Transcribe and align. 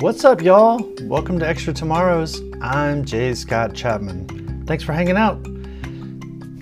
What's 0.00 0.24
up, 0.24 0.40
y'all? 0.40 0.80
Welcome 1.02 1.38
to 1.40 1.46
Extra 1.46 1.74
Tomorrows. 1.74 2.40
I'm 2.62 3.04
Jay 3.04 3.34
Scott 3.34 3.74
Chapman. 3.74 4.64
Thanks 4.64 4.82
for 4.82 4.94
hanging 4.94 5.18
out. 5.18 5.42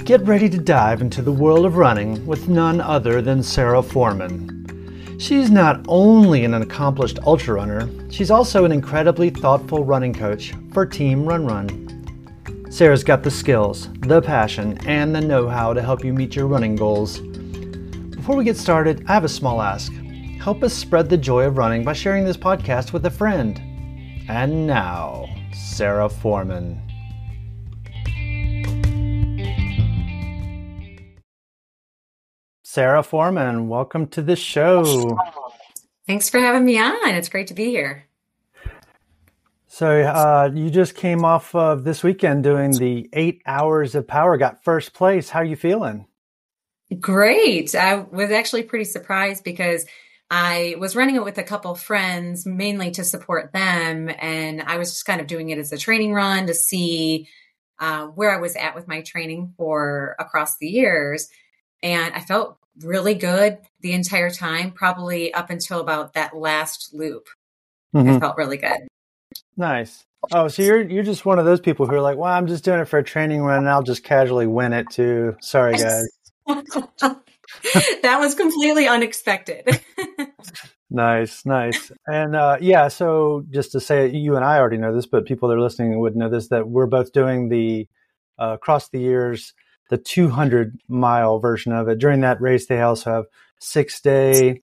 Get 0.05 0.27
ready 0.27 0.49
to 0.49 0.59
dive 0.59 1.01
into 1.01 1.23
the 1.23 1.31
world 1.31 1.65
of 1.65 1.77
running 1.77 2.27
with 2.27 2.49
none 2.49 2.81
other 2.81 3.23
than 3.23 3.45
Sarah 3.45 3.81
Forman. 3.81 5.17
She's 5.21 5.53
not 5.53 5.85
only 5.87 6.45
an 6.45 6.53
accomplished 6.55 7.21
ultra 7.25 7.55
runner, 7.55 7.89
she's 8.11 8.33
also 8.33 8.65
an 8.65 8.73
incredibly 8.73 9.31
thoughtful 9.31 9.85
running 9.85 10.15
coach 10.15 10.53
for 10.73 10.85
Team 10.85 11.25
RunRun. 11.25 12.73
Sarah's 12.73 13.05
got 13.05 13.23
the 13.23 13.31
skills, 13.31 13.89
the 14.01 14.21
passion, 14.21 14.79
and 14.85 15.15
the 15.15 15.21
know 15.21 15.47
how 15.47 15.73
to 15.73 15.81
help 15.81 16.05
you 16.05 16.13
meet 16.13 16.35
your 16.35 16.49
running 16.49 16.75
goals. 16.75 17.21
Before 17.21 18.35
we 18.35 18.43
get 18.43 18.57
started, 18.57 19.05
I 19.07 19.15
have 19.15 19.23
a 19.23 19.29
small 19.29 19.63
ask. 19.63 19.93
Help 20.49 20.63
us 20.63 20.73
spread 20.73 21.11
the 21.11 21.17
joy 21.19 21.45
of 21.45 21.59
running 21.59 21.85
by 21.85 21.93
sharing 21.93 22.25
this 22.25 22.39
podcast 22.39 22.95
with 22.95 23.05
a 23.05 23.11
friend. 23.11 23.61
And 24.31 24.67
now, 24.67 25.27
Sarah 25.53 26.09
Forman. 26.09 26.81
Sarah 32.63 33.03
Forman, 33.03 33.69
welcome 33.69 34.07
to 34.07 34.23
the 34.23 34.37
show. 34.37 35.19
Thanks 36.07 36.31
for 36.31 36.41
having 36.41 36.65
me 36.65 36.79
on. 36.79 37.11
It's 37.11 37.29
great 37.29 37.49
to 37.49 37.55
be 37.55 37.67
here. 37.67 38.07
So, 39.67 40.01
uh, 40.01 40.51
you 40.55 40.71
just 40.71 40.95
came 40.95 41.27
off 41.27 41.55
of 41.55 41.85
this 41.85 42.03
weekend 42.03 42.43
doing 42.43 42.71
the 42.71 43.11
eight 43.13 43.43
hours 43.45 43.95
of 43.95 44.09
power, 44.09 44.39
got 44.39 44.65
first 44.65 44.95
place. 44.95 45.29
How 45.29 45.41
are 45.41 45.45
you 45.45 45.57
feeling? 45.57 46.07
Great. 46.99 47.75
I 47.75 47.97
was 47.97 48.31
actually 48.31 48.63
pretty 48.63 48.87
surprised 48.87 49.45
because 49.45 49.85
I 50.31 50.77
was 50.79 50.95
running 50.95 51.17
it 51.17 51.25
with 51.25 51.39
a 51.39 51.43
couple 51.43 51.75
friends, 51.75 52.45
mainly 52.45 52.91
to 52.93 53.05
support 53.05 53.53
them. 53.53 54.11
And 54.19 54.61
I 54.63 54.77
was 54.77 54.91
just 54.91 55.07
kind 55.07 55.21
of 55.21 55.27
doing 55.27 55.51
it 55.51 55.59
as 55.59 55.73
a 55.73 55.79
training 55.79 56.13
run 56.13 56.47
to 56.47 56.55
see 56.55 57.29
uh, 57.79 58.07
where 58.07 58.31
I 58.31 58.41
was 58.41 58.57
at 58.57 58.75
with 58.75 58.89
my 58.89 59.01
training 59.01 59.55
for 59.57 60.17
across 60.19 60.59
the 60.59 60.67
years. 60.67 61.29
And 61.83 62.15
I 62.15 62.21
felt 62.21 62.59
really 62.83 63.15
good 63.15 63.59
the 63.81 63.93
entire 63.93 64.31
time, 64.31 64.73
probably 64.73 65.33
up 65.33 65.51
until 65.51 65.81
about 65.81 66.15
that 66.15 66.37
last 66.37 66.91
loop. 66.93 67.27
Mm-hmm. 67.95 68.11
I 68.11 68.21
felt 68.21 68.37
really 68.37 68.59
good. 68.59 68.89
Nice. 69.57 70.05
Oh, 70.33 70.49
so 70.49 70.63
you're 70.63 70.83
you're 70.83 71.05
just 71.05 71.25
one 71.25 71.39
of 71.39 71.45
those 71.45 71.61
people 71.61 71.87
who 71.87 71.95
are 71.95 72.01
like, 72.01 72.19
well, 72.19 72.33
I'm 72.33 72.49
just 72.49 72.65
doing 72.65 72.81
it 72.81 72.87
for 72.87 72.99
a 72.99 73.05
training 73.05 73.41
run, 73.43 73.59
and 73.59 73.69
I'll 73.69 73.85
just 73.85 74.03
casually 74.03 74.49
win 74.49 74.73
it 74.73 74.91
too. 74.91 75.37
Sorry, 75.41 75.75
guys. 75.75 76.09
that 76.47 78.19
was 78.19 78.35
completely 78.35 78.89
unexpected. 78.89 79.81
nice, 80.91 81.45
nice. 81.47 81.93
And 82.07 82.37
uh, 82.37 82.59
yeah, 82.61 82.89
so 82.89 83.45
just 83.51 83.73
to 83.73 83.81
say, 83.81 84.11
you 84.11 84.37
and 84.37 84.45
I 84.45 84.59
already 84.59 84.79
know 84.79 84.95
this, 84.95 85.07
but 85.07 85.27
people 85.27 85.49
that 85.49 85.57
are 85.57 85.61
listening 85.61 85.99
would 85.99 86.17
know 86.17 86.29
this 86.29 86.49
that 86.49 86.69
we're 86.69 86.87
both 86.87 87.13
doing 87.13 87.49
the 87.49 87.87
uh, 88.39 88.53
across 88.55 88.89
the 88.89 89.01
years 89.01 89.55
the 89.89 89.99
200 89.99 90.79
mile 90.89 91.39
version 91.39 91.73
of 91.73 91.89
it. 91.89 91.99
During 91.99 92.21
that 92.21 92.41
race, 92.41 92.67
they 92.67 92.81
also 92.81 93.11
have 93.11 93.25
six 93.59 94.01
day. 94.01 94.63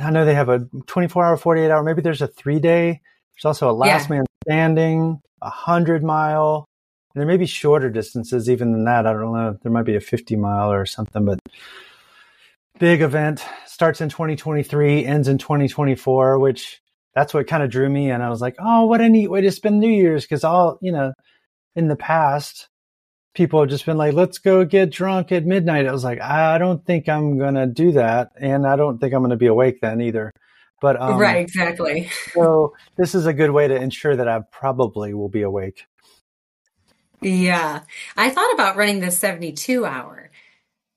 I 0.00 0.10
know 0.10 0.24
they 0.24 0.34
have 0.34 0.48
a 0.48 0.66
24 0.86 1.24
hour, 1.24 1.36
48 1.36 1.70
hour. 1.70 1.82
Maybe 1.82 2.02
there's 2.02 2.22
a 2.22 2.28
three 2.28 2.58
day. 2.58 3.00
There's 3.34 3.44
also 3.44 3.70
a 3.70 3.72
last 3.72 4.08
yeah. 4.08 4.16
man 4.16 4.26
standing, 4.44 5.20
a 5.42 5.50
hundred 5.50 6.02
mile. 6.02 6.66
And 7.14 7.20
there 7.20 7.28
may 7.28 7.36
be 7.36 7.46
shorter 7.46 7.88
distances 7.88 8.50
even 8.50 8.72
than 8.72 8.84
that. 8.84 9.06
I 9.06 9.12
don't 9.12 9.32
know. 9.32 9.58
There 9.62 9.72
might 9.72 9.84
be 9.84 9.96
a 9.96 10.00
50 10.00 10.36
mile 10.36 10.70
or 10.70 10.86
something, 10.86 11.24
but 11.24 11.38
big 12.78 13.02
event 13.02 13.44
starts 13.66 14.00
in 14.00 14.08
2023, 14.08 15.04
ends 15.04 15.28
in 15.28 15.38
2024, 15.38 16.38
which 16.38 16.80
that's 17.14 17.34
what 17.34 17.46
kind 17.46 17.62
of 17.62 17.70
drew 17.70 17.88
me. 17.88 18.10
And 18.10 18.22
I 18.22 18.30
was 18.30 18.40
like, 18.40 18.56
oh, 18.58 18.86
what 18.86 19.00
a 19.00 19.08
neat 19.08 19.28
way 19.28 19.40
to 19.40 19.50
spend 19.50 19.80
New 19.80 19.90
Year's. 19.90 20.26
Cause 20.26 20.44
all, 20.44 20.78
you 20.80 20.92
know, 20.92 21.12
in 21.74 21.88
the 21.88 21.96
past, 21.96 22.68
people 23.34 23.60
have 23.60 23.68
just 23.68 23.86
been 23.86 23.96
like, 23.96 24.14
let's 24.14 24.38
go 24.38 24.64
get 24.64 24.90
drunk 24.90 25.32
at 25.32 25.44
midnight. 25.44 25.86
I 25.86 25.92
was 25.92 26.04
like, 26.04 26.20
I 26.20 26.58
don't 26.58 26.84
think 26.84 27.08
I'm 27.08 27.38
going 27.38 27.54
to 27.54 27.66
do 27.66 27.92
that. 27.92 28.32
And 28.40 28.66
I 28.66 28.76
don't 28.76 28.98
think 28.98 29.14
I'm 29.14 29.20
going 29.20 29.30
to 29.30 29.36
be 29.36 29.46
awake 29.46 29.80
then 29.80 30.00
either. 30.00 30.32
But, 30.80 31.00
um, 31.00 31.18
right, 31.18 31.38
exactly. 31.38 32.08
so 32.32 32.74
this 32.96 33.14
is 33.14 33.26
a 33.26 33.32
good 33.32 33.50
way 33.50 33.66
to 33.66 33.74
ensure 33.74 34.14
that 34.14 34.28
I 34.28 34.40
probably 34.52 35.12
will 35.12 35.28
be 35.28 35.42
awake. 35.42 35.86
Yeah. 37.20 37.82
I 38.16 38.30
thought 38.30 38.54
about 38.54 38.76
running 38.76 39.00
the 39.00 39.10
72 39.10 39.84
hour 39.84 40.27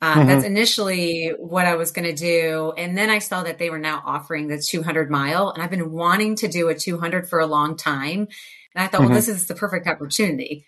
uh, 0.02 0.16
mm-hmm. 0.16 0.28
That's 0.28 0.46
initially 0.46 1.34
what 1.38 1.68
I 1.68 1.76
was 1.76 1.92
going 1.92 2.08
to 2.08 2.14
do. 2.14 2.74
And 2.76 2.98
then 2.98 3.12
I 3.12 3.20
saw 3.20 3.44
that 3.44 3.60
they 3.60 3.70
were 3.70 3.78
now 3.78 4.02
offering 4.04 4.48
the 4.48 4.58
200 4.58 5.12
mile. 5.12 5.52
And 5.52 5.62
I've 5.62 5.70
been 5.70 5.92
wanting 5.92 6.36
to 6.38 6.48
do 6.48 6.70
a 6.70 6.76
200 6.76 7.30
for 7.30 7.40
a 7.40 7.46
long 7.46 7.78
time. 7.78 8.28
And 8.74 8.84
I 8.84 8.88
thought, 8.88 9.02
mm-hmm. 9.02 9.12
well, 9.12 9.16
this 9.16 9.28
is 9.28 9.46
the 9.46 9.54
perfect 9.54 9.86
opportunity. 9.86 10.66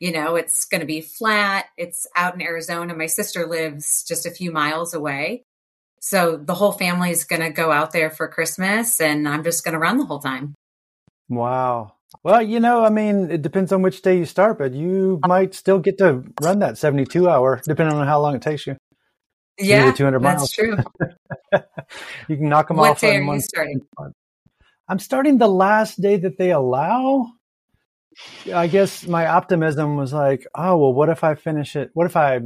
You 0.00 0.12
know, 0.12 0.36
it's 0.36 0.66
going 0.66 0.82
to 0.82 0.86
be 0.86 1.00
flat. 1.00 1.66
It's 1.78 2.06
out 2.14 2.34
in 2.34 2.42
Arizona. 2.42 2.94
My 2.94 3.06
sister 3.06 3.46
lives 3.46 4.04
just 4.06 4.26
a 4.26 4.30
few 4.30 4.52
miles 4.52 4.92
away. 4.92 5.44
So 6.00 6.36
the 6.36 6.54
whole 6.54 6.72
family 6.72 7.10
is 7.10 7.24
going 7.24 7.40
to 7.40 7.48
go 7.48 7.72
out 7.72 7.92
there 7.92 8.10
for 8.10 8.28
Christmas 8.28 9.00
and 9.00 9.26
I'm 9.26 9.44
just 9.44 9.64
going 9.64 9.72
to 9.72 9.78
run 9.78 9.96
the 9.96 10.04
whole 10.04 10.18
time. 10.18 10.54
Wow. 11.30 11.94
Well, 12.22 12.40
you 12.42 12.60
know, 12.60 12.84
I 12.84 12.90
mean, 12.90 13.30
it 13.30 13.42
depends 13.42 13.72
on 13.72 13.82
which 13.82 14.02
day 14.02 14.18
you 14.18 14.24
start, 14.24 14.58
but 14.58 14.72
you 14.72 15.20
might 15.26 15.54
still 15.54 15.78
get 15.78 15.98
to 15.98 16.24
run 16.40 16.60
that 16.60 16.78
72 16.78 17.28
hour, 17.28 17.60
depending 17.64 17.96
on 17.96 18.06
how 18.06 18.20
long 18.20 18.34
it 18.34 18.42
takes 18.42 18.66
you. 18.66 18.76
Yeah, 19.58 19.92
200 19.92 20.20
miles. 20.20 20.40
That's 20.40 20.52
true. 20.52 20.76
you 22.28 22.36
can 22.36 22.48
knock 22.48 22.68
them 22.68 22.78
what 22.78 22.90
off. 22.90 23.02
What 23.02 23.08
day 23.08 23.16
are 23.18 23.34
you 23.34 23.40
starting? 23.40 23.80
I'm 24.88 24.98
starting 24.98 25.38
the 25.38 25.48
last 25.48 26.00
day 26.00 26.16
that 26.16 26.36
they 26.36 26.50
allow. 26.50 27.32
I 28.52 28.66
guess 28.66 29.06
my 29.06 29.26
optimism 29.26 29.96
was 29.96 30.12
like, 30.12 30.46
oh, 30.54 30.76
well, 30.76 30.92
what 30.92 31.08
if 31.08 31.24
I 31.24 31.34
finish 31.34 31.74
it? 31.74 31.90
What 31.94 32.06
if 32.06 32.16
I 32.16 32.40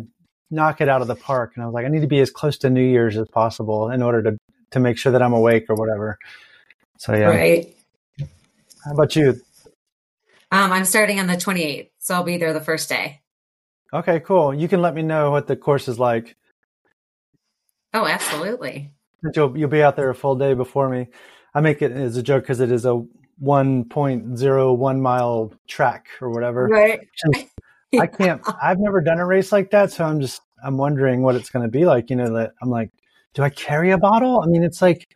knock 0.51 0.81
it 0.81 0.89
out 0.89 1.03
of 1.03 1.09
the 1.09 1.17
park? 1.17 1.53
And 1.55 1.63
I 1.63 1.67
was 1.67 1.75
like, 1.75 1.85
I 1.85 1.89
need 1.89 2.01
to 2.03 2.07
be 2.07 2.21
as 2.21 2.31
close 2.31 2.57
to 2.59 2.71
New 2.71 2.85
Year's 2.85 3.17
as 3.17 3.27
possible 3.29 3.91
in 3.91 4.03
order 4.03 4.23
to, 4.23 4.39
to 4.71 4.81
make 4.81 4.99
sure 4.99 5.13
that 5.13 5.23
I'm 5.23 5.33
awake 5.33 5.67
or 5.69 5.75
whatever. 5.75 6.19
So, 6.99 7.15
yeah. 7.15 7.29
Right. 7.29 7.77
How 8.85 8.93
about 8.93 9.17
you? 9.17 9.41
Um, 10.51 10.73
I'm 10.73 10.85
starting 10.85 11.21
on 11.21 11.27
the 11.27 11.35
28th, 11.35 11.91
so 11.99 12.15
I'll 12.15 12.23
be 12.25 12.39
there 12.39 12.53
the 12.53 12.61
first 12.61 12.89
day. 12.89 13.21
Okay, 13.93 14.21
cool. 14.21 14.55
You 14.55 14.69
can 14.69 14.83
let 14.83 14.95
me 14.95 15.03
know 15.03 15.31
what 15.31 15.47
the 15.47 15.57
course 15.57 15.89
is 15.89 15.99
like. 15.99 16.37
Oh, 17.95 18.07
absolutely. 18.07 18.93
You'll 19.35 19.57
you'll 19.57 19.69
be 19.69 19.83
out 19.83 19.97
there 19.97 20.11
a 20.11 20.15
full 20.15 20.37
day 20.37 20.55
before 20.55 20.89
me. 20.89 21.09
I 21.55 21.61
make 21.61 21.83
it 21.83 21.93
as 21.93 22.17
a 22.17 22.23
joke 22.23 22.45
because 22.45 22.61
it 22.61 22.71
is 22.71 22.85
a 22.85 23.03
1.01 23.43 25.01
mile 25.01 25.53
track 25.67 26.07
or 26.21 26.31
whatever. 26.31 26.67
Right. 26.67 27.01
I 27.99 28.07
can't. 28.07 28.43
I've 28.63 28.79
never 28.79 29.01
done 29.01 29.19
a 29.19 29.27
race 29.27 29.51
like 29.51 29.71
that, 29.71 29.91
so 29.91 30.05
I'm 30.05 30.21
just 30.21 30.43
I'm 30.63 30.77
wondering 30.77 31.23
what 31.23 31.35
it's 31.35 31.51
going 31.51 31.65
to 31.65 31.71
be 31.71 31.87
like. 31.87 32.11
You 32.11 32.17
know, 32.17 32.33
that 32.35 32.53
I'm 32.63 32.69
like, 32.69 32.91
do 33.35 33.43
I 33.43 33.51
carry 33.51 33.91
a 33.91 33.99
bottle? 33.99 34.43
I 34.43 34.47
mean, 34.47 34.63
it's 34.63 34.83
like, 34.83 35.09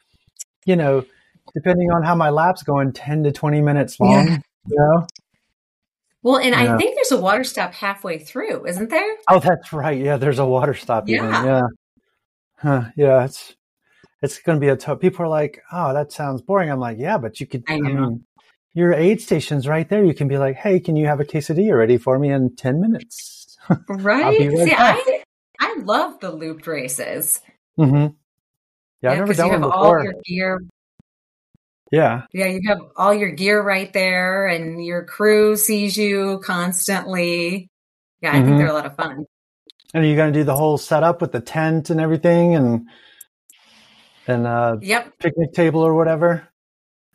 you 0.65 0.76
know, 0.76 1.04
depending 1.54 1.91
on 1.91 2.03
how 2.03 2.15
my 2.15 2.31
lap's 2.31 2.62
going, 2.62 2.92
10 2.92 3.25
to 3.25 3.32
20 3.32 3.60
minutes 3.60 4.00
long. 4.00 4.28
Yeah. 4.28 4.38
You 4.66 4.76
know? 4.76 5.06
Well, 6.22 6.38
and 6.38 6.50
yeah. 6.50 6.75
I 6.75 6.78
think 6.78 6.94
there's 6.94 7.10
a 7.10 7.21
water 7.21 7.43
stop 7.43 7.75
halfway 7.75 8.19
through, 8.19 8.66
isn't 8.66 8.91
there? 8.91 9.16
Oh, 9.28 9.41
that's 9.41 9.72
right. 9.72 9.99
Yeah, 10.00 10.16
there's 10.16 10.38
a 10.38 10.47
water 10.47 10.75
stop. 10.75 11.09
Yeah. 11.09 11.16
Even. 11.16 11.31
Yeah. 11.44 11.62
Huh. 12.59 12.84
Yeah. 12.97 13.25
It's, 13.25 13.56
it's 14.22 14.38
going 14.38 14.56
to 14.56 14.60
be 14.60 14.69
a 14.69 14.77
tough, 14.77 15.00
people 15.00 15.25
are 15.25 15.28
like, 15.28 15.60
oh, 15.72 15.93
that 15.93 16.12
sounds 16.12 16.43
boring. 16.43 16.71
I'm 16.71 16.78
like, 16.78 16.99
yeah, 16.99 17.19
but 17.19 17.41
you 17.41 17.47
could, 17.47 17.65
I, 17.69 17.75
I 17.75 17.81
mean, 17.81 18.25
your 18.72 18.93
aid 18.94 19.21
station's 19.21 19.66
right 19.66 19.88
there. 19.88 20.05
You 20.05 20.15
can 20.15 20.28
be 20.28 20.38
like, 20.38 20.56
hey, 20.56 20.78
can 20.78 20.94
you 20.94 21.06
have 21.06 21.19
a 21.19 21.25
quesadilla 21.25 21.77
ready 21.77 21.99
for 21.99 22.19
me 22.21 22.31
in 22.31 22.54
10 22.54 22.81
minutes? 22.81 23.59
right. 23.89 24.39
right 24.39 24.39
See, 24.39 24.75
I, 24.77 25.25
I 25.59 25.78
love 25.81 26.21
the 26.21 26.31
looped 26.31 26.69
races. 26.69 27.41
Mm-hmm. 27.77 27.94
Yeah, 27.97 28.09
yeah, 29.03 29.10
I've 29.10 29.19
never 29.19 29.34
done 29.34 29.47
you 29.47 29.53
have 29.53 29.60
one 29.63 29.71
before. 29.71 29.98
all 29.98 30.04
your 30.04 30.15
gear 30.24 30.60
yeah. 31.92 32.22
Yeah, 32.33 32.47
you 32.47 32.62
have 32.66 32.80
all 32.97 33.12
your 33.12 33.30
gear 33.30 33.62
right 33.62 33.92
there 33.92 34.48
and 34.48 34.84
your 34.84 35.04
crew 35.04 35.56
sees 35.56 35.97
you 35.97 36.41
constantly. 36.42 37.68
Yeah, 38.22 38.33
I 38.33 38.36
mm-hmm. 38.36 38.47
think 38.47 38.59
they're 38.59 38.66
a 38.68 38.72
lot 38.72 38.86
of 38.86 38.97
fun. 38.97 39.27
And 39.92 40.04
are 40.04 40.06
you 40.06 40.16
going 40.16 40.33
to 40.33 40.39
do 40.39 40.42
the 40.42 40.56
whole 40.56 40.78
setup 40.78 41.21
with 41.21 41.33
the 41.33 41.41
tent 41.41 41.91
and 41.91 42.00
everything 42.00 42.54
and 42.54 42.89
and 44.27 44.47
uh 44.47 44.77
yep. 44.80 45.18
picnic 45.18 45.53
table 45.53 45.83
or 45.83 45.94
whatever? 45.94 46.48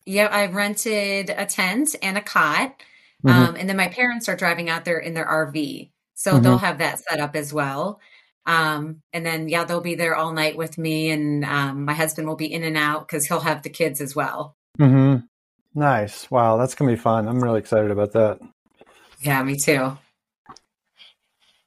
Yeah, 0.06 0.28
I 0.28 0.46
rented 0.46 1.32
a 1.32 1.46
tent 1.48 1.96
and 2.02 2.18
a 2.18 2.22
cot. 2.22 2.80
Mm-hmm. 3.26 3.30
Um, 3.30 3.56
and 3.56 3.68
then 3.68 3.78
my 3.78 3.88
parents 3.88 4.30
are 4.30 4.36
driving 4.36 4.70
out 4.70 4.86
there 4.86 5.00
in 5.00 5.16
their 5.16 5.26
RV. 5.26 5.90
So 6.14 6.34
mm-hmm. 6.34 6.44
they'll 6.44 6.58
have 6.60 6.78
that 6.78 7.00
set 7.00 7.20
up 7.20 7.36
as 7.36 7.52
well. 7.52 8.00
Um, 8.46 9.02
and 9.12 9.26
then, 9.26 9.50
yeah, 9.50 9.66
they'll 9.66 9.82
be 9.82 9.96
there 9.96 10.16
all 10.16 10.32
night 10.32 10.56
with 10.56 10.78
me, 10.78 11.10
and 11.10 11.44
um, 11.44 11.84
my 11.84 11.94
husband 11.94 12.30
will 12.30 12.38
be 12.38 12.52
in 12.52 12.64
and 12.64 12.78
out 12.78 13.06
because 13.06 13.26
he'll 13.26 13.42
have 13.42 13.62
the 13.62 13.70
kids 13.70 14.00
as 14.00 14.16
well. 14.16 14.57
Mm-hmm. 14.80 15.80
Nice. 15.80 16.30
Wow, 16.32 16.58
that's 16.58 16.76
gonna 16.76 16.92
be 16.92 16.98
fun. 16.98 17.28
I'm 17.28 17.44
really 17.44 17.60
excited 17.60 17.92
about 17.92 18.14
that. 18.14 18.40
Yeah, 19.22 19.44
me 19.44 19.56
too. 19.56 19.98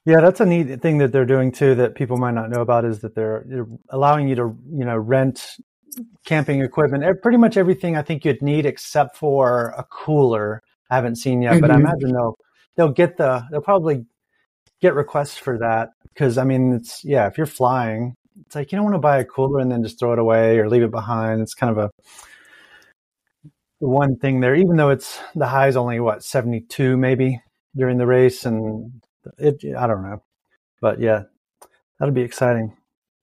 Yeah, 0.06 0.20
that's 0.20 0.40
a 0.40 0.46
neat 0.46 0.80
thing 0.80 0.98
that 0.98 1.12
they're 1.12 1.26
doing 1.26 1.52
too 1.52 1.74
that 1.76 1.94
people 1.94 2.16
might 2.16 2.34
not 2.34 2.50
know 2.50 2.62
about 2.62 2.84
is 2.84 3.00
that 3.00 3.14
they're, 3.14 3.44
they're 3.46 3.66
allowing 3.90 4.28
you 4.28 4.34
to, 4.34 4.56
you 4.72 4.84
know, 4.84 4.96
rent 4.96 5.56
camping 6.24 6.62
equipment, 6.62 7.04
pretty 7.22 7.36
much 7.36 7.56
everything 7.56 7.96
I 7.96 8.02
think 8.02 8.24
you'd 8.24 8.40
need 8.40 8.64
except 8.64 9.16
for 9.16 9.74
a 9.76 9.84
cooler. 9.84 10.62
I 10.90 10.94
haven't 10.94 11.16
seen 11.16 11.42
yet, 11.42 11.52
mm-hmm. 11.52 11.60
but 11.60 11.70
I 11.70 11.74
mm-hmm. 11.74 11.86
imagine 11.86 12.12
they'll 12.12 12.38
they'll 12.76 12.92
get 12.92 13.16
the 13.16 13.44
they'll 13.50 13.60
probably 13.60 14.06
get 14.80 14.94
requests 14.94 15.36
for 15.36 15.58
that 15.58 15.90
because 16.14 16.38
I 16.38 16.44
mean 16.44 16.72
it's 16.72 17.04
yeah 17.04 17.26
if 17.26 17.36
you're 17.36 17.46
flying 17.46 18.16
it's 18.46 18.54
like 18.54 18.72
you 18.72 18.76
don't 18.76 18.84
want 18.84 18.94
to 18.94 19.00
buy 19.00 19.18
a 19.18 19.24
cooler 19.24 19.60
and 19.60 19.70
then 19.70 19.82
just 19.82 19.98
throw 19.98 20.12
it 20.12 20.18
away 20.18 20.58
or 20.58 20.68
leave 20.68 20.82
it 20.82 20.90
behind. 20.90 21.40
It's 21.40 21.54
kind 21.54 21.70
of 21.70 21.78
a 21.78 21.90
one 23.80 24.16
thing 24.16 24.40
there, 24.40 24.54
even 24.54 24.76
though 24.76 24.90
it's 24.90 25.18
the 25.34 25.46
high 25.46 25.68
is 25.68 25.76
only 25.76 26.00
what 26.00 26.22
72 26.22 26.96
maybe 26.96 27.40
during 27.74 27.98
the 27.98 28.06
race, 28.06 28.44
and 28.44 29.02
it 29.38 29.64
I 29.76 29.86
don't 29.86 30.02
know, 30.02 30.22
but 30.80 31.00
yeah, 31.00 31.24
that'll 31.98 32.14
be 32.14 32.22
exciting. 32.22 32.76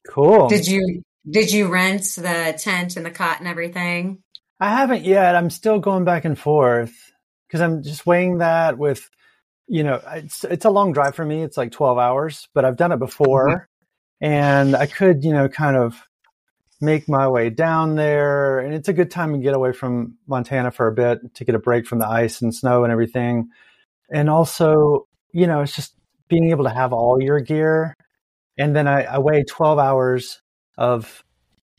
Cool. 0.08 0.48
Did 0.48 0.68
you 0.68 1.04
did 1.30 1.52
you 1.52 1.68
rent 1.68 2.04
the 2.16 2.58
tent 2.58 2.98
and 2.98 3.06
the 3.06 3.12
cot 3.12 3.40
and 3.40 3.48
everything? 3.48 4.24
I 4.60 4.70
haven't 4.70 5.04
yet. 5.04 5.36
I'm 5.36 5.50
still 5.50 5.80
going 5.80 6.04
back 6.04 6.26
and 6.26 6.38
forth 6.38 6.94
because 7.48 7.62
I'm 7.62 7.84
just 7.84 8.06
weighing 8.06 8.40
that 8.40 8.78
with, 8.78 9.08
you 9.68 9.84
know, 9.84 10.02
it's 10.14 10.44
it's 10.44 10.66
a 10.66 10.70
long 10.70 10.94
drive 10.94 11.16
for 11.16 11.26
me. 11.26 11.44
It's 11.44 11.58
like 11.58 11.72
12 11.72 11.98
hours, 11.98 12.48
but 12.54 12.66
I've 12.66 12.78
done 12.78 12.92
it 12.92 13.00
before, 13.00 13.50
mm-hmm. 13.50 14.26
and 14.26 14.76
I 14.76 14.88
could, 14.88 15.24
you 15.24 15.34
know, 15.34 15.48
kind 15.50 15.76
of 15.76 16.02
make 16.82 17.10
my 17.10 17.28
way 17.28 17.50
down 17.50 17.96
there. 17.96 18.60
And 18.60 18.74
it's 18.74 18.88
a 18.88 18.94
good 18.94 19.12
time 19.12 19.34
to 19.34 19.40
get 19.40 19.56
away 19.56 19.74
from 19.74 20.18
Montana 20.28 20.72
for 20.72 20.88
a 20.88 20.92
bit 20.92 21.20
to 21.36 21.46
get 21.46 21.56
a 21.56 21.60
break 21.60 21.88
from 21.88 22.00
the 22.00 22.08
ice 22.08 22.42
and 22.42 22.54
snow 22.54 22.84
and 22.84 22.92
everything. 22.92 23.50
And 24.12 24.30
also, 24.30 25.08
you 25.32 25.48
know, 25.48 25.62
it's 25.62 25.76
just 25.76 25.96
being 26.28 26.50
able 26.52 26.66
to 26.66 26.70
have 26.70 26.94
all 26.94 27.22
your 27.22 27.40
gear. 27.40 27.96
And 28.58 28.76
then 28.76 28.88
I, 28.88 29.04
I 29.04 29.18
weigh 29.20 29.44
12 29.44 29.80
hours 29.80 30.42
of 30.78 31.24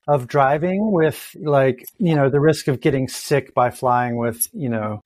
of 0.09 0.27
driving 0.27 0.91
with 0.91 1.37
like 1.43 1.85
you 1.99 2.15
know 2.17 2.31
the 2.31 2.41
risk 2.41 2.67
of 2.67 2.81
getting 2.81 3.07
sick 3.09 3.55
by 3.55 3.71
flying 3.71 4.17
with 4.17 4.49
you 4.55 4.69
know 4.69 5.01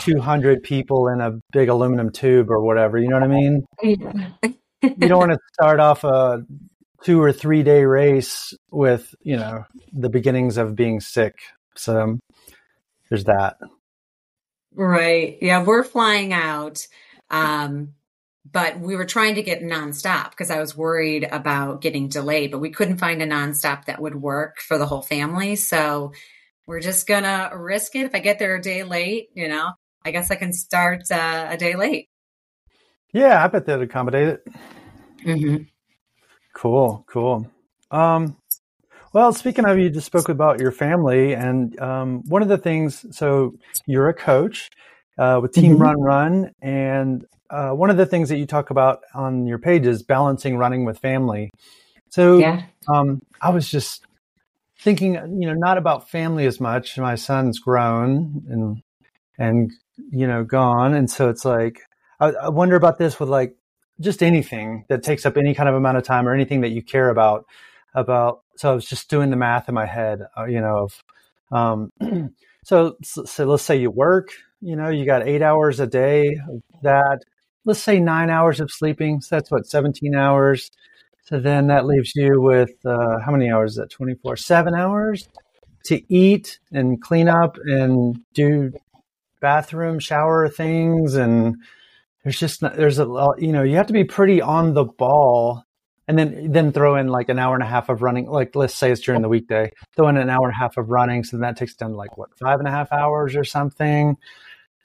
200 0.00 0.62
people 0.64 1.06
in 1.06 1.20
a 1.20 1.38
big 1.52 1.68
aluminum 1.68 2.10
tube 2.10 2.50
or 2.50 2.60
whatever 2.60 2.98
you 2.98 3.08
know 3.08 3.14
what 3.14 3.22
i 3.22 3.28
mean 3.28 3.64
you 3.82 5.08
don't 5.08 5.20
want 5.20 5.30
to 5.30 5.38
start 5.52 5.78
off 5.78 6.02
a 6.02 6.44
two 7.04 7.22
or 7.22 7.32
three 7.32 7.62
day 7.62 7.84
race 7.84 8.54
with 8.70 9.14
you 9.20 9.36
know 9.36 9.64
the 9.92 10.08
beginnings 10.08 10.56
of 10.56 10.74
being 10.74 11.00
sick 11.00 11.34
so 11.76 12.18
there's 13.08 13.24
that 13.24 13.56
right 14.74 15.38
yeah 15.40 15.62
we're 15.62 15.84
flying 15.84 16.32
out 16.32 16.86
um 17.30 17.94
but 18.50 18.78
we 18.78 18.94
were 18.94 19.06
trying 19.06 19.36
to 19.36 19.42
get 19.42 19.62
nonstop 19.62 20.30
because 20.30 20.50
I 20.50 20.60
was 20.60 20.76
worried 20.76 21.26
about 21.30 21.80
getting 21.80 22.08
delayed, 22.08 22.50
but 22.50 22.58
we 22.58 22.70
couldn't 22.70 22.98
find 22.98 23.22
a 23.22 23.26
nonstop 23.26 23.86
that 23.86 24.02
would 24.02 24.14
work 24.14 24.60
for 24.60 24.76
the 24.76 24.86
whole 24.86 25.00
family. 25.00 25.56
So 25.56 26.12
we're 26.66 26.80
just 26.80 27.06
gonna 27.06 27.50
risk 27.54 27.96
it. 27.96 28.04
If 28.04 28.14
I 28.14 28.18
get 28.18 28.38
there 28.38 28.54
a 28.54 28.62
day 28.62 28.84
late, 28.84 29.28
you 29.34 29.48
know, 29.48 29.72
I 30.04 30.10
guess 30.10 30.30
I 30.30 30.36
can 30.36 30.52
start 30.52 31.10
uh, 31.10 31.46
a 31.50 31.56
day 31.56 31.74
late. 31.74 32.08
Yeah, 33.12 33.42
I 33.42 33.48
bet 33.48 33.64
they'd 33.64 33.80
accommodate 33.80 34.28
it. 34.28 34.48
Mm-hmm. 35.24 35.64
Cool, 36.54 37.04
cool. 37.08 37.50
Um, 37.90 38.36
well, 39.12 39.32
speaking 39.32 39.64
of, 39.64 39.78
you 39.78 39.90
just 39.90 40.06
spoke 40.06 40.28
about 40.28 40.60
your 40.60 40.72
family, 40.72 41.34
and 41.34 41.78
um, 41.80 42.22
one 42.26 42.42
of 42.42 42.48
the 42.48 42.58
things. 42.58 43.04
So 43.16 43.54
you're 43.86 44.08
a 44.08 44.14
coach 44.14 44.70
uh, 45.18 45.40
with 45.42 45.52
Team 45.52 45.74
mm-hmm. 45.74 45.82
Run 45.82 46.00
Run, 46.00 46.52
and 46.62 47.24
uh, 47.50 47.70
one 47.70 47.90
of 47.90 47.96
the 47.96 48.06
things 48.06 48.28
that 48.30 48.38
you 48.38 48.46
talk 48.46 48.70
about 48.70 49.02
on 49.14 49.46
your 49.46 49.58
page 49.58 49.86
is 49.86 50.02
balancing 50.02 50.56
running 50.56 50.84
with 50.84 50.98
family. 50.98 51.50
So 52.10 52.38
yeah. 52.38 52.62
um, 52.88 53.22
I 53.40 53.50
was 53.50 53.68
just 53.68 54.04
thinking, 54.80 55.14
you 55.14 55.48
know, 55.48 55.54
not 55.54 55.78
about 55.78 56.10
family 56.10 56.46
as 56.46 56.60
much. 56.60 56.98
My 56.98 57.14
son's 57.14 57.58
grown 57.58 58.44
and 58.48 58.82
and 59.38 59.72
you 60.10 60.26
know 60.26 60.44
gone, 60.44 60.94
and 60.94 61.10
so 61.10 61.28
it's 61.28 61.44
like 61.44 61.80
I, 62.20 62.30
I 62.30 62.48
wonder 62.48 62.76
about 62.76 62.98
this 62.98 63.20
with 63.20 63.28
like 63.28 63.56
just 64.00 64.22
anything 64.22 64.84
that 64.88 65.02
takes 65.02 65.24
up 65.26 65.36
any 65.36 65.54
kind 65.54 65.68
of 65.68 65.74
amount 65.74 65.96
of 65.96 66.02
time 66.04 66.28
or 66.28 66.34
anything 66.34 66.60
that 66.62 66.70
you 66.70 66.82
care 66.82 67.10
about. 67.10 67.46
About 67.96 68.42
so 68.56 68.72
I 68.72 68.74
was 68.74 68.86
just 68.86 69.08
doing 69.08 69.30
the 69.30 69.36
math 69.36 69.68
in 69.68 69.74
my 69.74 69.86
head, 69.86 70.22
uh, 70.36 70.46
you 70.46 70.60
know, 70.60 70.88
of 70.88 71.04
um, 72.00 72.34
so 72.64 72.96
so 73.02 73.44
let's 73.44 73.62
say 73.62 73.76
you 73.76 73.90
work, 73.90 74.30
you 74.60 74.74
know, 74.74 74.88
you 74.88 75.04
got 75.04 75.26
eight 75.26 75.42
hours 75.42 75.78
a 75.78 75.86
day 75.86 76.38
that 76.82 77.20
let's 77.64 77.80
say 77.80 78.00
nine 78.00 78.30
hours 78.30 78.60
of 78.60 78.70
sleeping. 78.70 79.20
So 79.20 79.36
that's 79.36 79.50
what, 79.50 79.66
17 79.66 80.14
hours. 80.14 80.70
So 81.24 81.40
then 81.40 81.68
that 81.68 81.86
leaves 81.86 82.12
you 82.14 82.40
with 82.40 82.72
uh, 82.84 83.18
how 83.24 83.32
many 83.32 83.50
hours 83.50 83.72
is 83.72 83.76
that? 83.78 83.90
24, 83.90 84.36
seven 84.36 84.74
hours 84.74 85.28
to 85.86 86.02
eat 86.12 86.58
and 86.72 87.00
clean 87.00 87.28
up 87.28 87.56
and 87.64 88.18
do 88.34 88.72
bathroom, 89.40 89.98
shower 89.98 90.48
things. 90.48 91.14
And 91.14 91.56
there's 92.24 92.38
just, 92.38 92.60
there's 92.60 92.98
a 92.98 93.06
you 93.38 93.52
know, 93.52 93.62
you 93.62 93.76
have 93.76 93.86
to 93.86 93.92
be 93.92 94.04
pretty 94.04 94.40
on 94.40 94.74
the 94.74 94.84
ball 94.84 95.62
and 96.08 96.18
then 96.18 96.50
then 96.52 96.72
throw 96.72 96.96
in 96.96 97.08
like 97.08 97.28
an 97.28 97.38
hour 97.38 97.54
and 97.54 97.62
a 97.62 97.66
half 97.66 97.88
of 97.88 98.02
running 98.02 98.26
like 98.26 98.54
let's 98.54 98.74
say 98.74 98.90
it's 98.90 99.00
during 99.00 99.22
the 99.22 99.28
weekday 99.28 99.70
throw 99.96 100.06
in 100.08 100.18
an 100.18 100.28
hour 100.28 100.44
and 100.44 100.52
a 100.52 100.58
half 100.58 100.76
of 100.76 100.90
running 100.90 101.24
so 101.24 101.38
then 101.38 101.40
that 101.40 101.56
takes 101.56 101.74
down 101.74 101.94
like 101.94 102.18
what 102.18 102.28
five 102.38 102.58
and 102.58 102.68
a 102.68 102.70
half 102.70 102.92
hours 102.92 103.34
or 103.34 103.42
something 103.42 104.14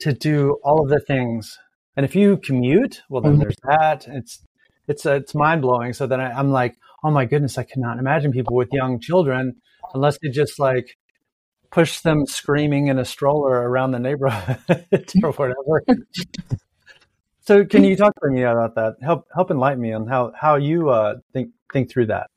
to 0.00 0.14
do 0.14 0.56
all 0.64 0.82
of 0.82 0.88
the 0.88 0.98
things 0.98 1.58
and 1.96 2.04
if 2.04 2.14
you 2.14 2.38
commute, 2.38 3.02
well, 3.08 3.20
then 3.20 3.32
mm-hmm. 3.32 3.42
there's 3.42 3.56
that. 3.64 4.06
It's 4.08 4.40
it's 4.88 5.06
uh, 5.06 5.16
it's 5.16 5.34
mind 5.34 5.62
blowing. 5.62 5.92
So 5.92 6.06
then 6.06 6.20
I, 6.20 6.30
I'm 6.30 6.50
like, 6.50 6.76
oh 7.04 7.10
my 7.10 7.24
goodness, 7.24 7.58
I 7.58 7.64
cannot 7.64 7.98
imagine 7.98 8.32
people 8.32 8.56
with 8.56 8.72
young 8.72 9.00
children 9.00 9.56
unless 9.92 10.18
they 10.22 10.30
just 10.30 10.58
like 10.58 10.96
push 11.70 12.00
them 12.00 12.26
screaming 12.26 12.88
in 12.88 12.98
a 12.98 13.04
stroller 13.04 13.52
around 13.52 13.90
the 13.90 13.98
neighborhood 13.98 14.58
or 15.22 15.32
whatever. 15.32 15.84
so 17.40 17.64
can 17.64 17.84
you 17.84 17.96
talk 17.96 18.14
to 18.22 18.30
me 18.30 18.42
about 18.42 18.74
that? 18.76 18.96
Help 19.02 19.26
help 19.34 19.50
enlighten 19.50 19.80
me 19.80 19.92
on 19.92 20.06
how 20.06 20.32
how 20.38 20.56
you 20.56 20.90
uh, 20.90 21.16
think 21.32 21.50
think 21.72 21.90
through 21.90 22.06
that. 22.06 22.28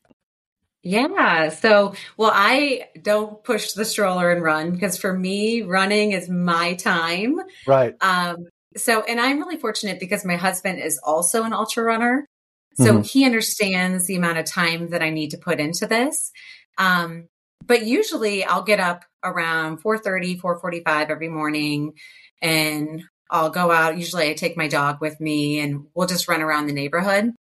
Yeah. 0.84 1.48
So, 1.50 1.96
well, 2.18 2.32
I 2.34 2.90
don't 3.02 3.42
push 3.44 3.72
the 3.72 3.86
stroller 3.86 4.32
and 4.32 4.44
run 4.44 4.72
because 4.72 4.98
for 4.98 5.18
me, 5.18 5.62
running 5.62 6.12
is 6.12 6.30
my 6.30 6.74
time. 6.74 7.40
Right. 7.66 7.96
Um, 8.02 8.48
so, 8.76 9.02
and 9.04 9.20
I'm 9.20 9.40
really 9.40 9.58
fortunate 9.58 10.00
because 10.00 10.26
my 10.26 10.36
husband 10.36 10.80
is 10.80 11.00
also 11.02 11.44
an 11.44 11.54
ultra 11.54 11.84
runner. 11.84 12.28
So 12.76 12.96
mm-hmm. 12.96 13.02
he 13.04 13.24
understands 13.24 14.08
the 14.08 14.16
amount 14.16 14.40
of 14.40 14.46
time 14.46 14.90
that 14.90 15.02
I 15.02 15.10
need 15.10 15.32
to 15.32 15.38
put 15.38 15.60
into 15.60 15.88
this. 15.88 16.32
Um, 16.78 17.28
but 17.66 17.86
usually 17.86 18.44
I'll 18.44 18.64
get 18.64 18.80
up 18.80 19.06
around 19.24 19.82
4:30, 19.82 20.42
4:45 20.42 21.10
every 21.10 21.30
morning 21.30 21.94
and 22.42 23.04
I'll 23.34 23.50
go 23.50 23.72
out. 23.72 23.98
Usually 23.98 24.30
I 24.30 24.34
take 24.34 24.56
my 24.56 24.68
dog 24.68 25.02
with 25.02 25.20
me 25.20 25.60
and 25.60 25.88
we'll 25.96 26.08
just 26.08 26.28
run 26.28 26.44
around 26.44 26.68
the 26.68 26.74
neighborhood. 26.74 27.34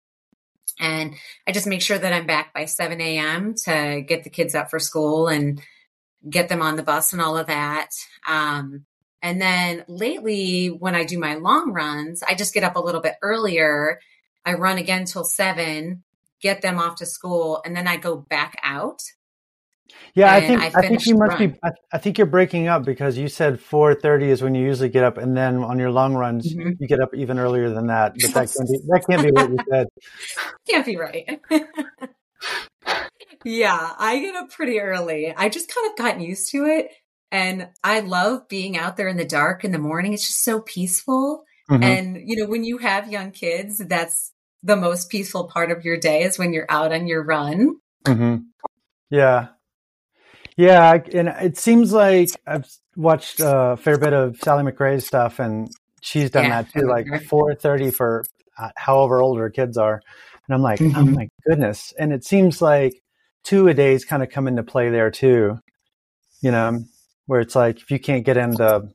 And 0.79 1.13
I 1.47 1.51
just 1.51 1.67
make 1.67 1.83
sure 1.83 1.99
that 1.99 2.13
I'm 2.13 2.25
back 2.25 2.51
by 2.51 2.65
7 2.65 2.99
a.m. 2.99 3.53
to 3.65 4.03
get 4.05 4.23
the 4.23 4.31
kids 4.31 4.55
up 4.55 4.71
for 4.71 4.79
school 4.79 5.27
and 5.27 5.61
get 6.27 6.49
them 6.49 6.63
on 6.63 6.77
the 6.77 6.83
bus 6.83 7.13
and 7.13 7.21
all 7.21 7.37
of 7.37 7.45
that. 7.45 7.89
Um, 8.27 8.85
and 9.21 9.39
then 9.39 9.85
lately, 9.87 10.67
when 10.67 10.95
I 10.95 11.03
do 11.05 11.19
my 11.19 11.35
long 11.35 11.71
runs, 11.71 12.23
I 12.23 12.33
just 12.33 12.55
get 12.55 12.63
up 12.63 12.75
a 12.75 12.81
little 12.81 13.01
bit 13.01 13.15
earlier. 13.21 13.99
I 14.43 14.55
run 14.55 14.79
again 14.79 15.05
till 15.05 15.23
seven, 15.23 16.03
get 16.41 16.63
them 16.63 16.79
off 16.79 16.97
to 16.97 17.05
school, 17.05 17.61
and 17.63 17.75
then 17.75 17.87
I 17.87 17.97
go 17.97 18.17
back 18.17 18.59
out. 18.63 19.03
Yeah, 20.15 20.31
I 20.31 20.41
think 20.41 20.61
I, 20.61 20.67
I, 20.79 20.87
think 20.87 21.05
you 21.07 21.17
must 21.17 21.39
be. 21.39 21.55
I, 21.63 21.71
I, 21.91 21.97
think 21.97 22.19
you're 22.19 22.27
breaking 22.27 22.67
up 22.67 22.85
because 22.85 23.17
you 23.17 23.27
said 23.27 23.59
4:30 23.59 24.27
is 24.27 24.43
when 24.43 24.53
you 24.53 24.63
usually 24.63 24.89
get 24.89 25.03
up, 25.03 25.17
and 25.17 25.35
then 25.35 25.63
on 25.63 25.79
your 25.79 25.89
long 25.89 26.13
runs 26.13 26.53
mm-hmm. 26.53 26.71
you 26.79 26.87
get 26.87 26.99
up 26.99 27.15
even 27.15 27.39
earlier 27.39 27.71
than 27.71 27.87
that. 27.87 28.13
But 28.21 28.33
that 28.33 28.53
can't 28.55 28.69
be 28.69 28.79
that 28.87 29.03
can't 29.09 29.23
be 29.23 29.31
what 29.31 29.49
you 29.49 29.57
said. 29.69 29.87
Can't 30.69 30.85
be 30.85 30.97
right. 30.97 31.41
yeah, 33.43 33.93
I 33.97 34.19
get 34.19 34.35
up 34.35 34.51
pretty 34.51 34.79
early. 34.79 35.33
I 35.35 35.49
just 35.49 35.73
kind 35.73 35.91
of 35.91 35.97
gotten 35.97 36.21
used 36.21 36.51
to 36.51 36.65
it. 36.65 36.89
And 37.31 37.69
I 37.83 38.01
love 38.01 38.47
being 38.47 38.77
out 38.77 38.95
there 38.95 39.07
in 39.07 39.17
the 39.17 39.25
dark 39.25 39.63
in 39.63 39.71
the 39.71 39.79
morning. 39.79 40.13
It's 40.13 40.27
just 40.27 40.43
so 40.43 40.61
peaceful. 40.61 41.43
Mm-hmm. 41.69 41.83
And, 41.83 42.17
you 42.23 42.35
know, 42.37 42.45
when 42.45 42.63
you 42.63 42.77
have 42.77 43.11
young 43.11 43.31
kids, 43.31 43.79
that's 43.79 44.31
the 44.61 44.75
most 44.75 45.09
peaceful 45.09 45.47
part 45.47 45.71
of 45.71 45.83
your 45.83 45.97
day 45.97 46.21
is 46.21 46.37
when 46.37 46.53
you're 46.53 46.67
out 46.69 46.93
on 46.93 47.07
your 47.07 47.23
run. 47.23 47.77
Mm-hmm. 48.05 48.35
Yeah. 49.09 49.47
Yeah. 50.57 50.99
And 51.13 51.29
it 51.29 51.57
seems 51.57 51.93
like 51.93 52.29
I've 52.45 52.69
watched 52.95 53.39
a 53.39 53.77
fair 53.77 53.97
bit 53.97 54.13
of 54.13 54.37
Sally 54.37 54.63
McRae's 54.63 55.05
stuff 55.05 55.39
and 55.39 55.69
she's 56.01 56.29
done 56.29 56.45
yeah, 56.45 56.61
that 56.61 56.73
too, 56.73 56.87
like 56.87 57.07
4.30 57.07 57.93
for 57.93 58.23
uh, 58.57 58.69
however 58.75 59.21
old 59.21 59.39
her 59.39 59.49
kids 59.49 59.77
are. 59.77 60.01
And 60.47 60.55
I'm 60.55 60.61
like, 60.61 60.81
oh 60.81 60.85
mm-hmm. 60.85 60.97
oh 60.97 61.05
my 61.05 61.29
goodness. 61.47 61.93
And 61.97 62.13
it 62.13 62.23
seems 62.23 62.61
like 62.61 63.01
two 63.43 63.67
a 63.67 63.73
days 63.73 64.05
kind 64.05 64.21
of 64.23 64.29
come 64.29 64.47
into 64.47 64.63
play 64.63 64.89
there 64.89 65.11
too. 65.11 65.59
You 66.41 66.51
know, 66.51 66.83
where 67.25 67.39
it's 67.39 67.55
like 67.55 67.77
if 67.77 67.89
you 67.89 67.99
can't 67.99 68.25
get 68.25 68.37
into 68.37 68.89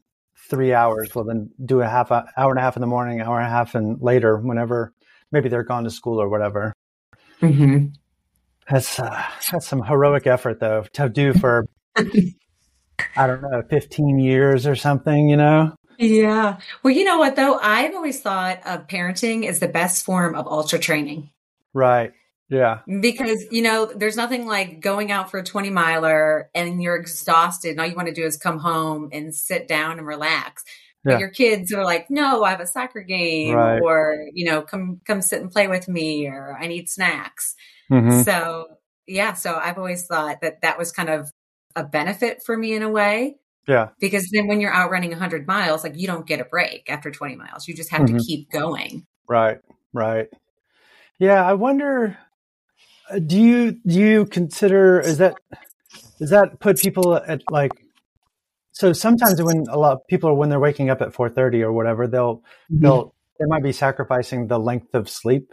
three 0.50 0.74
hours, 0.74 1.14
well 1.14 1.24
then 1.24 1.50
do 1.64 1.80
a 1.80 1.88
half 1.88 2.10
a, 2.10 2.26
hour 2.36 2.50
and 2.50 2.58
a 2.58 2.62
half 2.62 2.76
in 2.76 2.82
the 2.82 2.86
morning, 2.86 3.20
hour 3.20 3.38
and 3.38 3.46
a 3.46 3.50
half 3.50 3.74
and 3.74 4.00
later, 4.02 4.36
whenever 4.36 4.92
maybe 5.32 5.48
they're 5.48 5.64
gone 5.64 5.84
to 5.84 5.90
school 5.90 6.20
or 6.20 6.28
whatever. 6.28 6.74
Mm-hmm. 7.40 7.86
That's 8.70 8.98
uh, 9.00 9.22
that's 9.50 9.66
some 9.66 9.82
heroic 9.82 10.26
effort 10.26 10.60
though 10.60 10.84
to 10.94 11.08
do 11.08 11.32
for 11.34 11.66
I 13.16 13.26
don't 13.26 13.42
know, 13.42 13.62
15 13.68 14.18
years 14.18 14.66
or 14.66 14.76
something, 14.76 15.28
you 15.28 15.36
know? 15.36 15.74
Yeah. 15.98 16.58
Well, 16.82 16.94
you 16.94 17.04
know 17.04 17.18
what 17.18 17.36
though? 17.36 17.58
I've 17.58 17.94
always 17.94 18.20
thought 18.20 18.60
of 18.66 18.86
parenting 18.86 19.46
as 19.46 19.58
the 19.58 19.68
best 19.68 20.04
form 20.04 20.34
of 20.34 20.46
ultra 20.46 20.78
training. 20.78 21.30
Right. 21.74 22.12
Yeah. 22.48 22.80
Because, 23.00 23.44
you 23.50 23.62
know, 23.62 23.86
there's 23.86 24.16
nothing 24.16 24.46
like 24.46 24.80
going 24.80 25.10
out 25.10 25.30
for 25.30 25.38
a 25.38 25.44
20 25.44 25.70
miler 25.70 26.50
and 26.54 26.82
you're 26.82 26.96
exhausted 26.96 27.72
and 27.72 27.80
all 27.80 27.86
you 27.86 27.96
want 27.96 28.08
to 28.08 28.14
do 28.14 28.24
is 28.24 28.36
come 28.36 28.58
home 28.58 29.10
and 29.12 29.34
sit 29.34 29.68
down 29.68 29.98
and 29.98 30.06
relax. 30.06 30.64
But 31.04 31.12
yeah. 31.12 31.18
your 31.18 31.30
kids 31.30 31.72
are 31.72 31.84
like, 31.84 32.10
no, 32.10 32.42
I 32.44 32.50
have 32.50 32.60
a 32.60 32.66
soccer 32.66 33.02
game 33.02 33.54
right. 33.54 33.80
or, 33.82 34.28
you 34.32 34.46
know, 34.46 34.62
come, 34.62 35.00
come 35.04 35.20
sit 35.20 35.42
and 35.42 35.50
play 35.50 35.68
with 35.68 35.88
me 35.88 36.26
or 36.26 36.56
I 36.58 36.68
need 36.68 36.88
snacks. 36.88 37.54
Mm-hmm. 37.90 38.22
So 38.22 38.68
yeah. 39.06 39.34
So 39.34 39.54
I've 39.54 39.78
always 39.78 40.06
thought 40.06 40.40
that 40.42 40.62
that 40.62 40.78
was 40.78 40.92
kind 40.92 41.08
of 41.08 41.30
a 41.74 41.84
benefit 41.84 42.42
for 42.44 42.56
me 42.56 42.74
in 42.74 42.82
a 42.82 42.90
way. 42.90 43.36
Yeah. 43.66 43.88
Because 44.00 44.28
then 44.32 44.46
when 44.46 44.60
you're 44.60 44.72
out 44.72 44.90
running 44.90 45.10
100 45.10 45.46
miles, 45.46 45.84
like 45.84 45.96
you 45.96 46.06
don't 46.06 46.26
get 46.26 46.40
a 46.40 46.44
break 46.44 46.88
after 46.88 47.10
20 47.10 47.36
miles. 47.36 47.68
You 47.68 47.74
just 47.74 47.90
have 47.90 48.02
mm-hmm. 48.02 48.16
to 48.16 48.24
keep 48.24 48.50
going. 48.50 49.06
Right. 49.28 49.58
Right. 49.92 50.28
Yeah, 51.18 51.44
I 51.44 51.54
wonder 51.54 52.16
uh, 53.10 53.18
do 53.18 53.40
you 53.40 53.72
do 53.72 53.94
you 53.94 54.26
consider 54.26 55.00
is 55.00 55.18
that 55.18 55.36
does 56.18 56.30
that 56.30 56.60
put 56.60 56.78
people 56.78 57.16
at 57.16 57.42
like 57.50 57.72
so 58.72 58.92
sometimes 58.92 59.42
when 59.42 59.64
a 59.68 59.78
lot 59.78 59.92
of 59.92 60.06
people 60.08 60.30
are 60.30 60.34
when 60.34 60.48
they're 60.48 60.60
waking 60.60 60.90
up 60.90 61.00
at 61.00 61.12
4:30 61.12 61.62
or 61.62 61.72
whatever 61.72 62.06
they'll 62.06 62.36
mm-hmm. 62.36 62.80
they'll 62.80 63.14
they 63.38 63.46
might 63.46 63.62
be 63.62 63.72
sacrificing 63.72 64.46
the 64.46 64.58
length 64.58 64.94
of 64.94 65.08
sleep 65.08 65.52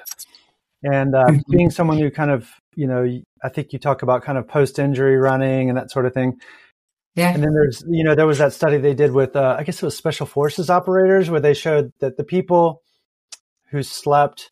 and 0.91 1.15
uh, 1.15 1.31
being 1.49 1.69
someone 1.69 1.97
who 1.97 2.09
kind 2.09 2.31
of 2.31 2.49
you 2.75 2.87
know 2.87 3.05
I 3.43 3.49
think 3.49 3.73
you 3.73 3.79
talk 3.79 4.01
about 4.01 4.23
kind 4.23 4.37
of 4.37 4.47
post 4.47 4.79
injury 4.79 5.17
running 5.17 5.69
and 5.69 5.77
that 5.77 5.91
sort 5.91 6.05
of 6.05 6.13
thing 6.13 6.39
yeah. 7.15 7.33
And 7.33 7.41
then 7.41 7.53
there's, 7.53 7.83
you 7.87 8.03
know, 8.03 8.13
there 8.13 8.27
was 8.27 8.39
that 8.39 8.51
study 8.51 8.77
they 8.77 8.93
did 8.93 9.13
with, 9.13 9.37
uh, 9.37 9.55
I 9.57 9.63
guess 9.63 9.81
it 9.81 9.85
was 9.85 9.95
special 9.95 10.25
forces 10.25 10.69
operators 10.69 11.29
where 11.29 11.39
they 11.39 11.53
showed 11.53 11.93
that 11.99 12.17
the 12.17 12.25
people 12.25 12.81
who 13.69 13.83
slept, 13.83 14.51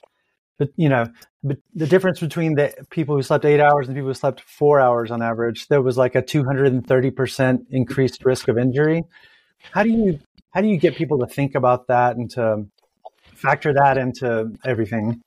but 0.58 0.70
you 0.78 0.88
know, 0.88 1.08
but 1.44 1.58
the 1.76 1.88
difference 1.88 2.22
between 2.22 2.56
the 2.56 2.74
people 2.90 3.16
who 3.16 3.22
slept 3.22 3.44
eight 3.44 3.60
hours 3.60 3.88
and 3.88 3.96
people 3.96 4.10
who 4.10 4.14
slept 4.14 4.42
four 4.42 4.80
hours 4.80 5.12
on 5.12 5.22
average, 5.22 5.68
there 5.68 5.82
was 5.82 5.98
like 5.98 6.16
a 6.16 6.22
230% 6.22 7.66
increased 7.70 8.24
risk 8.24 8.48
of 8.48 8.58
injury. 8.58 9.04
How 9.72 9.84
do 9.84 9.90
you, 9.90 10.20
how 10.52 10.62
do 10.62 10.68
you 10.68 10.78
get 10.78 10.96
people 10.96 11.20
to 11.20 11.28
think 11.28 11.56
about 11.56 11.88
that 11.88 12.16
and 12.16 12.30
to 12.32 12.66
factor 13.34 13.74
that 13.74 13.98
into 13.98 14.54
everything? 14.64 15.22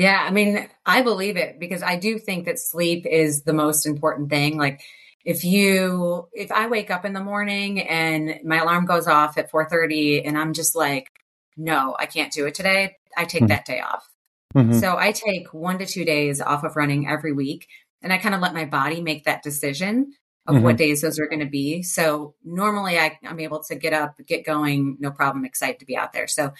Yeah. 0.00 0.24
I 0.26 0.30
mean, 0.30 0.66
I 0.86 1.02
believe 1.02 1.36
it 1.36 1.60
because 1.60 1.82
I 1.82 1.96
do 1.96 2.18
think 2.18 2.46
that 2.46 2.58
sleep 2.58 3.04
is 3.04 3.42
the 3.42 3.52
most 3.52 3.84
important 3.84 4.30
thing. 4.30 4.56
Like, 4.56 4.82
if 5.24 5.44
you 5.44 6.28
if 6.32 6.50
i 6.50 6.66
wake 6.66 6.90
up 6.90 7.04
in 7.04 7.12
the 7.12 7.22
morning 7.22 7.80
and 7.80 8.40
my 8.44 8.58
alarm 8.58 8.86
goes 8.86 9.06
off 9.06 9.36
at 9.36 9.50
4.30 9.50 10.26
and 10.26 10.38
i'm 10.38 10.52
just 10.52 10.74
like 10.74 11.10
no 11.56 11.94
i 11.98 12.06
can't 12.06 12.32
do 12.32 12.46
it 12.46 12.54
today 12.54 12.96
i 13.16 13.24
take 13.24 13.42
mm-hmm. 13.42 13.48
that 13.48 13.66
day 13.66 13.80
off 13.80 14.08
mm-hmm. 14.54 14.72
so 14.72 14.96
i 14.96 15.12
take 15.12 15.52
one 15.52 15.78
to 15.78 15.86
two 15.86 16.04
days 16.04 16.40
off 16.40 16.64
of 16.64 16.76
running 16.76 17.06
every 17.06 17.32
week 17.32 17.68
and 18.02 18.12
i 18.12 18.18
kind 18.18 18.34
of 18.34 18.40
let 18.40 18.54
my 18.54 18.64
body 18.64 19.02
make 19.02 19.24
that 19.24 19.42
decision 19.42 20.12
of 20.46 20.54
mm-hmm. 20.54 20.64
what 20.64 20.78
days 20.78 21.02
those 21.02 21.18
are 21.18 21.28
going 21.28 21.40
to 21.40 21.46
be 21.46 21.82
so 21.82 22.34
normally 22.42 22.98
I, 22.98 23.18
i'm 23.24 23.40
able 23.40 23.62
to 23.64 23.74
get 23.74 23.92
up 23.92 24.16
get 24.26 24.46
going 24.46 24.96
no 25.00 25.10
problem 25.10 25.44
excited 25.44 25.80
to 25.80 25.86
be 25.86 25.98
out 25.98 26.14
there 26.14 26.26
so 26.26 26.52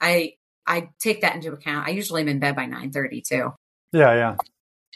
i 0.00 0.32
i 0.68 0.88
take 1.00 1.20
that 1.22 1.34
into 1.34 1.52
account 1.52 1.86
i 1.86 1.90
usually 1.90 2.22
am 2.22 2.28
in 2.28 2.38
bed 2.38 2.54
by 2.54 2.66
9.30 2.66 3.26
too 3.26 3.52
yeah 3.92 4.14
yeah 4.14 4.36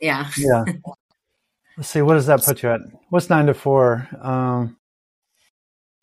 yeah 0.00 0.30
yeah 0.36 0.64
Let's 1.76 1.88
see, 1.88 2.02
what 2.02 2.14
does 2.14 2.26
that 2.26 2.44
put 2.44 2.62
you 2.62 2.70
at? 2.70 2.80
What's 3.08 3.30
nine 3.30 3.46
to 3.46 3.54
four? 3.54 4.06
Um, 4.20 4.76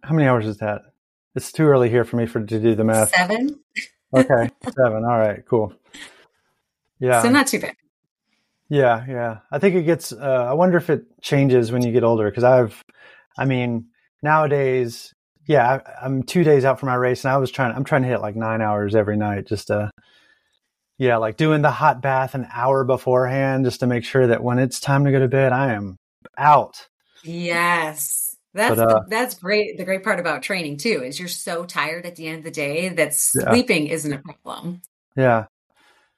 how 0.04 0.16
many 0.16 0.28
hours 0.28 0.48
is 0.48 0.58
that? 0.58 0.82
It's 1.36 1.52
too 1.52 1.64
early 1.64 1.90
here 1.90 2.04
for 2.04 2.16
me 2.16 2.26
for 2.26 2.44
to 2.44 2.60
do 2.60 2.74
the 2.74 2.84
math. 2.84 3.12
Seven. 3.12 3.60
okay, 4.14 4.50
seven. 4.76 5.06
All 5.06 5.20
right, 5.20 5.46
cool. 5.46 5.74
Yeah. 7.00 7.22
So 7.22 7.30
not 7.30 7.48
too 7.48 7.60
bad. 7.60 7.76
Yeah, 8.68 9.06
yeah. 9.08 9.38
I 9.52 9.60
think 9.60 9.76
it 9.76 9.84
gets. 9.84 10.12
Uh, 10.12 10.48
I 10.50 10.54
wonder 10.54 10.78
if 10.78 10.90
it 10.90 11.06
changes 11.22 11.72
when 11.72 11.84
you 11.84 11.92
get 11.92 12.04
older 12.04 12.30
because 12.30 12.44
I've, 12.44 12.84
I 13.38 13.46
mean, 13.46 13.90
nowadays, 14.24 15.14
yeah, 15.50 15.80
I, 15.86 16.06
I'm 16.06 16.24
two 16.24 16.46
days 16.46 16.64
out 16.64 16.80
from 16.80 16.88
my 16.88 16.96
race, 16.96 17.26
and 17.26 17.34
I 17.34 17.38
was 17.38 17.52
trying. 17.52 17.76
I'm 17.76 17.84
trying 17.84 18.04
to 18.04 18.08
hit 18.08 18.22
like 18.22 18.38
nine 18.38 18.62
hours 18.62 18.96
every 18.96 19.18
night 19.18 19.48
just 19.48 19.68
to 19.68 19.92
yeah, 21.00 21.16
like 21.16 21.38
doing 21.38 21.62
the 21.62 21.72
hot 21.72 22.02
bath 22.02 22.36
an 22.36 22.46
hour 22.54 22.84
beforehand 22.84 23.64
just 23.66 23.80
to 23.80 23.88
make 23.88 24.04
sure 24.04 24.28
that 24.28 24.44
when 24.44 24.60
it's 24.60 24.82
time 24.82 25.06
to 25.06 25.12
go 25.12 25.20
to 25.20 25.30
bed, 25.30 25.54
I 25.54 25.74
am 25.74 25.98
out. 26.38 26.88
Yes. 27.24 28.36
That's 28.54 28.76
but, 28.76 28.92
uh, 28.92 29.02
that's 29.08 29.36
great. 29.36 29.78
The 29.78 29.86
great 29.86 30.04
part 30.04 30.20
about 30.20 30.44
training 30.44 30.78
too 30.78 31.02
is 31.04 31.18
you're 31.18 31.30
so 31.30 31.64
tired 31.64 32.06
at 32.06 32.18
the 32.18 32.28
end 32.28 32.40
of 32.40 32.44
the 32.44 32.52
day 32.52 32.90
that 32.90 33.14
sleeping 33.14 33.88
yeah. 33.88 33.94
isn't 33.94 34.14
a 34.14 34.20
problem. 34.20 34.82
Yeah. 35.16 35.46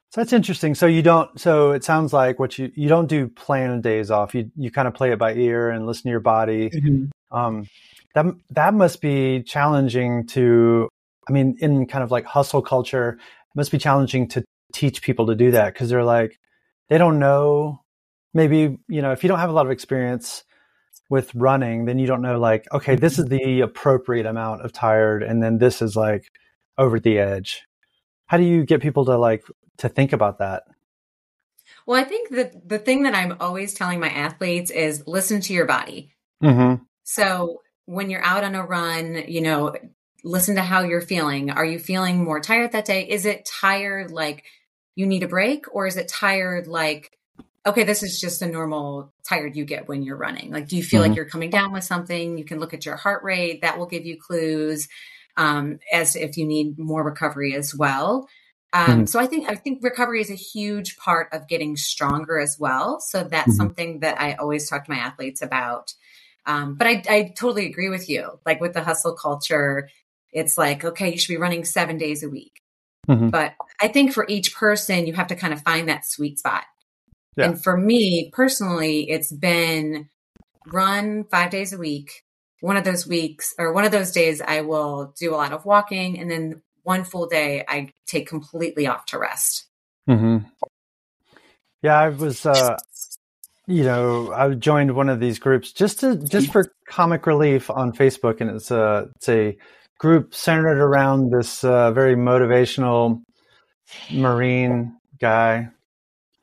So 0.10 0.22
that's 0.22 0.34
interesting. 0.34 0.74
So 0.74 0.88
you 0.88 1.04
don't 1.04 1.40
so 1.40 1.72
it 1.72 1.84
sounds 1.84 2.12
like 2.12 2.40
what 2.40 2.58
you 2.58 2.72
you 2.74 2.90
don't 2.90 3.08
do 3.08 3.28
planned 3.28 3.84
days 3.84 4.10
off. 4.10 4.34
You 4.34 4.50
you 4.56 4.72
kind 4.72 4.88
of 4.88 4.96
play 4.96 5.12
it 5.12 5.20
by 5.20 5.34
ear 5.36 5.70
and 5.70 5.86
listen 5.86 6.04
to 6.04 6.10
your 6.10 6.20
body. 6.22 6.70
Mm-hmm. 6.70 7.38
Um 7.38 7.68
that 8.14 8.26
that 8.50 8.74
must 8.74 9.02
be 9.02 9.44
challenging 9.44 10.28
to 10.28 10.90
I 11.28 11.32
mean 11.32 11.58
in 11.60 11.86
kind 11.86 12.04
of 12.04 12.12
like 12.12 12.26
hustle 12.26 12.62
culture, 12.62 13.12
it 13.12 13.56
must 13.56 13.72
be 13.72 13.78
challenging 13.78 14.28
to 14.30 14.44
teach 14.74 15.02
people 15.02 15.28
to 15.28 15.36
do 15.36 15.52
that 15.52 15.74
because 15.74 15.90
they're 15.90 16.04
like 16.04 16.40
they 16.90 16.98
don't 16.98 17.20
know. 17.20 17.82
Maybe 18.34 18.78
you 18.88 19.02
know 19.02 19.12
if 19.12 19.24
you 19.24 19.28
don't 19.28 19.40
have 19.40 19.50
a 19.50 19.54
lot 19.54 19.66
of 19.66 19.72
experience 19.72 20.44
with 21.10 21.34
running 21.36 21.84
then 21.86 22.00
you 22.00 22.08
don't 22.08 22.22
know 22.22 22.40
like 22.40 22.66
okay 22.72 22.96
this 22.96 23.20
is 23.20 23.26
the 23.26 23.60
appropriate 23.60 24.26
amount 24.26 24.62
of 24.62 24.72
tired 24.72 25.24
and 25.24 25.44
then 25.44 25.58
this 25.58 25.82
is 25.82 25.96
like 25.96 26.26
over 26.78 27.00
the 27.00 27.20
edge. 27.20 27.64
How 28.28 28.38
do 28.38 28.44
you 28.44 28.66
get 28.66 28.82
people 28.82 29.06
to 29.06 29.18
like 29.18 29.44
to 29.80 29.90
think 29.90 30.14
about 30.14 30.40
that? 30.40 30.64
Well 31.86 32.00
i 32.00 32.04
think 32.04 32.30
that 32.30 32.68
the 32.68 32.80
thing 32.80 33.04
that 33.04 33.16
i'm 33.16 33.38
always 33.40 33.74
telling 33.74 34.00
my 34.00 34.10
athletes 34.10 34.72
is 34.72 35.04
listen 35.08 35.42
to 35.42 35.54
your 35.54 35.66
body. 35.66 36.14
Mm-hmm. 36.44 36.84
so 37.04 37.62
when 37.92 38.10
you're 38.10 38.24
out 38.24 38.44
on 38.44 38.56
a 38.56 38.66
run 38.66 39.24
you 39.28 39.42
know 39.42 39.74
listen 40.24 40.56
to 40.56 40.62
how 40.62 40.84
you're 40.84 41.02
feeling. 41.02 41.50
Are 41.50 41.66
you 41.66 41.80
feeling 41.80 42.24
more 42.24 42.40
tired 42.40 42.74
that 42.74 42.86
day? 42.86 43.08
Is 43.08 43.26
it 43.26 43.46
tired 43.46 44.12
like 44.12 44.44
you 44.96 45.06
need 45.06 45.24
a 45.24 45.28
break 45.28 45.74
or 45.74 45.88
is 45.88 45.98
it 45.98 46.08
tired 46.08 46.68
like 46.68 47.18
okay 47.66 47.84
this 47.84 48.02
is 48.02 48.20
just 48.20 48.42
a 48.42 48.48
normal 48.48 49.14
tired 49.28 49.56
you 49.56 49.66
get 49.66 49.88
when 49.88 50.04
you're 50.04 50.18
running? 50.18 50.52
Like 50.52 50.68
do 50.68 50.78
you 50.78 50.84
feel 50.84 51.02
mm-hmm. 51.02 51.10
like 51.10 51.16
you're 51.16 51.26
coming 51.26 51.50
down 51.50 51.72
with 51.72 51.84
something? 51.84 52.38
You 52.38 52.46
can 52.46 52.60
look 52.60 52.74
at 52.74 52.86
your 52.86 52.96
heart 52.96 53.24
rate. 53.24 53.62
That 53.62 53.78
will 53.78 53.88
give 53.88 54.06
you 54.06 54.18
clues 54.20 54.88
um, 55.38 55.80
as 55.92 56.16
if 56.16 56.38
you 56.38 56.46
need 56.46 56.78
more 56.78 57.04
recovery 57.04 57.56
as 57.56 57.74
well. 57.74 58.28
Um, 58.74 58.86
mm-hmm. 58.86 59.06
so 59.06 59.20
i 59.20 59.26
think 59.26 59.50
i 59.50 59.56
think 59.56 59.84
recovery 59.84 60.22
is 60.22 60.32
a 60.32 60.36
huge 60.36 60.96
part 60.96 61.28
of 61.34 61.50
getting 61.50 61.76
stronger 61.76 62.40
as 62.40 62.58
well. 62.58 63.02
So 63.02 63.24
that's 63.24 63.50
mm-hmm. 63.50 63.58
something 63.58 64.00
that 64.00 64.22
i 64.22 64.34
always 64.36 64.70
talk 64.70 64.86
to 64.86 64.92
my 64.92 64.98
athletes 64.98 65.42
about 65.42 65.94
um, 66.46 66.76
but 66.76 66.88
I, 66.88 67.04
I 67.10 67.34
totally 67.38 67.68
agree 67.68 67.90
with 67.90 68.10
you 68.10 68.40
like 68.46 68.62
with 68.62 68.74
the 68.74 68.84
hustle 68.84 69.16
culture 69.16 69.90
it's 70.32 70.58
like 70.58 70.84
okay 70.84 71.12
you 71.12 71.18
should 71.18 71.34
be 71.34 71.38
running 71.38 71.66
seven 71.66 71.98
days 71.98 72.24
a 72.24 72.30
week 72.30 72.62
Mm-hmm. 73.08 73.30
But 73.30 73.54
I 73.80 73.88
think 73.88 74.14
for 74.14 74.26
each 74.28 74.56
person, 74.56 75.08
you 75.08 75.14
have 75.14 75.28
to 75.28 75.36
kind 75.36 75.54
of 75.54 75.62
find 75.62 75.90
that 75.90 76.06
sweet 76.06 76.40
spot. 76.40 76.64
Yeah. 77.36 77.46
And 77.46 77.64
for 77.64 77.76
me 77.78 78.30
personally, 78.34 79.10
it's 79.10 79.32
been 79.32 80.10
run 80.68 81.26
five 81.26 81.50
days 81.50 81.74
a 81.74 81.78
week. 81.78 82.24
One 82.60 82.78
of 82.78 82.84
those 82.84 83.08
weeks 83.08 83.56
or 83.58 83.74
one 83.74 83.86
of 83.86 83.92
those 83.92 84.12
days, 84.12 84.42
I 84.42 84.62
will 84.62 85.14
do 85.18 85.34
a 85.34 85.38
lot 85.38 85.52
of 85.52 85.66
walking. 85.66 86.20
And 86.20 86.30
then 86.30 86.62
one 86.84 87.04
full 87.04 87.28
day, 87.28 87.64
I 87.68 87.92
take 88.06 88.28
completely 88.28 88.86
off 88.86 89.06
to 89.08 89.20
rest. 89.20 89.66
Mm-hmm. 90.08 90.46
Yeah, 91.82 92.00
I 92.00 92.10
was, 92.10 92.46
uh, 92.46 92.78
you 93.72 93.84
know, 93.84 94.32
I 94.34 94.54
joined 94.54 94.96
one 94.96 95.10
of 95.10 95.20
these 95.20 95.40
groups 95.40 95.72
just 95.72 96.02
to, 96.02 96.16
just 96.16 96.52
for 96.52 96.72
comic 96.88 97.26
relief 97.26 97.70
on 97.70 97.92
Facebook. 97.94 98.42
And 98.42 98.50
it's 98.52 98.72
a, 98.72 99.10
it's 99.16 99.30
a, 99.30 99.58
group 100.02 100.34
centered 100.34 100.80
around 100.80 101.30
this 101.30 101.64
uh, 101.64 101.92
very 101.92 102.16
motivational 102.16 103.22
marine 104.12 104.98
guy 105.20 105.68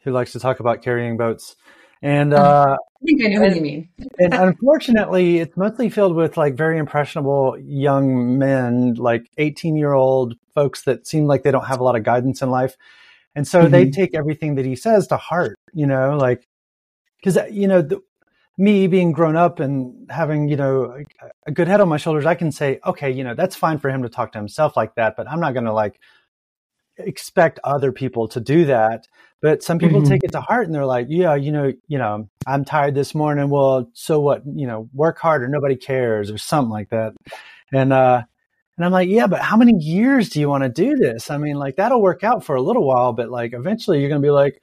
who 0.05 0.13
likes 0.13 0.31
to 0.31 0.39
talk 0.39 0.61
about 0.61 0.81
carrying 0.81 1.17
boats. 1.17 1.57
And 2.01 2.33
uh, 2.35 2.77
I 2.79 3.05
think 3.05 3.25
I 3.25 3.29
know 3.31 3.43
and, 3.43 3.49
what 3.49 3.57
you 3.57 3.63
mean. 3.63 3.89
and 4.21 4.33
unfortunately, 4.49 5.39
it's 5.39 5.57
mostly 5.57 5.91
filled 5.91 6.15
with 6.15 6.37
like 6.37 6.55
very 6.55 6.79
impressionable 6.79 7.57
young 7.61 8.39
men, 8.39 8.95
like 8.95 9.29
18 9.39 9.75
year 9.75 9.93
old 9.93 10.37
folks 10.55 10.83
that 10.83 11.09
seem 11.09 11.27
like 11.27 11.43
they 11.43 11.51
don't 11.51 11.67
have 11.67 11.81
a 11.81 11.85
lot 11.85 11.97
of 11.97 12.05
guidance 12.05 12.41
in 12.41 12.51
life. 12.51 12.77
And 13.35 13.47
so 13.47 13.63
mm-hmm. 13.63 13.73
they 13.73 13.91
take 13.91 14.15
everything 14.15 14.55
that 14.55 14.67
he 14.67 14.77
says 14.77 15.09
to 15.09 15.17
heart, 15.17 15.59
you 15.75 15.89
know, 15.89 16.17
like, 16.17 16.47
because, 17.19 17.39
you 17.51 17.69
know, 17.69 17.83
the, 17.83 18.01
me 18.57 18.89
being 18.89 19.13
grown 19.13 19.37
up 19.37 19.61
and 19.61 20.11
having, 20.11 20.49
you 20.49 20.57
know, 20.57 21.05
a 21.47 21.53
good 21.53 21.69
head 21.69 21.81
on 21.81 21.89
my 21.89 21.97
shoulders, 21.97 22.27
I 22.27 22.35
can 22.35 22.51
say, 22.51 22.81
okay, 22.85 23.11
you 23.11 23.23
know, 23.23 23.35
that's 23.35 23.55
fine 23.55 23.79
for 23.79 23.89
him 23.89 24.03
to 24.03 24.09
talk 24.09 24.33
to 24.33 24.39
himself 24.39 24.77
like 24.77 24.97
that, 24.97 25.15
but 25.17 25.31
I'm 25.31 25.39
not 25.39 25.53
going 25.53 25.67
to 25.67 25.73
like 25.73 26.01
expect 26.99 27.61
other 27.63 27.93
people 27.93 28.27
to 28.29 28.41
do 28.41 28.65
that. 28.65 29.07
But 29.41 29.63
some 29.63 29.79
people 29.79 30.01
mm-hmm. 30.01 30.11
take 30.11 30.25
it 30.25 30.33
to 30.33 30.41
heart 30.41 30.67
and 30.67 30.75
they're 30.75 30.85
like, 30.85 31.07
yeah, 31.09 31.37
you 31.37 31.53
know, 31.53 31.73
you 31.87 31.99
know, 31.99 32.29
I'm 32.45 32.65
tired 32.65 32.97
this 32.97 33.15
morning. 33.15 33.49
Well, 33.51 33.89
so 33.93 34.19
what, 34.19 34.43
you 34.45 34.67
know, 34.67 34.89
work 34.93 35.21
harder. 35.21 35.47
Nobody 35.47 35.77
cares 35.77 36.29
or 36.29 36.39
something 36.39 36.71
like 36.71 36.91
that. 36.91 37.13
And, 37.73 37.93
uh, 37.93 38.23
and 38.77 38.85
I'm 38.85 38.91
like, 38.91 39.09
yeah, 39.09 39.29
but 39.29 39.41
how 39.41 39.57
many 39.57 39.75
years 39.79 40.31
do 40.31 40.41
you 40.41 40.49
want 40.49 40.65
to 40.65 40.69
do 40.69 40.97
this? 40.97 41.31
I 41.31 41.39
mean, 41.39 41.57
like 41.57 41.77
that'll 41.77 42.03
work 42.03 42.25
out 42.25 42.45
for 42.45 42.57
a 42.57 42.63
little 42.63 42.85
while, 42.85 43.13
but 43.13 43.29
like 43.29 43.53
eventually 43.53 44.01
you're 44.01 44.09
going 44.09 44.21
to 44.21 44.27
be 44.27 44.33
like, 44.33 44.61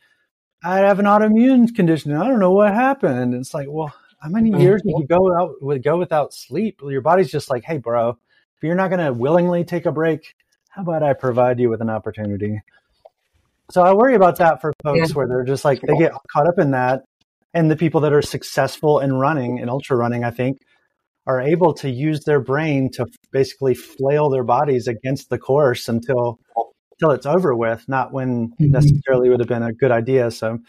I 0.63 0.79
have 0.79 0.99
an 0.99 1.05
autoimmune 1.05 1.73
condition. 1.75 2.13
I 2.13 2.27
don't 2.27 2.39
know 2.39 2.51
what 2.51 2.73
happened. 2.73 3.19
And 3.19 3.33
it's 3.35 3.53
like, 3.53 3.67
well, 3.69 3.93
how 4.19 4.29
many 4.29 4.51
mm-hmm. 4.51 4.61
years 4.61 4.81
would 4.83 5.01
you 5.01 5.07
go 5.07 5.35
out 5.37 5.61
would 5.61 5.83
go 5.83 5.97
without 5.97 6.33
sleep? 6.33 6.79
Your 6.83 7.01
body's 7.01 7.31
just 7.31 7.49
like, 7.49 7.63
hey, 7.63 7.77
bro, 7.77 8.09
if 8.09 8.63
you're 8.63 8.75
not 8.75 8.89
going 8.89 9.05
to 9.05 9.13
willingly 9.13 9.63
take 9.63 9.85
a 9.85 9.91
break, 9.91 10.33
how 10.69 10.81
about 10.81 11.03
I 11.03 11.13
provide 11.13 11.59
you 11.59 11.69
with 11.69 11.81
an 11.81 11.89
opportunity? 11.89 12.59
So 13.71 13.81
I 13.81 13.93
worry 13.93 14.15
about 14.15 14.37
that 14.37 14.61
for 14.61 14.73
folks 14.83 15.09
yeah. 15.09 15.15
where 15.15 15.27
they're 15.27 15.43
just 15.43 15.65
like 15.65 15.81
they 15.81 15.97
get 15.97 16.13
caught 16.31 16.47
up 16.47 16.59
in 16.59 16.71
that, 16.71 17.03
and 17.53 17.69
the 17.69 17.75
people 17.75 18.01
that 18.01 18.13
are 18.13 18.21
successful 18.21 18.99
in 18.99 19.13
running 19.13 19.57
in 19.57 19.69
ultra 19.69 19.97
running, 19.97 20.23
I 20.23 20.31
think, 20.31 20.57
are 21.25 21.41
able 21.41 21.73
to 21.75 21.89
use 21.89 22.23
their 22.25 22.39
brain 22.39 22.91
to 22.93 23.05
basically 23.31 23.73
flail 23.73 24.29
their 24.29 24.43
bodies 24.43 24.87
against 24.87 25.29
the 25.29 25.39
course 25.39 25.87
until 25.87 26.39
until 26.99 27.13
it's 27.13 27.25
over 27.25 27.55
with, 27.55 27.87
not 27.87 28.13
when 28.13 28.49
mm-hmm. 28.49 28.71
necessarily 28.71 29.29
would 29.29 29.39
have 29.39 29.49
been 29.49 29.63
a 29.63 29.73
good 29.73 29.91
idea. 29.91 30.31
So 30.31 30.59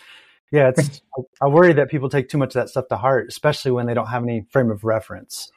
yeah, 0.53 0.73
it's 0.77 1.03
I 1.43 1.49
worry 1.49 1.73
that 1.75 1.91
people 1.91 2.09
take 2.09 2.29
too 2.29 2.39
much 2.39 2.51
of 2.51 2.63
that 2.63 2.69
stuff 2.69 2.89
to 2.89 2.97
heart, 2.97 3.27
especially 3.29 3.73
when 3.73 3.87
they 3.87 3.95
don't 3.95 4.07
have 4.07 4.23
any 4.23 4.47
frame 4.51 4.71
of 4.71 4.85
reference. 4.85 5.51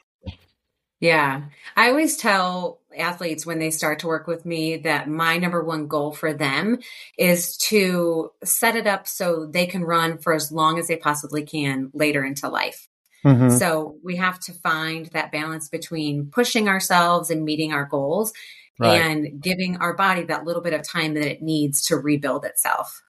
Yeah. 1.00 1.44
I 1.78 1.90
always 1.90 2.18
tell 2.18 2.82
athletes 2.98 3.46
when 3.46 3.60
they 3.60 3.72
start 3.72 4.00
to 4.00 4.08
work 4.08 4.28
with 4.28 4.46
me 4.46 4.78
that 4.78 5.08
my 5.08 5.38
number 5.38 5.64
one 5.64 5.88
goal 5.88 6.12
for 6.12 6.34
them 6.34 6.80
is 7.18 7.56
to 7.58 8.32
set 8.44 8.76
it 8.76 8.86
up 8.86 9.08
so 9.08 9.46
they 9.46 9.66
can 9.66 9.86
run 9.86 10.18
for 10.18 10.34
as 10.34 10.52
long 10.52 10.78
as 10.78 10.88
they 10.88 10.98
possibly 10.98 11.44
can 11.44 11.90
later 11.94 12.26
into 12.26 12.50
life. 12.50 12.90
Mm-hmm. 13.24 13.50
So 13.58 13.96
we 14.04 14.18
have 14.18 14.40
to 14.42 14.54
find 14.54 15.06
that 15.08 15.32
balance 15.32 15.70
between 15.70 16.32
pushing 16.32 16.68
ourselves 16.68 17.30
and 17.30 17.46
meeting 17.46 17.72
our 17.72 17.86
goals 17.86 18.34
right. 18.80 19.02
and 19.02 19.42
giving 19.42 19.78
our 19.78 19.94
body 19.96 20.24
that 20.24 20.46
little 20.46 20.62
bit 20.62 20.74
of 20.74 20.88
time 20.88 21.14
that 21.14 21.30
it 21.30 21.42
needs 21.42 21.82
to 21.88 21.98
rebuild 21.98 22.46
itself. 22.46 23.04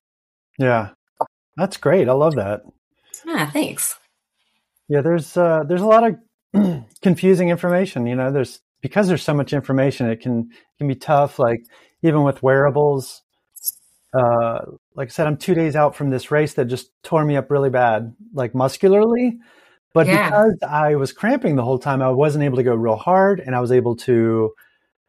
Yeah. 0.59 0.91
That's 1.57 1.77
great. 1.77 2.09
I 2.09 2.13
love 2.13 2.37
that. 2.37 2.63
Yeah, 3.27 3.51
thanks. 3.51 3.99
Yeah, 4.89 5.03
there's 5.03 5.37
uh, 5.37 5.63
there's 5.69 5.83
a 5.83 5.87
lot 5.87 6.05
of 6.55 6.85
confusing 7.03 7.49
information. 7.49 8.07
You 8.07 8.17
know, 8.17 8.33
there's 8.33 8.61
because 8.81 9.09
there's 9.09 9.23
so 9.23 9.35
much 9.35 9.53
information, 9.53 10.09
it 10.09 10.21
can 10.21 10.51
can 10.79 10.89
be 10.89 10.95
tough. 10.95 11.39
Like 11.39 11.65
even 12.03 12.23
with 12.23 12.43
wearables, 12.43 13.23
uh, 14.15 14.61
like 14.95 15.09
I 15.09 15.11
said, 15.11 15.27
I'm 15.27 15.37
two 15.37 15.55
days 15.55 15.77
out 15.77 15.95
from 15.95 16.11
this 16.11 16.31
race 16.31 16.55
that 16.55 16.67
just 16.67 16.91
tore 17.03 17.25
me 17.25 17.37
up 17.37 17.51
really 17.51 17.71
bad, 17.71 18.15
like 18.33 18.55
muscularly. 18.55 19.39
But 19.93 20.07
yeah. 20.07 20.27
because 20.27 20.59
I 20.69 20.95
was 20.95 21.13
cramping 21.13 21.57
the 21.57 21.65
whole 21.65 21.79
time, 21.79 22.01
I 22.01 22.11
wasn't 22.11 22.45
able 22.45 22.57
to 22.57 22.63
go 22.63 22.75
real 22.75 22.97
hard, 22.97 23.41
and 23.41 23.55
I 23.55 23.61
was 23.61 23.73
able 23.73 23.97
to 23.97 24.53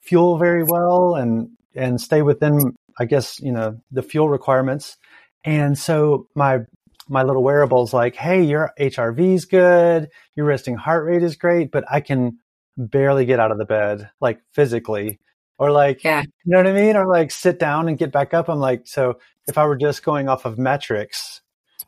fuel 0.02 0.38
very 0.38 0.64
well 0.64 1.16
and 1.16 1.50
and 1.76 2.02
stay 2.02 2.22
within, 2.22 2.76
I 3.00 3.06
guess, 3.06 3.40
you 3.40 3.52
know, 3.52 3.80
the 3.92 4.04
fuel 4.04 4.30
requirements. 4.30 4.98
And 5.44 5.78
so 5.78 6.28
my 6.36 6.60
my 7.08 7.24
little 7.24 7.44
wearable's 7.44 7.94
like, 7.94 8.16
hey, 8.16 8.44
your 8.44 8.72
HRV's 8.80 9.46
good, 9.46 10.10
your 10.36 10.46
resting 10.46 10.76
heart 10.76 11.06
rate 11.06 11.24
is 11.24 11.36
great, 11.36 11.72
but 11.72 11.84
I 11.92 12.00
can 12.00 12.38
barely 12.78 13.26
get 13.26 13.40
out 13.40 13.52
of 13.52 13.58
the 13.58 13.66
bed, 13.66 14.10
like 14.20 14.42
physically. 14.54 15.20
Or 15.58 15.72
like, 15.72 16.04
yeah. 16.04 16.22
you 16.22 16.30
know 16.46 16.58
what 16.58 16.68
I 16.68 16.74
mean? 16.74 16.96
Or 16.96 17.08
like 17.08 17.30
sit 17.30 17.60
down 17.60 17.88
and 17.88 17.98
get 17.98 18.12
back 18.12 18.34
up. 18.34 18.50
I'm 18.50 18.60
like, 18.60 18.88
so 18.88 19.20
if 19.48 19.58
I 19.58 19.66
were 19.66 19.76
just 19.76 20.04
going 20.04 20.28
off 20.28 20.46
of 20.46 20.58
metrics, 20.58 21.42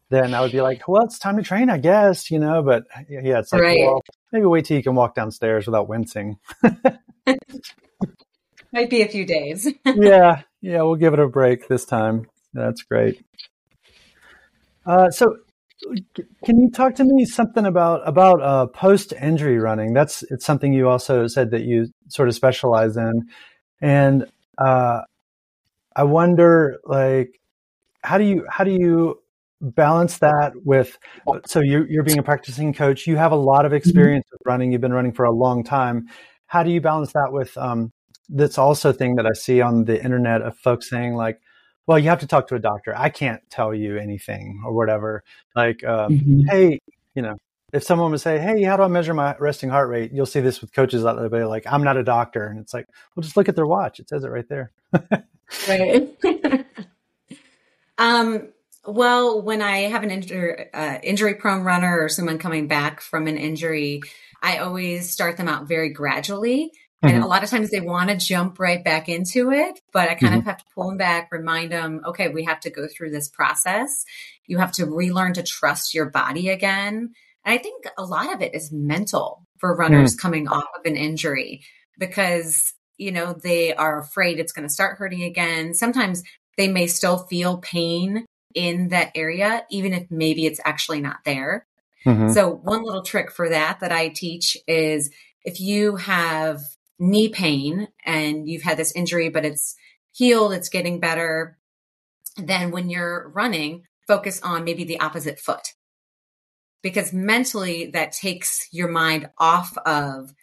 then 0.10 0.34
I 0.36 0.42
would 0.42 0.52
be 0.52 0.62
like, 0.62 0.88
well, 0.88 1.04
it's 1.04 1.18
time 1.18 1.38
to 1.38 1.44
train, 1.44 1.70
I 1.70 1.80
guess, 1.80 2.30
you 2.30 2.38
know, 2.38 2.62
but 2.62 2.84
yeah, 3.10 3.40
it's 3.40 3.52
like, 3.52 3.62
right. 3.62 3.80
well, 3.80 4.02
maybe 4.32 4.46
wait 4.46 4.66
till 4.66 4.78
you 4.78 4.84
can 4.84 4.94
walk 4.94 5.16
downstairs 5.16 5.66
without 5.66 5.88
wincing. 5.88 6.38
Might 8.74 8.90
be 8.90 9.04
a 9.04 9.08
few 9.08 9.26
days. 9.26 9.72
yeah. 9.86 10.42
Yeah. 10.62 10.82
We'll 10.82 10.96
give 10.96 11.14
it 11.14 11.20
a 11.20 11.28
break 11.28 11.68
this 11.68 11.86
time. 11.86 12.26
That's 12.54 12.82
great. 12.82 13.24
Uh, 14.86 15.12
so, 15.12 15.38
can 16.44 16.60
you 16.60 16.72
talk 16.72 16.96
to 16.96 17.04
me 17.04 17.26
something 17.26 17.66
about 17.66 18.08
about 18.08 18.42
uh, 18.42 18.68
post 18.68 19.14
injury 19.14 19.60
running? 19.60 19.94
That's 19.94 20.24
it's 20.24 20.46
something 20.46 20.74
you 20.74 20.90
also 20.90 21.28
said 21.28 21.52
that 21.52 21.62
you 21.62 21.88
sort 22.10 22.28
of 22.28 22.36
specialize 22.36 22.98
in, 22.98 23.30
and 23.82 24.26
uh, 24.58 25.02
I 25.96 26.04
wonder 26.04 26.80
like 26.86 27.40
how 28.04 28.18
do 28.18 28.26
you 28.26 28.46
how 28.50 28.64
do 28.64 28.72
you 28.72 29.20
balance 29.62 30.18
that 30.18 30.52
with 30.66 30.98
so 31.46 31.62
you're, 31.62 31.90
you're 31.90 32.04
being 32.04 32.20
a 32.20 32.24
practicing 32.24 32.74
coach 32.74 33.08
you 33.08 33.16
have 33.16 33.32
a 33.32 33.38
lot 33.38 33.66
of 33.66 33.72
experience 33.72 34.26
with 34.30 34.42
running 34.46 34.74
you've 34.74 34.82
been 34.82 34.92
running 34.92 35.14
for 35.14 35.24
a 35.24 35.32
long 35.32 35.64
time 35.64 36.06
how 36.48 36.64
do 36.64 36.70
you 36.70 36.82
balance 36.82 37.14
that 37.14 37.32
with 37.32 37.58
um, 37.58 37.90
that's 38.30 38.58
also 38.58 38.90
a 38.90 38.94
thing 38.94 39.16
that 39.16 39.26
i 39.26 39.34
see 39.34 39.62
on 39.62 39.86
the 39.86 40.02
internet 40.04 40.42
of 40.42 40.58
folks 40.58 40.90
saying 40.90 41.16
like 41.16 41.40
well, 41.86 42.00
you 42.00 42.10
have 42.10 42.20
to 42.20 42.28
talk 42.28 42.48
to 42.48 42.56
a 42.56 42.60
doctor. 42.60 42.94
I 42.96 43.10
can't 43.10 43.42
tell 43.50 43.74
you 43.74 43.98
anything 43.98 44.62
or 44.66 44.74
whatever. 44.74 45.24
Like, 45.56 45.84
um, 45.84 46.14
mm-hmm. 46.14 46.42
hey, 46.50 46.80
you 47.16 47.22
know, 47.22 47.36
if 47.74 47.84
someone 47.84 48.12
would 48.12 48.22
say, 48.22 48.40
hey, 48.40 48.64
how 48.64 48.78
do 48.78 48.84
I 48.84 48.88
measure 48.88 49.14
my 49.14 49.36
resting 49.40 49.70
heart 49.70 49.90
rate? 49.90 50.12
You'll 50.14 50.26
see 50.26 50.40
this 50.40 50.62
with 50.62 50.74
coaches 50.74 51.06
out 51.06 51.20
there, 51.32 51.48
like, 51.48 51.66
I'm 51.68 51.84
not 51.84 51.98
a 51.98 52.04
doctor. 52.04 52.48
And 52.48 52.60
it's 52.60 52.74
like, 52.74 52.88
well, 53.16 53.24
just 53.24 53.36
look 53.36 53.50
at 53.50 53.56
their 53.56 53.66
watch. 53.66 54.00
It 54.00 54.10
says 54.10 54.24
it 54.24 54.30
right 54.30 54.48
there. 54.48 54.72
right. 55.68 56.16
um, 57.98 58.50
well, 58.86 59.42
when 59.42 59.62
I 59.62 59.80
have 59.80 60.04
an 60.04 60.12
injury, 60.12 60.72
uh, 60.74 61.00
injury 61.04 61.36
prone 61.36 61.64
runner 61.64 62.00
or 62.00 62.10
someone 62.10 62.38
coming 62.38 62.68
back 62.68 63.02
from 63.02 63.28
an 63.28 63.38
injury, 63.38 64.02
I 64.42 64.58
always 64.58 65.10
start 65.10 65.38
them 65.38 65.48
out 65.48 65.68
very 65.68 65.90
gradually 65.90 66.72
Mm-hmm. 67.04 67.16
And 67.16 67.24
a 67.24 67.28
lot 67.28 67.44
of 67.44 67.50
times 67.50 67.70
they 67.70 67.82
want 67.82 68.10
to 68.10 68.16
jump 68.16 68.60
right 68.60 68.82
back 68.84 69.10
into 69.10 69.52
it, 69.52 69.80
but 69.92 70.10
I 70.10 70.16
kind 70.16 70.32
mm-hmm. 70.32 70.40
of 70.40 70.46
have 70.46 70.58
to 70.60 70.66
pull 70.74 70.88
them 70.88 70.98
back, 70.98 71.30
remind 71.32 71.72
them, 71.72 72.02
okay, 72.06 72.30
we 72.30 72.46
have 72.46 72.62
to 72.62 72.70
go 72.70 72.88
through 72.88 73.12
this 73.12 73.28
process. 73.28 74.06
You 74.46 74.60
have 74.60 74.72
to 74.74 74.86
relearn 74.86 75.34
to 75.34 75.44
trust 75.44 75.94
your 75.94 76.10
body 76.10 76.50
again. 76.50 77.12
And 77.46 77.54
I 77.54 77.58
think 77.58 77.86
a 77.98 78.06
lot 78.06 78.34
of 78.34 78.42
it 78.42 78.56
is 78.56 78.72
mental 78.72 79.46
for 79.58 79.76
runners 79.76 80.16
mm-hmm. 80.16 80.22
coming 80.22 80.48
off 80.48 80.64
of 80.78 80.86
an 80.86 80.96
injury 80.96 81.64
because, 82.00 82.74
you 82.98 83.12
know, 83.12 83.34
they 83.34 83.74
are 83.74 84.00
afraid 84.00 84.40
it's 84.40 84.54
going 84.54 84.68
to 84.68 84.74
start 84.74 84.98
hurting 84.98 85.24
again. 85.24 85.74
Sometimes 85.74 86.24
they 86.58 86.70
may 86.70 86.88
still 86.88 87.18
feel 87.18 87.58
pain 87.58 88.26
in 88.56 88.90
that 88.90 89.12
area, 89.16 89.66
even 89.70 89.94
if 89.94 90.10
maybe 90.10 90.46
it's 90.46 90.62
actually 90.64 91.02
not 91.02 91.18
there. 91.26 91.66
Mm-hmm. 92.06 92.30
So 92.30 92.50
one 92.50 92.84
little 92.84 93.04
trick 93.04 93.32
for 93.32 93.50
that 93.50 93.80
that 93.82 93.92
I 93.92 94.10
teach 94.10 94.56
is 94.68 95.10
if 95.44 95.60
you 95.60 95.98
have 95.98 96.62
knee 97.00 97.30
pain 97.30 97.88
and 98.06 98.48
you've 98.48 98.64
had 98.64 98.78
this 98.78 98.96
injury, 98.96 99.30
but 99.30 99.46
it's 99.46 99.76
healed, 100.12 100.54
it's 100.54 100.70
getting 100.70 101.00
better, 101.00 101.58
then 102.38 102.72
when 102.72 102.90
you're 102.90 103.30
running, 103.30 103.84
focus 104.08 104.42
on 104.42 104.64
maybe 104.64 104.84
the 104.84 105.00
opposite 105.00 105.40
foot. 105.40 105.74
Because 106.82 107.14
mentally, 107.14 107.92
that 107.92 108.12
takes 108.12 108.68
your 108.72 108.90
mind 108.90 109.30
off 109.38 109.78
of 109.86 110.34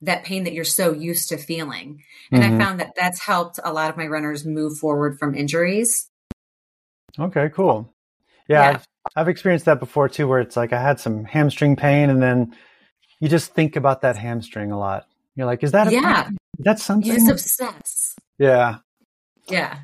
that 0.00 0.24
pain 0.24 0.44
that 0.44 0.52
you're 0.52 0.64
so 0.64 0.92
used 0.92 1.28
to 1.28 1.36
feeling. 1.36 2.02
And 2.30 2.42
mm-hmm. 2.42 2.60
I 2.60 2.64
found 2.64 2.80
that 2.80 2.94
that's 2.96 3.20
helped 3.20 3.60
a 3.62 3.72
lot 3.72 3.90
of 3.90 3.96
my 3.96 4.06
runners 4.06 4.44
move 4.44 4.78
forward 4.78 5.18
from 5.18 5.34
injuries. 5.34 6.08
Okay, 7.18 7.50
cool. 7.50 7.92
Yeah, 8.48 8.62
yeah. 8.62 8.70
I've, 8.70 8.86
I've 9.14 9.28
experienced 9.28 9.66
that 9.66 9.80
before 9.80 10.08
too, 10.08 10.26
where 10.26 10.40
it's 10.40 10.56
like 10.56 10.72
I 10.72 10.80
had 10.80 10.98
some 10.98 11.24
hamstring 11.24 11.76
pain 11.76 12.10
and 12.10 12.22
then 12.22 12.56
you 13.20 13.28
just 13.28 13.54
think 13.54 13.76
about 13.76 14.00
that 14.00 14.16
hamstring 14.16 14.72
a 14.72 14.78
lot. 14.78 15.06
You're 15.36 15.46
like, 15.46 15.62
is 15.62 15.72
that 15.72 15.88
a 15.88 15.92
yeah? 15.92 16.28
That's 16.58 16.82
something. 16.82 17.10
You 17.10 17.18
just 17.18 17.30
obsess. 17.30 18.14
Yeah. 18.38 18.76
Yeah. 19.48 19.78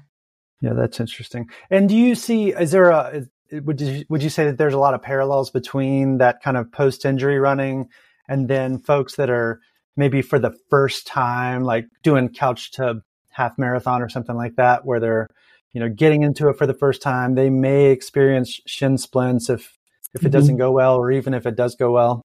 Yeah, 0.60 0.72
that's 0.74 1.00
interesting. 1.00 1.48
And 1.70 1.88
do 1.88 1.96
you 1.96 2.14
see? 2.14 2.50
Is 2.50 2.72
there 2.72 2.90
a? 2.90 3.26
Would 3.52 3.80
you 3.80 4.04
would 4.08 4.22
you 4.22 4.28
say 4.28 4.44
that 4.44 4.58
there's 4.58 4.74
a 4.74 4.78
lot 4.78 4.94
of 4.94 5.02
parallels 5.02 5.50
between 5.50 6.18
that 6.18 6.42
kind 6.42 6.56
of 6.56 6.70
post 6.70 7.04
injury 7.04 7.38
running 7.38 7.88
and 8.28 8.48
then 8.48 8.78
folks 8.78 9.16
that 9.16 9.30
are 9.30 9.60
maybe 9.96 10.20
for 10.20 10.38
the 10.38 10.54
first 10.68 11.06
time, 11.06 11.62
like 11.64 11.86
doing 12.02 12.28
couch 12.28 12.72
to 12.72 13.00
half 13.30 13.56
marathon 13.56 14.02
or 14.02 14.08
something 14.08 14.36
like 14.36 14.56
that, 14.56 14.84
where 14.84 15.00
they're 15.00 15.28
you 15.72 15.80
know 15.80 15.88
getting 15.88 16.24
into 16.24 16.48
it 16.48 16.58
for 16.58 16.66
the 16.66 16.74
first 16.74 17.00
time, 17.00 17.36
they 17.36 17.48
may 17.48 17.86
experience 17.86 18.60
shin 18.66 18.98
splints 18.98 19.48
if 19.48 19.78
if 20.14 20.22
it 20.22 20.26
mm-hmm. 20.26 20.32
doesn't 20.32 20.56
go 20.56 20.72
well, 20.72 20.96
or 20.96 21.10
even 21.10 21.32
if 21.32 21.46
it 21.46 21.56
does 21.56 21.74
go 21.74 21.92
well. 21.92 22.22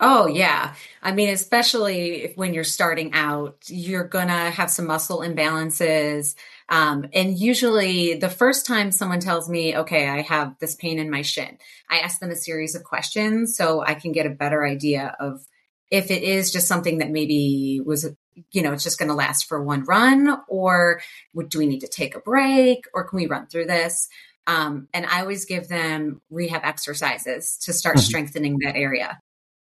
Oh, 0.00 0.28
yeah. 0.28 0.74
I 1.02 1.10
mean, 1.10 1.30
especially 1.30 2.22
if, 2.24 2.36
when 2.36 2.54
you're 2.54 2.62
starting 2.62 3.14
out, 3.14 3.56
you're 3.66 4.06
going 4.06 4.28
to 4.28 4.32
have 4.32 4.70
some 4.70 4.86
muscle 4.86 5.20
imbalances. 5.20 6.36
Um, 6.68 7.06
and 7.12 7.36
usually 7.36 8.14
the 8.14 8.28
first 8.28 8.64
time 8.64 8.92
someone 8.92 9.18
tells 9.18 9.48
me, 9.48 9.76
okay, 9.76 10.08
I 10.08 10.22
have 10.22 10.56
this 10.60 10.76
pain 10.76 11.00
in 11.00 11.10
my 11.10 11.22
shin, 11.22 11.58
I 11.90 11.98
ask 11.98 12.20
them 12.20 12.30
a 12.30 12.36
series 12.36 12.76
of 12.76 12.84
questions 12.84 13.56
so 13.56 13.80
I 13.80 13.94
can 13.94 14.12
get 14.12 14.26
a 14.26 14.30
better 14.30 14.64
idea 14.64 15.16
of 15.18 15.44
if 15.90 16.10
it 16.10 16.22
is 16.22 16.52
just 16.52 16.68
something 16.68 16.98
that 16.98 17.10
maybe 17.10 17.80
was, 17.84 18.06
you 18.52 18.62
know, 18.62 18.72
it's 18.72 18.84
just 18.84 18.98
going 18.98 19.08
to 19.08 19.14
last 19.14 19.46
for 19.46 19.62
one 19.62 19.84
run 19.84 20.36
or 20.46 21.00
do 21.48 21.58
we 21.58 21.66
need 21.66 21.80
to 21.80 21.88
take 21.88 22.14
a 22.14 22.20
break 22.20 22.84
or 22.92 23.04
can 23.04 23.16
we 23.16 23.26
run 23.26 23.46
through 23.46 23.64
this? 23.64 24.08
Um, 24.46 24.88
and 24.94 25.06
I 25.06 25.22
always 25.22 25.44
give 25.44 25.68
them 25.68 26.20
rehab 26.30 26.62
exercises 26.64 27.58
to 27.64 27.72
start 27.72 27.96
mm-hmm. 27.96 28.04
strengthening 28.04 28.58
that 28.62 28.76
area. 28.76 29.18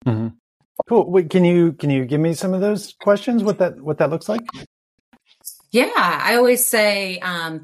Mm-hmm. 0.05 0.27
Cool. 0.88 1.12
Wait, 1.12 1.29
can 1.29 1.43
you 1.43 1.73
can 1.73 1.89
you 1.89 2.05
give 2.05 2.21
me 2.21 2.33
some 2.33 2.53
of 2.53 2.62
those 2.62 2.95
questions? 3.01 3.43
What 3.43 3.59
that 3.59 3.81
what 3.81 3.97
that 3.97 4.09
looks 4.09 4.29
like? 4.29 4.41
Yeah, 5.71 5.91
I 5.95 6.35
always 6.35 6.65
say, 6.65 7.19
um, 7.19 7.63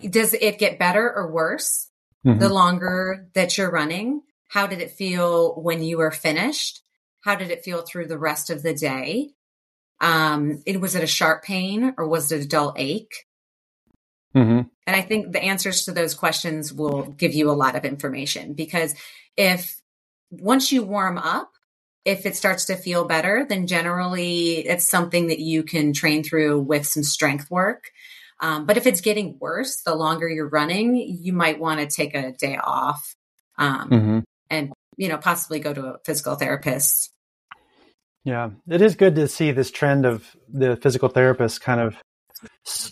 does 0.00 0.34
it 0.34 0.58
get 0.58 0.78
better 0.78 1.10
or 1.10 1.32
worse 1.32 1.88
mm-hmm. 2.26 2.38
the 2.38 2.48
longer 2.48 3.28
that 3.34 3.56
you're 3.56 3.70
running? 3.70 4.22
How 4.50 4.66
did 4.66 4.80
it 4.80 4.90
feel 4.90 5.54
when 5.54 5.82
you 5.82 5.98
were 5.98 6.10
finished? 6.10 6.82
How 7.22 7.36
did 7.36 7.50
it 7.50 7.64
feel 7.64 7.82
through 7.82 8.08
the 8.08 8.18
rest 8.18 8.50
of 8.50 8.62
the 8.62 8.74
day? 8.74 9.30
Um, 10.00 10.62
it 10.66 10.80
was 10.80 10.94
it 10.94 11.04
a 11.04 11.06
sharp 11.06 11.44
pain 11.44 11.94
or 11.96 12.08
was 12.08 12.32
it 12.32 12.44
a 12.44 12.48
dull 12.48 12.74
ache? 12.76 13.26
Mm-hmm. 14.36 14.62
And 14.86 14.96
I 14.96 15.00
think 15.00 15.32
the 15.32 15.42
answers 15.42 15.84
to 15.84 15.92
those 15.92 16.14
questions 16.14 16.72
will 16.72 17.02
give 17.02 17.34
you 17.34 17.50
a 17.50 17.52
lot 17.52 17.76
of 17.76 17.84
information 17.84 18.54
because 18.54 18.94
if 19.36 19.80
once 20.32 20.72
you 20.72 20.82
warm 20.82 21.18
up, 21.18 21.50
if 22.04 22.26
it 22.26 22.34
starts 22.34 22.64
to 22.64 22.76
feel 22.76 23.04
better, 23.04 23.46
then 23.48 23.66
generally 23.66 24.66
it's 24.66 24.88
something 24.88 25.28
that 25.28 25.38
you 25.38 25.62
can 25.62 25.92
train 25.92 26.24
through 26.24 26.60
with 26.60 26.86
some 26.86 27.04
strength 27.04 27.50
work. 27.50 27.90
Um, 28.40 28.66
but 28.66 28.76
if 28.76 28.86
it's 28.86 29.00
getting 29.00 29.38
worse, 29.38 29.82
the 29.82 29.94
longer 29.94 30.28
you're 30.28 30.48
running, 30.48 30.96
you 30.96 31.32
might 31.32 31.60
want 31.60 31.78
to 31.78 31.86
take 31.86 32.14
a 32.14 32.32
day 32.32 32.56
off 32.56 33.14
um, 33.56 33.90
mm-hmm. 33.90 34.18
and, 34.50 34.72
you 34.96 35.08
know, 35.08 35.18
possibly 35.18 35.60
go 35.60 35.72
to 35.72 35.86
a 35.86 35.98
physical 36.04 36.34
therapist. 36.34 37.12
Yeah, 38.24 38.50
it 38.68 38.82
is 38.82 38.96
good 38.96 39.14
to 39.16 39.28
see 39.28 39.52
this 39.52 39.70
trend 39.70 40.06
of 40.06 40.36
the 40.48 40.76
physical 40.76 41.08
therapist 41.08 41.60
kind 41.60 41.80
of 41.80 41.96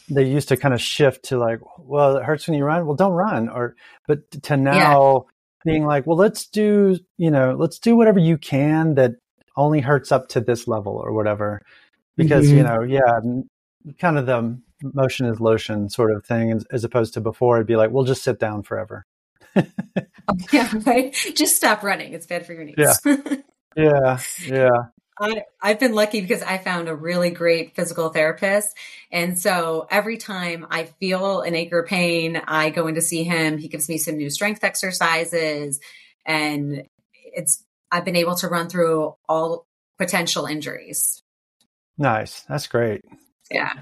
they 0.08 0.24
used 0.24 0.48
to 0.48 0.56
kind 0.56 0.74
of 0.74 0.80
shift 0.80 1.24
to 1.26 1.38
like, 1.38 1.60
well, 1.78 2.16
it 2.16 2.24
hurts 2.24 2.46
when 2.46 2.56
you 2.56 2.64
run. 2.64 2.86
Well, 2.86 2.94
don't 2.94 3.12
run. 3.12 3.48
Or, 3.48 3.74
but 4.06 4.30
to 4.44 4.56
now. 4.56 5.26
Being 5.64 5.84
like, 5.84 6.06
well, 6.06 6.16
let's 6.16 6.46
do, 6.46 6.98
you 7.18 7.30
know, 7.30 7.54
let's 7.58 7.78
do 7.78 7.96
whatever 7.96 8.18
you 8.18 8.38
can 8.38 8.94
that 8.94 9.12
only 9.56 9.80
hurts 9.80 10.12
up 10.12 10.28
to 10.28 10.40
this 10.40 10.66
level 10.66 10.94
or 10.96 11.12
whatever. 11.12 11.60
Because, 12.16 12.46
mm-hmm. 12.46 12.56
you 12.56 12.62
know, 12.62 12.82
yeah, 12.82 13.92
kind 13.98 14.18
of 14.18 14.26
the 14.26 14.60
motion 14.82 15.26
is 15.26 15.40
lotion 15.40 15.88
sort 15.88 16.12
of 16.12 16.24
thing, 16.24 16.60
as 16.70 16.84
opposed 16.84 17.14
to 17.14 17.20
before 17.20 17.56
it'd 17.56 17.66
be 17.66 17.76
like, 17.76 17.90
we'll 17.90 18.04
just 18.04 18.22
sit 18.22 18.38
down 18.38 18.62
forever. 18.62 19.04
oh, 19.56 19.62
yeah, 20.52 20.70
right. 20.86 21.14
Just 21.34 21.56
stop 21.56 21.82
running. 21.82 22.12
It's 22.12 22.26
bad 22.26 22.46
for 22.46 22.52
your 22.52 22.64
knees. 22.64 22.76
Yeah. 22.78 22.94
yeah. 23.76 24.20
Yeah. 24.46 24.68
I, 25.20 25.44
I've 25.60 25.78
been 25.78 25.94
lucky 25.94 26.20
because 26.20 26.42
I 26.42 26.58
found 26.58 26.88
a 26.88 26.94
really 26.94 27.30
great 27.30 27.76
physical 27.76 28.08
therapist. 28.08 28.76
And 29.12 29.38
so 29.38 29.86
every 29.90 30.16
time 30.16 30.66
I 30.70 30.84
feel 30.84 31.42
an 31.42 31.54
ache 31.54 31.72
or 31.72 31.84
pain, 31.84 32.40
I 32.46 32.70
go 32.70 32.86
in 32.86 32.94
to 32.94 33.02
see 33.02 33.22
him. 33.22 33.58
He 33.58 33.68
gives 33.68 33.88
me 33.88 33.98
some 33.98 34.16
new 34.16 34.30
strength 34.30 34.64
exercises 34.64 35.78
and 36.24 36.84
it's, 37.14 37.64
I've 37.92 38.04
been 38.04 38.16
able 38.16 38.36
to 38.36 38.48
run 38.48 38.68
through 38.68 39.14
all 39.28 39.66
potential 39.98 40.46
injuries. 40.46 41.22
Nice. 41.98 42.40
That's 42.42 42.66
great. 42.66 43.02
Yeah. 43.50 43.72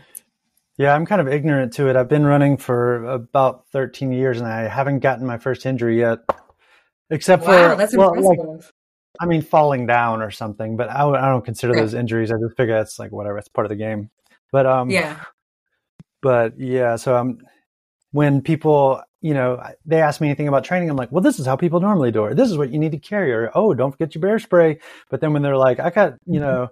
Yeah, 0.77 0.95
I'm 0.95 1.07
kind 1.07 1.21
of 1.21 1.29
ignorant 1.29 1.73
to 1.75 1.89
it. 1.89 1.97
I've 1.97 2.09
been 2.09 2.25
running 2.25 2.57
for 2.57 3.05
about 3.05 3.67
13 3.73 4.13
years 4.13 4.39
and 4.39 4.47
I 4.47 4.63
haven't 4.69 5.01
gotten 5.01 5.27
my 5.27 5.39
first 5.39 5.67
injury 5.67 5.99
yet. 5.99 6.21
Except 7.11 7.43
wow, 7.45 7.71
for 7.71 7.77
that's 7.77 7.97
well, 7.97 8.13
impressive. 8.13 8.47
Like, 8.47 8.65
I 9.21 9.27
mean, 9.27 9.43
falling 9.43 9.87
down 9.87 10.23
or 10.23 10.31
something, 10.31 10.77
but 10.77 10.91
I, 10.91 11.09
I 11.09 11.29
don't 11.29 11.45
consider 11.45 11.75
those 11.75 11.95
injuries. 11.95 12.31
I 12.31 12.37
just 12.37 12.57
figure 12.57 12.75
that's 12.75 12.99
like 12.99 13.11
whatever. 13.11 13.39
It's 13.39 13.49
part 13.49 13.65
of 13.65 13.71
the 13.71 13.77
game. 13.77 14.11
But 14.53 14.67
um, 14.67 14.91
yeah. 14.91 15.25
But 16.21 16.59
yeah, 16.59 16.97
so 16.97 17.17
um, 17.17 17.39
when 18.13 18.43
people, 18.43 19.03
you 19.21 19.35
know, 19.35 19.63
they 19.85 20.01
ask 20.01 20.21
me 20.21 20.29
anything 20.29 20.49
about 20.49 20.65
training, 20.65 20.91
I'm 20.91 20.97
like, 20.97 21.13
well, 21.13 21.23
this 21.23 21.39
is 21.39 21.47
how 21.47 21.57
people 21.57 21.81
normally 21.81 22.11
do 22.11 22.27
it. 22.27 22.37
This 22.37 22.51
is 22.51 22.59
what 22.59 22.71
you 22.71 22.79
need 22.79 22.93
to 22.93 22.99
carry. 22.99 23.33
Or 23.33 23.51
oh, 23.55 23.75
don't 23.75 23.93
forget 23.93 24.15
your 24.15 24.23
bear 24.23 24.39
spray. 24.39 24.79
But 25.11 25.21
then 25.21 25.33
when 25.33 25.43
they're 25.43 25.57
like, 25.57 25.81
I 25.81 25.91
got, 25.91 26.15
you 26.27 26.41
know, 26.41 26.69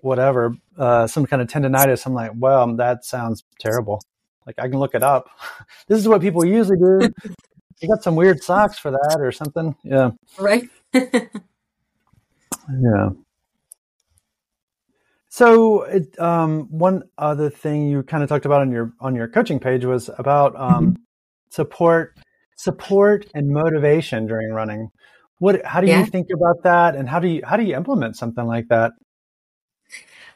whatever, 0.00 0.54
uh, 0.78 1.06
some 1.06 1.26
kind 1.26 1.40
of 1.40 1.48
tendonitis, 1.48 2.06
I'm 2.06 2.14
like, 2.14 2.32
well, 2.34 2.74
that 2.76 3.04
sounds 3.04 3.44
terrible. 3.58 4.02
Like 4.46 4.58
I 4.58 4.68
can 4.68 4.78
look 4.78 4.94
it 4.94 5.02
up. 5.02 5.28
this 5.88 5.98
is 5.98 6.08
what 6.08 6.20
people 6.20 6.44
usually 6.44 6.78
do. 6.78 7.10
you 7.80 7.88
got 7.88 8.02
some 8.02 8.16
weird 8.16 8.42
socks 8.42 8.78
for 8.78 8.90
that 8.90 9.16
or 9.20 9.32
something. 9.32 9.74
Yeah. 9.82 10.10
Right. 10.38 10.68
Yeah. 12.82 13.10
So, 15.28 15.82
it, 15.82 16.18
um, 16.18 16.66
one 16.70 17.02
other 17.18 17.50
thing 17.50 17.88
you 17.88 18.02
kind 18.02 18.22
of 18.22 18.28
talked 18.28 18.46
about 18.46 18.62
on 18.62 18.72
your 18.72 18.92
on 19.00 19.14
your 19.14 19.28
coaching 19.28 19.60
page 19.60 19.84
was 19.84 20.08
about 20.18 20.56
um, 20.56 20.72
mm-hmm. 20.72 21.02
support, 21.50 22.16
support 22.56 23.26
and 23.34 23.50
motivation 23.50 24.26
during 24.26 24.50
running. 24.52 24.88
What? 25.38 25.64
How 25.64 25.82
do 25.82 25.88
yeah. 25.88 26.00
you 26.00 26.06
think 26.06 26.28
about 26.34 26.62
that, 26.62 26.96
and 26.96 27.08
how 27.08 27.20
do 27.20 27.28
you 27.28 27.42
how 27.44 27.58
do 27.58 27.64
you 27.64 27.76
implement 27.76 28.16
something 28.16 28.46
like 28.46 28.68
that? 28.68 28.92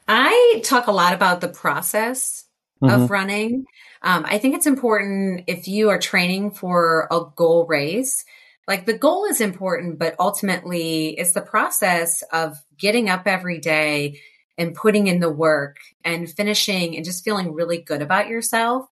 I 0.06 0.60
talk 0.64 0.86
a 0.86 0.92
lot 0.92 1.14
about 1.14 1.40
the 1.40 1.48
process 1.48 2.44
mm-hmm. 2.82 3.02
of 3.02 3.10
running. 3.10 3.64
Um, 4.02 4.24
I 4.26 4.38
think 4.38 4.54
it's 4.54 4.66
important 4.66 5.44
if 5.46 5.68
you 5.68 5.90
are 5.90 5.98
training 5.98 6.50
for 6.50 7.06
a 7.10 7.22
goal 7.36 7.66
race 7.66 8.24
like 8.70 8.87
the 8.87 8.96
goal 8.96 9.24
is 9.24 9.40
important, 9.40 9.98
but 9.98 10.14
ultimately 10.20 11.09
it's 11.18 11.33
the 11.33 11.40
process 11.40 12.22
of 12.33 12.56
getting 12.78 13.11
up 13.11 13.22
every 13.26 13.59
day 13.59 14.20
and 14.56 14.76
putting 14.76 15.09
in 15.09 15.18
the 15.18 15.28
work 15.28 15.78
and 16.04 16.30
finishing 16.30 16.94
and 16.94 17.04
just 17.04 17.24
feeling 17.24 17.52
really 17.52 17.78
good 17.78 18.00
about 18.00 18.28
yourself. 18.28 18.87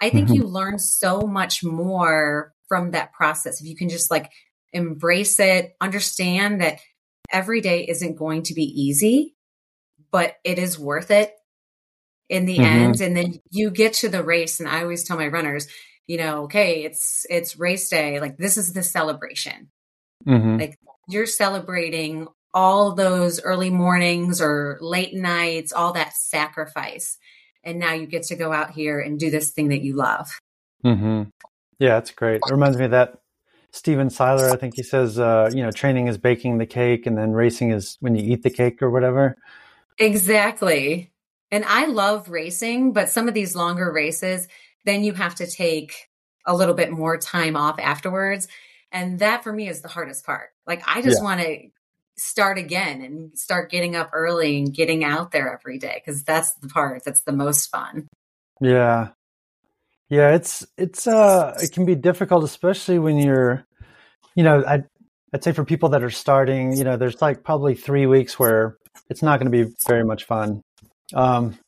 I 0.00 0.10
think 0.10 0.28
mm-hmm. 0.28 0.34
you 0.34 0.42
learn 0.44 0.78
so 0.78 1.22
much 1.22 1.64
more 1.64 2.54
from 2.68 2.92
that 2.92 3.14
process. 3.14 3.60
If 3.60 3.66
you 3.66 3.74
can 3.74 3.88
just 3.88 4.12
like 4.12 4.30
embrace 4.72 5.40
it, 5.40 5.74
understand 5.80 6.60
that 6.60 6.78
every 7.28 7.60
day 7.60 7.84
isn't 7.88 8.14
going 8.14 8.44
to 8.44 8.54
be 8.54 8.80
easy, 8.80 9.34
but 10.12 10.36
it 10.44 10.60
is 10.60 10.78
worth 10.78 11.10
it 11.10 11.32
in 12.28 12.46
the 12.46 12.58
mm-hmm. 12.58 12.64
end. 12.64 13.00
And 13.00 13.16
then 13.16 13.40
you 13.50 13.72
get 13.72 13.94
to 13.94 14.08
the 14.08 14.22
race. 14.22 14.60
And 14.60 14.68
I 14.68 14.82
always 14.82 15.02
tell 15.02 15.16
my 15.16 15.26
runners, 15.26 15.66
you 16.06 16.18
know, 16.18 16.44
okay, 16.44 16.84
it's 16.84 17.26
it's 17.28 17.58
race 17.58 17.88
day. 17.88 18.20
Like 18.20 18.36
this 18.36 18.56
is 18.56 18.72
the 18.72 18.82
celebration. 18.82 19.70
Mm-hmm. 20.26 20.58
Like 20.58 20.78
you're 21.08 21.26
celebrating 21.26 22.28
all 22.54 22.94
those 22.94 23.40
early 23.42 23.70
mornings 23.70 24.40
or 24.40 24.78
late 24.80 25.14
nights, 25.14 25.72
all 25.72 25.92
that 25.92 26.16
sacrifice, 26.16 27.18
and 27.64 27.78
now 27.78 27.92
you 27.92 28.06
get 28.06 28.24
to 28.24 28.36
go 28.36 28.52
out 28.52 28.70
here 28.70 29.00
and 29.00 29.18
do 29.18 29.30
this 29.30 29.50
thing 29.50 29.68
that 29.68 29.82
you 29.82 29.94
love. 29.94 30.28
Mm-hmm. 30.84 31.24
Yeah, 31.78 31.98
it's 31.98 32.10
great. 32.10 32.36
It 32.36 32.50
reminds 32.50 32.78
me 32.78 32.86
of 32.86 32.92
that 32.92 33.18
Stephen 33.72 34.08
Seiler. 34.08 34.48
I 34.48 34.56
think 34.56 34.74
he 34.76 34.82
says, 34.82 35.18
uh, 35.18 35.50
you 35.52 35.62
know, 35.62 35.70
training 35.70 36.08
is 36.08 36.16
baking 36.16 36.58
the 36.58 36.66
cake, 36.66 37.06
and 37.06 37.18
then 37.18 37.32
racing 37.32 37.72
is 37.72 37.96
when 38.00 38.14
you 38.14 38.32
eat 38.32 38.42
the 38.42 38.50
cake 38.50 38.80
or 38.80 38.90
whatever. 38.90 39.36
Exactly. 39.98 41.12
And 41.50 41.64
I 41.64 41.86
love 41.86 42.28
racing, 42.28 42.92
but 42.92 43.08
some 43.08 43.28
of 43.28 43.34
these 43.34 43.54
longer 43.54 43.92
races, 43.92 44.48
then 44.86 45.04
you 45.04 45.12
have 45.12 45.34
to 45.36 45.46
take 45.46 46.08
a 46.46 46.56
little 46.56 46.74
bit 46.74 46.90
more 46.90 47.18
time 47.18 47.56
off 47.56 47.78
afterwards. 47.78 48.48
And 48.92 49.18
that 49.18 49.42
for 49.42 49.52
me 49.52 49.68
is 49.68 49.82
the 49.82 49.88
hardest 49.88 50.24
part. 50.24 50.50
Like, 50.66 50.82
I 50.86 51.02
just 51.02 51.18
yeah. 51.18 51.24
want 51.24 51.40
to 51.40 51.68
start 52.16 52.56
again 52.56 53.02
and 53.02 53.38
start 53.38 53.70
getting 53.70 53.94
up 53.94 54.10
early 54.12 54.58
and 54.58 54.72
getting 54.72 55.04
out 55.04 55.32
there 55.32 55.52
every 55.52 55.78
day 55.78 56.00
because 56.02 56.24
that's 56.24 56.54
the 56.62 56.68
part 56.68 57.02
that's 57.04 57.22
the 57.22 57.32
most 57.32 57.70
fun. 57.70 58.08
Yeah. 58.60 59.08
Yeah, 60.08 60.34
it's 60.34 60.66
it's 60.78 61.06
uh 61.06 61.58
it 61.60 61.72
can 61.72 61.84
be 61.84 61.94
difficult 61.94 62.44
especially 62.44 62.98
when 62.98 63.18
you're 63.18 63.64
you 64.34 64.44
know, 64.44 64.64
I 64.66 64.84
I'd 65.34 65.44
say 65.44 65.52
for 65.52 65.64
people 65.64 65.90
that 65.90 66.02
are 66.02 66.10
starting, 66.10 66.76
you 66.76 66.84
know, 66.84 66.96
there's 66.96 67.20
like 67.20 67.42
probably 67.42 67.74
3 67.74 68.06
weeks 68.06 68.38
where 68.38 68.76
it's 69.10 69.22
not 69.22 69.38
going 69.40 69.50
to 69.50 69.64
be 69.64 69.70
very 69.86 70.04
much 70.04 70.24
fun. 70.24 70.62
Um 71.14 71.58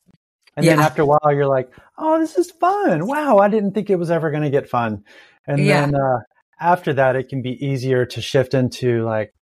and 0.59 0.65
yeah. 0.65 0.75
then 0.75 0.83
after 0.83 1.03
a 1.03 1.05
while, 1.05 1.31
you're 1.31 1.47
like, 1.47 1.71
oh, 1.97 2.19
this 2.19 2.37
is 2.37 2.51
fun. 2.51 3.07
Wow, 3.07 3.37
I 3.37 3.47
didn't 3.47 3.71
think 3.71 3.89
it 3.89 3.95
was 3.95 4.11
ever 4.11 4.29
going 4.29 4.43
to 4.43 4.49
get 4.49 4.69
fun. 4.69 5.05
And 5.47 5.57
yeah. 5.57 5.85
then 5.85 5.95
uh, 5.95 6.17
after 6.59 6.91
that, 6.95 7.15
it 7.15 7.29
can 7.29 7.41
be 7.41 7.65
easier 7.65 8.05
to 8.07 8.21
shift 8.21 8.53
into 8.53 9.05
like, 9.05 9.33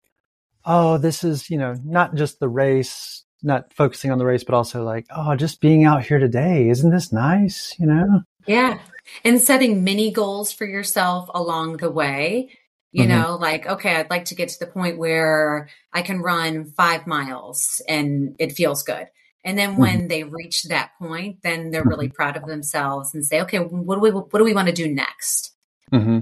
oh, 0.64 0.96
this 0.96 1.24
is, 1.24 1.50
you 1.50 1.58
know, 1.58 1.74
not 1.84 2.14
just 2.14 2.38
the 2.38 2.48
race, 2.48 3.24
not 3.42 3.72
focusing 3.74 4.12
on 4.12 4.18
the 4.18 4.24
race, 4.24 4.44
but 4.44 4.54
also 4.54 4.84
like, 4.84 5.06
oh, 5.10 5.34
just 5.34 5.60
being 5.60 5.84
out 5.84 6.04
here 6.04 6.20
today. 6.20 6.68
Isn't 6.68 6.92
this 6.92 7.12
nice? 7.12 7.74
You 7.80 7.86
know? 7.86 8.20
Yeah. 8.46 8.78
And 9.24 9.40
setting 9.40 9.82
mini 9.82 10.12
goals 10.12 10.52
for 10.52 10.66
yourself 10.66 11.28
along 11.34 11.78
the 11.78 11.90
way. 11.90 12.50
You 12.92 13.06
mm-hmm. 13.06 13.20
know, 13.20 13.36
like, 13.36 13.66
okay, 13.66 13.96
I'd 13.96 14.08
like 14.08 14.26
to 14.26 14.36
get 14.36 14.50
to 14.50 14.60
the 14.60 14.70
point 14.70 14.98
where 14.98 15.68
I 15.92 16.02
can 16.02 16.22
run 16.22 16.66
five 16.76 17.08
miles 17.08 17.82
and 17.88 18.36
it 18.38 18.52
feels 18.52 18.84
good. 18.84 19.08
And 19.48 19.58
then 19.58 19.70
mm-hmm. 19.70 19.80
when 19.80 19.98
mm-hmm. 20.00 20.08
they 20.08 20.24
reach 20.24 20.64
that 20.64 20.90
point, 21.00 21.38
then 21.42 21.70
they're 21.70 21.82
really 21.82 22.10
proud 22.10 22.36
of 22.36 22.44
themselves 22.44 23.14
and 23.14 23.24
say, 23.24 23.40
okay, 23.40 23.56
what 23.56 23.94
do 23.94 24.00
we, 24.02 24.10
what 24.10 24.30
do 24.30 24.44
we 24.44 24.52
want 24.52 24.68
to 24.68 24.74
do 24.74 24.86
next? 24.86 25.56
Mm-hmm. 25.90 26.18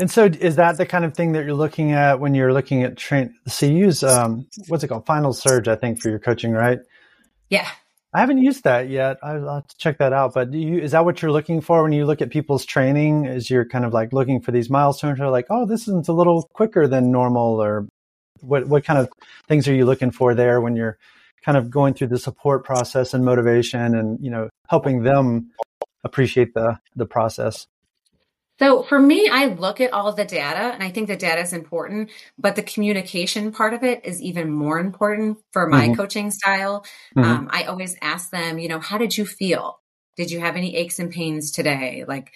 And 0.00 0.10
so 0.10 0.24
is 0.24 0.56
that 0.56 0.78
the 0.78 0.84
kind 0.84 1.04
of 1.04 1.14
thing 1.14 1.30
that 1.32 1.44
you're 1.44 1.54
looking 1.54 1.92
at 1.92 2.18
when 2.18 2.34
you're 2.34 2.52
looking 2.52 2.82
at 2.82 2.96
train? 2.96 3.32
So 3.46 3.66
you 3.66 3.76
use, 3.76 4.02
um, 4.02 4.48
what's 4.66 4.82
it 4.82 4.88
called? 4.88 5.06
Final 5.06 5.32
surge, 5.32 5.68
I 5.68 5.76
think 5.76 6.02
for 6.02 6.08
your 6.08 6.18
coaching, 6.18 6.50
right? 6.50 6.80
Yeah. 7.50 7.68
I 8.12 8.18
haven't 8.18 8.38
used 8.38 8.64
that 8.64 8.88
yet. 8.88 9.18
I'll 9.22 9.54
have 9.54 9.68
to 9.68 9.76
check 9.76 9.98
that 9.98 10.12
out. 10.12 10.34
But 10.34 10.52
you, 10.52 10.80
is 10.80 10.90
that 10.90 11.04
what 11.04 11.22
you're 11.22 11.30
looking 11.30 11.60
for 11.60 11.84
when 11.84 11.92
you 11.92 12.04
look 12.04 12.20
at 12.20 12.30
people's 12.30 12.64
training? 12.64 13.26
Is 13.26 13.48
you're 13.48 13.64
kind 13.64 13.84
of 13.84 13.92
like 13.92 14.12
looking 14.12 14.40
for 14.40 14.50
these 14.50 14.68
milestones? 14.68 15.20
Or 15.20 15.30
like, 15.30 15.46
oh, 15.50 15.66
this 15.66 15.86
is 15.86 16.08
a 16.08 16.12
little 16.12 16.50
quicker 16.52 16.88
than 16.88 17.12
normal, 17.12 17.62
or 17.62 17.86
what? 18.40 18.66
What 18.66 18.84
kind 18.84 18.98
of 18.98 19.08
things 19.46 19.68
are 19.68 19.74
you 19.74 19.84
looking 19.84 20.10
for 20.10 20.34
there 20.34 20.60
when 20.60 20.74
you're 20.74 20.98
kind 21.44 21.56
of 21.56 21.70
going 21.70 21.94
through 21.94 22.08
the 22.08 22.18
support 22.18 22.64
process 22.64 23.14
and 23.14 23.24
motivation, 23.24 23.94
and 23.94 24.18
you 24.24 24.30
know, 24.30 24.48
helping 24.68 25.02
them 25.02 25.50
appreciate 26.04 26.54
the 26.54 26.78
the 26.96 27.06
process? 27.06 27.66
So 28.58 28.82
for 28.82 28.98
me, 28.98 29.28
I 29.30 29.46
look 29.46 29.80
at 29.80 29.92
all 29.92 30.12
the 30.12 30.24
data 30.24 30.58
and 30.58 30.82
I 30.82 30.90
think 30.90 31.06
the 31.06 31.16
data 31.16 31.40
is 31.40 31.52
important, 31.52 32.10
but 32.36 32.56
the 32.56 32.62
communication 32.62 33.52
part 33.52 33.72
of 33.72 33.84
it 33.84 34.04
is 34.04 34.20
even 34.20 34.50
more 34.50 34.80
important 34.80 35.38
for 35.52 35.68
my 35.68 35.86
mm-hmm. 35.86 35.94
coaching 35.94 36.30
style. 36.32 36.84
Mm-hmm. 37.16 37.22
Um, 37.22 37.48
I 37.52 37.64
always 37.64 37.96
ask 38.02 38.30
them, 38.30 38.58
you 38.58 38.68
know, 38.68 38.80
how 38.80 38.98
did 38.98 39.16
you 39.16 39.24
feel? 39.26 39.80
Did 40.16 40.32
you 40.32 40.40
have 40.40 40.56
any 40.56 40.74
aches 40.74 40.98
and 40.98 41.12
pains 41.12 41.52
today? 41.52 42.04
Like, 42.08 42.32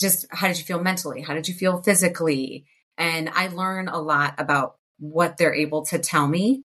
just 0.00 0.26
how 0.30 0.48
did 0.48 0.58
you 0.58 0.64
feel 0.64 0.82
mentally? 0.82 1.22
How 1.22 1.34
did 1.34 1.46
you 1.46 1.54
feel 1.54 1.80
physically? 1.80 2.66
And 2.98 3.28
I 3.28 3.46
learn 3.46 3.86
a 3.86 4.00
lot 4.00 4.34
about 4.38 4.76
what 4.98 5.36
they're 5.36 5.54
able 5.54 5.86
to 5.86 6.00
tell 6.00 6.26
me. 6.26 6.64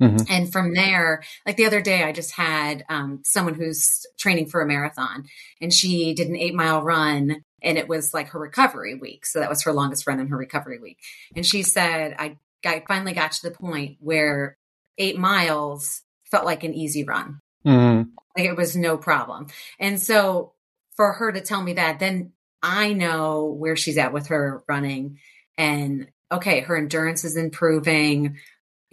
Mm-hmm. 0.00 0.24
And 0.28 0.52
from 0.52 0.74
there, 0.74 1.22
like 1.46 1.56
the 1.56 1.66
other 1.66 1.80
day, 1.80 2.02
I 2.02 2.12
just 2.12 2.32
had 2.32 2.84
um, 2.88 3.22
someone 3.24 3.54
who's 3.54 4.06
training 4.18 4.46
for 4.48 4.60
a 4.60 4.66
marathon 4.66 5.24
and 5.60 5.72
she 5.72 6.14
did 6.14 6.28
an 6.28 6.36
eight 6.36 6.54
mile 6.54 6.82
run 6.82 7.42
and 7.62 7.78
it 7.78 7.88
was 7.88 8.12
like 8.12 8.28
her 8.28 8.38
recovery 8.38 8.94
week. 8.94 9.26
So 9.26 9.40
that 9.40 9.48
was 9.48 9.62
her 9.62 9.72
longest 9.72 10.06
run 10.06 10.20
in 10.20 10.28
her 10.28 10.36
recovery 10.36 10.78
week. 10.78 10.98
And 11.34 11.44
she 11.44 11.62
said, 11.62 12.14
I, 12.18 12.36
I 12.64 12.84
finally 12.86 13.12
got 13.12 13.32
to 13.32 13.48
the 13.48 13.54
point 13.54 13.96
where 14.00 14.56
eight 14.98 15.18
miles 15.18 16.02
felt 16.30 16.44
like 16.44 16.64
an 16.64 16.74
easy 16.74 17.04
run. 17.04 17.40
Mm-hmm. 17.66 18.10
Like 18.36 18.46
it 18.46 18.56
was 18.56 18.76
no 18.76 18.96
problem. 18.96 19.46
And 19.78 20.00
so 20.00 20.52
for 20.96 21.14
her 21.14 21.32
to 21.32 21.40
tell 21.40 21.62
me 21.62 21.74
that, 21.74 21.98
then 21.98 22.32
I 22.62 22.92
know 22.92 23.44
where 23.44 23.76
she's 23.76 23.98
at 23.98 24.12
with 24.12 24.28
her 24.28 24.62
running 24.68 25.18
and 25.58 26.08
okay, 26.30 26.60
her 26.60 26.76
endurance 26.76 27.24
is 27.24 27.36
improving. 27.36 28.38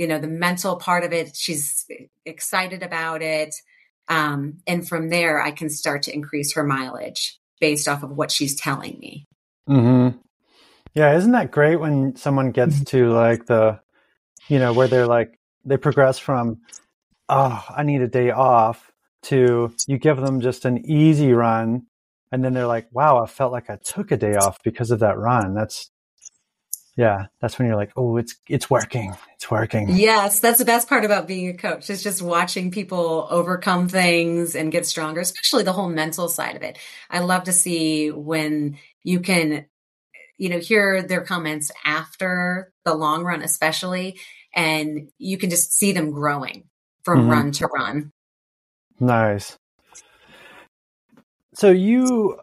You 0.04 0.10
know, 0.10 0.20
the 0.20 0.28
mental 0.28 0.76
part 0.76 1.06
of 1.06 1.14
it, 1.14 1.34
she's 1.34 1.86
excited 2.26 2.84
about 2.84 3.22
it. 3.22 3.56
Um, 4.10 4.58
and 4.68 4.86
from 4.86 5.08
there, 5.08 5.42
I 5.42 5.52
can 5.52 5.70
start 5.70 6.04
to 6.04 6.14
increase 6.14 6.56
her 6.56 6.64
mileage 6.66 7.40
based 7.62 7.88
off 7.88 8.04
of 8.04 8.12
what 8.12 8.32
she's 8.32 8.60
telling 8.60 9.00
me. 9.00 9.26
Mm-hmm. 9.70 10.18
Yeah, 10.94 11.16
isn't 11.16 11.32
that 11.32 11.52
great 11.52 11.78
when 11.78 12.18
someone 12.18 12.52
gets 12.52 12.76
mm-hmm. 12.76 12.84
to 12.84 13.14
like 13.14 13.46
the, 13.46 13.80
you 14.50 14.60
know, 14.60 14.74
where 14.74 14.90
they're 14.90 15.08
like 15.08 15.40
they 15.64 15.78
progress 15.78 16.20
from, 16.20 16.60
oh, 17.30 17.64
I 17.70 17.84
need 17.84 18.02
a 18.02 18.10
day 18.10 18.32
off 18.32 18.92
to 19.24 19.74
you 19.88 19.98
give 19.98 20.18
them 20.18 20.42
just 20.42 20.66
an 20.66 20.86
easy 20.86 21.32
run, 21.32 21.84
and 22.30 22.44
then 22.44 22.54
they're 22.54 22.68
like, 22.68 22.90
wow, 22.92 23.24
I 23.24 23.28
felt 23.28 23.54
like 23.54 23.70
I 23.70 23.78
took 23.78 24.12
a 24.12 24.18
day 24.18 24.36
off 24.36 24.58
because 24.66 24.92
of 24.92 25.00
that 25.00 25.18
run. 25.18 25.54
That's 25.54 25.90
yeah, 26.96 27.26
that's 27.42 27.58
when 27.58 27.68
you're 27.68 27.76
like, 27.76 27.92
oh, 27.96 28.18
it's 28.18 28.36
it's 28.48 28.70
working, 28.70 29.16
it's 29.34 29.50
working. 29.50 29.90
Yes, 29.90 30.40
that's 30.40 30.60
the 30.60 30.66
best 30.66 30.88
part 30.88 31.04
about 31.04 31.28
being 31.28 31.50
a 31.50 31.58
coach 31.58 31.90
is 31.90 32.04
just 32.04 32.22
watching 32.22 32.70
people 32.70 33.28
overcome 33.32 33.88
things 33.88 34.56
and 34.56 34.72
get 34.72 34.86
stronger, 34.86 35.22
especially 35.22 35.64
the 35.64 35.74
whole 35.74 35.90
mental 35.90 36.30
side 36.30 36.56
of 36.56 36.62
it. 36.62 36.78
I 37.10 37.20
love 37.20 37.46
to 37.46 37.54
see 37.54 38.12
when 38.12 38.78
you 39.04 39.22
can, 39.22 39.66
you 40.38 40.50
know, 40.50 40.60
hear 40.60 41.02
their 41.02 41.22
comments 41.22 41.72
after 41.84 42.72
the 42.86 42.94
long 42.94 43.24
run, 43.24 43.42
especially, 43.42 44.20
and 44.54 45.10
you 45.18 45.40
can 45.40 45.50
just 45.50 45.74
see 45.74 45.94
them 45.94 46.12
growing 46.12 46.66
from 47.04 47.22
mm-hmm. 47.22 47.32
run 47.32 47.52
to 47.54 47.68
run. 47.68 48.12
Nice. 49.00 49.58
So 51.56 51.72
you 51.72 52.40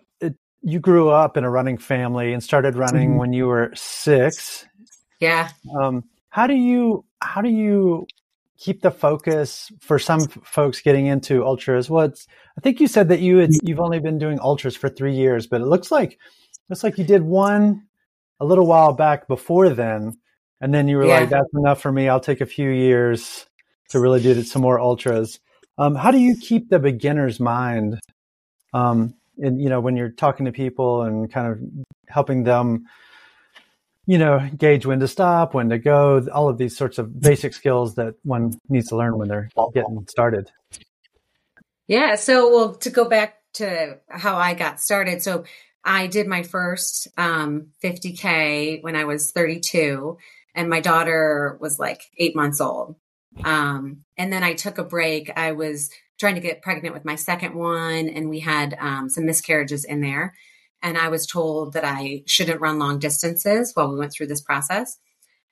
you 0.63 0.79
grew 0.79 1.11
up 1.11 1.37
in 1.37 1.45
a 1.45 1.51
running 1.51 1.79
family 1.79 2.33
and 2.33 2.43
started 2.43 2.77
running 2.77 3.11
mm-hmm. 3.11 3.19
when 3.19 3.33
you 3.33 3.47
were 3.47 3.73
six. 3.75 4.67
Yeah. 5.19 5.51
Um, 5.81 6.05
how 6.29 6.47
do 6.47 6.55
you 6.55 7.05
how 7.21 7.43
do 7.43 7.51
you 7.51 8.07
keep 8.59 8.83
the 8.83 8.91
focus 8.91 9.73
for 9.81 9.99
some 9.99 10.29
folks 10.29 10.81
getting 10.81 11.07
into 11.07 11.45
ultras? 11.45 11.89
What's 11.89 12.27
I 12.57 12.61
think 12.61 12.81
you 12.81 12.87
said 12.87 13.09
that 13.09 13.21
you 13.21 13.39
had, 13.39 13.51
you've 13.63 13.81
only 13.81 14.01
been 14.01 14.19
doing 14.19 14.39
ultras 14.41 14.77
for 14.77 14.89
three 14.89 15.15
years, 15.15 15.47
but 15.47 15.61
it 15.61 15.67
looks 15.67 15.91
like 15.91 16.19
looks 16.69 16.85
like 16.85 16.99
you 16.99 17.05
did 17.05 17.23
one 17.23 17.87
a 18.39 18.45
little 18.45 18.67
while 18.67 18.93
back 18.93 19.29
before 19.29 19.71
then, 19.71 20.19
and 20.61 20.73
then 20.73 20.89
you 20.89 20.97
were 20.97 21.07
yeah. 21.07 21.21
like, 21.21 21.31
"That's 21.31 21.55
enough 21.55 21.81
for 21.81 21.93
me. 21.93 22.09
I'll 22.09 22.21
take 22.21 22.41
a 22.41 22.47
few 22.47 22.71
years 22.71 23.47
to 23.91 24.01
really 24.01 24.23
do 24.23 24.43
some 24.43 24.63
more 24.63 24.81
ultras." 24.81 25.41
Um, 25.79 25.95
how 25.95 26.11
do 26.11 26.19
you 26.19 26.37
keep 26.37 26.69
the 26.69 26.79
beginner's 26.79 27.41
mind 27.41 27.99
um, 28.73 29.15
and 29.41 29.61
you 29.61 29.69
know 29.69 29.81
when 29.81 29.97
you're 29.97 30.11
talking 30.11 30.47
to 30.47 30.53
people 30.53 31.03
and 31.03 31.33
kind 31.33 31.47
of 31.47 31.59
helping 32.09 32.45
them 32.45 32.87
you 34.07 34.19
know 34.19 34.49
gauge 34.57 34.87
when 34.87 35.01
to 35.01 35.09
stop 35.09 35.55
when 35.55 35.69
to 35.69 35.79
go 35.79 36.27
all 36.33 36.49
of 36.49 36.59
these 36.59 36.77
sorts 36.77 36.99
of 36.99 37.21
basic 37.21 37.55
skills 37.55 37.95
that 37.95 38.15
one 38.23 38.53
needs 38.69 38.89
to 38.89 38.97
learn 38.97 39.17
when 39.19 39.29
they're 39.29 39.51
getting 39.75 40.07
started. 40.09 40.51
Yeah 41.87 42.15
so 42.15 42.51
well 42.51 42.75
to 42.77 42.91
go 42.91 43.09
back 43.09 43.37
to 43.55 43.99
how 44.09 44.37
i 44.37 44.55
got 44.55 44.81
started 44.81 45.23
so 45.23 45.45
i 45.85 46.07
did 46.07 46.29
my 46.29 46.45
first 46.45 47.09
um, 47.19 47.69
50k 47.83 48.83
when 48.83 48.95
i 48.95 49.05
was 49.05 49.33
32 49.33 50.17
and 50.55 50.69
my 50.69 50.81
daughter 50.81 51.57
was 51.61 51.79
like 51.79 52.03
eight 52.17 52.37
months 52.37 52.61
old 52.61 52.95
um, 53.45 54.05
and 54.17 54.33
then 54.33 54.43
i 54.43 54.55
took 54.55 54.79
a 54.79 54.85
break 54.85 55.31
i 55.37 55.53
was 55.53 55.91
trying 56.21 56.35
to 56.35 56.41
get 56.41 56.61
pregnant 56.61 56.95
with 56.95 57.05
my 57.05 57.17
second 57.17 57.55
one, 57.55 58.09
and 58.11 58.29
we 58.29 58.41
had 58.41 58.77
um, 58.79 59.09
some 59.09 59.25
miscarriages 59.25 59.85
in 59.85 60.03
there. 60.03 60.35
And 60.83 60.99
I 60.99 61.09
was 61.09 61.27
told 61.27 61.73
that 61.73 61.85
I 61.85 62.23
shouldn't 62.27 62.61
run 62.61 62.79
long 62.79 62.99
distances 62.99 63.73
while 63.75 63.91
we 63.91 63.99
went 63.99 64.13
through 64.13 64.27
this 64.27 64.43
process. 64.43 64.99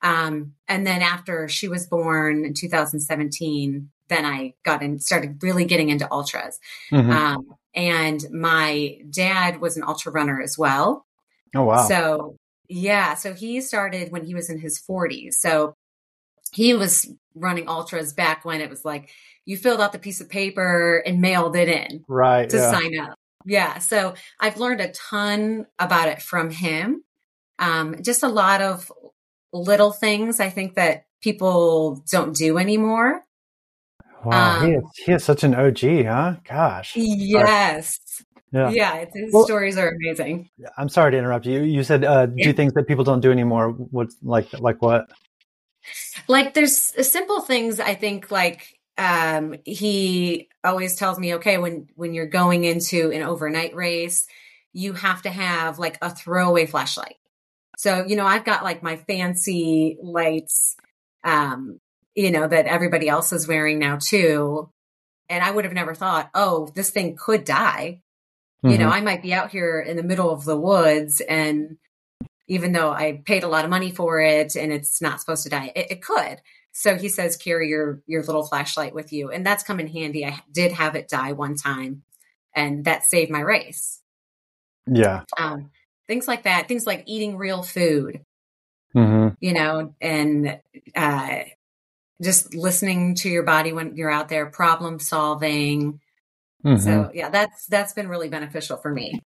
Um, 0.03 0.53
and 0.69 0.87
then 0.87 1.01
after 1.01 1.49
she 1.49 1.69
was 1.69 1.87
born 1.87 2.45
in 2.45 2.53
2017, 2.55 3.91
then 4.09 4.25
I 4.25 4.55
got 4.63 4.83
and 4.83 5.03
started 5.03 5.43
really 5.43 5.65
getting 5.65 5.89
into 5.89 6.11
ultras. 6.11 6.59
Mm-hmm. 6.93 7.11
Um, 7.11 7.47
and 7.75 8.25
my 8.31 8.99
dad 9.11 9.61
was 9.61 9.77
an 9.77 9.85
ultra 9.85 10.13
runner 10.13 10.41
as 10.41 10.57
well. 10.59 11.07
Oh 11.55 11.65
wow! 11.65 11.89
So 11.89 12.37
yeah, 12.69 13.15
so 13.15 13.33
he 13.33 13.61
started 13.63 14.13
when 14.13 14.25
he 14.25 14.35
was 14.35 14.51
in 14.51 14.59
his 14.59 14.81
40s. 14.81 15.35
So 15.35 15.75
he 16.53 16.75
was 16.75 17.11
running 17.35 17.69
ultras 17.69 18.13
back 18.13 18.45
when 18.45 18.61
it 18.61 18.71
was 18.71 18.85
like 18.85 19.11
you 19.45 19.57
filled 19.57 19.81
out 19.81 19.93
the 19.93 19.99
piece 19.99 20.21
of 20.21 20.29
paper 20.29 21.03
and 21.07 21.21
mailed 21.21 21.57
it 21.57 21.69
in 21.69 22.05
right 22.09 22.51
to 22.51 22.57
yeah. 22.57 22.71
sign 22.71 22.99
up. 22.99 23.19
Yeah 23.45 23.79
so 23.79 24.15
i've 24.41 24.59
learned 24.59 24.81
a 24.81 24.93
ton 24.93 25.67
about 25.79 26.09
it 26.09 26.23
from 26.23 26.51
him. 26.51 27.05
Um, 27.61 27.97
just 28.03 28.23
a 28.23 28.29
lot 28.29 28.61
of 28.61 28.93
little 29.53 29.93
things 29.93 30.41
i 30.41 30.51
think 30.51 30.75
that 30.75 31.07
people 31.23 32.05
don't 32.11 32.37
do 32.37 32.59
anymore. 32.59 33.25
Wow 34.25 34.61
um, 34.61 34.67
he, 34.67 34.73
is, 34.75 34.85
he 35.07 35.13
is 35.13 35.25
such 35.25 35.45
an 35.45 35.55
og 35.55 35.79
huh? 35.81 36.37
Gosh. 36.45 36.93
Yes. 36.97 37.99
Yeah, 38.53 38.71
yeah 38.71 39.05
his 39.13 39.33
well, 39.33 39.45
stories 39.45 39.77
are 39.77 39.89
amazing. 39.89 40.49
I'm 40.77 40.89
sorry 40.89 41.13
to 41.13 41.19
interrupt 41.19 41.47
you. 41.47 41.63
You 41.63 41.83
said 41.83 42.05
uh, 42.05 42.27
do 42.27 42.53
things 42.53 42.73
that 42.75 42.87
people 42.87 43.05
don't 43.05 43.21
do 43.21 43.31
anymore. 43.31 43.71
What 43.71 44.09
like 44.23 44.49
like 44.59 44.81
what 44.81 45.11
like 46.29 46.55
there's 46.55 46.77
simple 46.77 47.41
things 47.41 47.81
I 47.81 47.95
think 47.95 48.31
like 48.31 48.79
um, 48.99 49.55
he 49.65 50.49
always 50.65 50.97
tells 50.97 51.19
me, 51.19 51.37
okay, 51.37 51.59
when 51.59 51.89
when 51.95 52.15
you're 52.15 52.27
going 52.27 52.65
into 52.65 53.11
an 53.11 53.23
overnight 53.23 53.75
race, 53.75 54.27
you 54.73 54.93
have 54.93 55.23
to 55.23 55.31
have 55.31 55.79
like 55.79 55.99
a 56.03 56.11
throwaway 56.11 56.67
flashlight. 56.67 57.17
So, 57.79 58.05
you 58.05 58.17
know, 58.17 58.27
I've 58.27 58.45
got 58.45 58.65
like 58.65 58.83
my 58.83 58.97
fancy 58.97 59.99
lights, 60.03 60.77
um, 61.23 61.81
you 62.17 62.33
know, 62.33 62.49
that 62.49 62.67
everybody 62.67 63.09
else 63.09 63.33
is 63.33 63.47
wearing 63.47 63.79
now 63.79 63.99
too. 64.01 64.69
And 65.29 65.45
I 65.45 65.51
would 65.51 65.65
have 65.65 65.75
never 65.75 65.95
thought, 65.95 66.31
oh, 66.35 66.73
this 66.75 66.91
thing 66.91 67.17
could 67.17 67.45
die. 67.45 68.03
Mm-hmm. 68.65 68.73
You 68.73 68.79
know, 68.79 68.87
mm-hmm. 68.87 68.95
I 68.95 69.01
might 69.03 69.23
be 69.23 69.33
out 69.33 69.51
here 69.51 69.81
in 69.81 69.97
the 69.97 70.03
middle 70.03 70.31
of 70.31 70.45
the 70.45 70.57
woods 70.57 71.21
and 71.21 71.77
even 72.49 72.73
though 72.73 72.91
I 72.91 73.23
paid 73.25 73.45
a 73.45 73.49
lot 73.49 73.65
of 73.65 73.71
money 73.71 73.91
for 73.91 74.21
it 74.21 74.57
and 74.57 74.73
it's 74.73 75.01
not 75.01 75.21
supposed 75.21 75.45
to 75.45 75.51
die, 75.51 75.73
it, 75.77 75.93
it 75.93 76.03
could. 76.03 76.41
So 76.73 76.97
he 76.97 77.09
says, 77.09 77.37
carry 77.37 77.69
your 77.69 78.03
your 78.07 78.23
little 78.23 78.45
flashlight 78.45 78.95
with 78.95 79.13
you, 79.13 79.31
and 79.31 79.45
that's 79.45 79.65
come 79.65 79.81
in 79.81 79.89
handy. 79.89 80.25
I 80.25 80.41
did 80.53 80.73
have 80.73 80.95
it 80.95 81.09
die 81.09 81.33
one 81.33 81.57
time, 81.57 82.03
and 82.55 82.85
that 82.85 83.05
saved 83.05 83.31
my 83.31 83.41
race. 83.41 84.01
Yeah. 84.87 85.25
Um, 85.37 85.71
things 86.07 86.29
like 86.29 86.45
that. 86.45 86.69
Things 86.69 86.87
like 86.87 87.05
eating 87.07 87.37
real 87.37 87.63
food. 87.63 88.25
Mm-hmm. 88.97 89.35
You 89.41 89.53
know, 89.53 89.95
and 90.01 90.61
uh, 90.95 91.41
just 92.23 92.55
listening 92.55 93.17
to 93.17 93.29
your 93.29 93.43
body 93.43 93.73
when 93.73 93.97
you're 93.97 94.11
out 94.11 94.29
there, 94.29 94.47
problem 94.47 94.99
solving. 94.99 96.01
Mm-hmm. 96.65 96.77
So 96.77 97.11
yeah, 97.13 97.31
that's 97.31 97.67
that's 97.67 97.93
been 97.93 98.09
really 98.09 98.29
beneficial 98.29 98.77
for 98.77 98.93
me. 98.93 99.21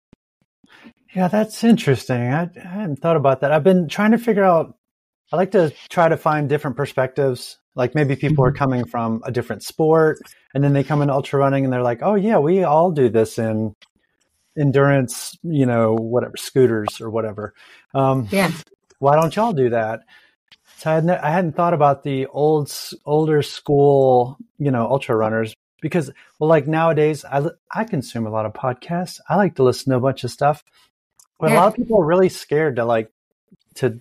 Yeah, 1.13 1.27
that's 1.27 1.63
interesting. 1.63 2.21
I, 2.31 2.49
I 2.55 2.67
hadn't 2.67 2.97
thought 2.97 3.15
about 3.17 3.41
that. 3.41 3.51
I've 3.51 3.63
been 3.63 3.87
trying 3.87 4.11
to 4.11 4.17
figure 4.17 4.43
out. 4.43 4.75
I 5.31 5.35
like 5.35 5.51
to 5.51 5.71
try 5.89 6.09
to 6.09 6.17
find 6.17 6.49
different 6.49 6.75
perspectives 6.75 7.57
Like 7.75 7.95
maybe 7.95 8.17
people 8.17 8.43
are 8.43 8.51
coming 8.51 8.85
from 8.85 9.21
a 9.25 9.31
different 9.31 9.63
sport 9.63 10.19
and 10.53 10.61
then 10.61 10.73
they 10.73 10.83
come 10.83 11.01
into 11.01 11.13
ultra 11.13 11.39
running 11.39 11.63
and 11.63 11.71
they're 11.71 11.81
like, 11.81 11.99
oh, 12.01 12.15
yeah, 12.15 12.37
we 12.37 12.63
all 12.63 12.91
do 12.91 13.07
this 13.07 13.39
in 13.39 13.73
endurance, 14.57 15.37
you 15.43 15.65
know, 15.65 15.95
whatever, 15.95 16.35
scooters 16.35 16.99
or 16.99 17.09
whatever. 17.09 17.53
Um, 17.93 18.27
yeah. 18.31 18.51
Why 18.99 19.15
don't 19.15 19.33
y'all 19.33 19.53
do 19.53 19.69
that? 19.69 20.01
So 20.77 20.91
I, 20.91 20.95
hadn't, 20.95 21.09
I 21.11 21.31
hadn't 21.31 21.55
thought 21.55 21.73
about 21.73 22.03
the 22.03 22.25
old, 22.27 22.69
older 23.05 23.41
school, 23.41 24.37
you 24.57 24.71
know, 24.71 24.85
ultra 24.89 25.15
runners 25.15 25.53
because, 25.81 26.11
well, 26.37 26.49
like 26.49 26.67
nowadays, 26.67 27.23
I, 27.23 27.45
I 27.73 27.85
consume 27.85 28.27
a 28.27 28.31
lot 28.31 28.45
of 28.45 28.51
podcasts. 28.51 29.21
I 29.29 29.37
like 29.37 29.55
to 29.55 29.63
listen 29.63 29.91
to 29.91 29.97
a 29.97 30.01
bunch 30.01 30.25
of 30.25 30.31
stuff. 30.31 30.65
But 31.39 31.51
yeah. 31.51 31.55
a 31.55 31.57
lot 31.57 31.67
of 31.67 31.75
people 31.75 32.01
are 32.01 32.05
really 32.05 32.29
scared 32.29 32.75
to 32.77 32.85
like, 32.85 33.11
to 33.75 33.99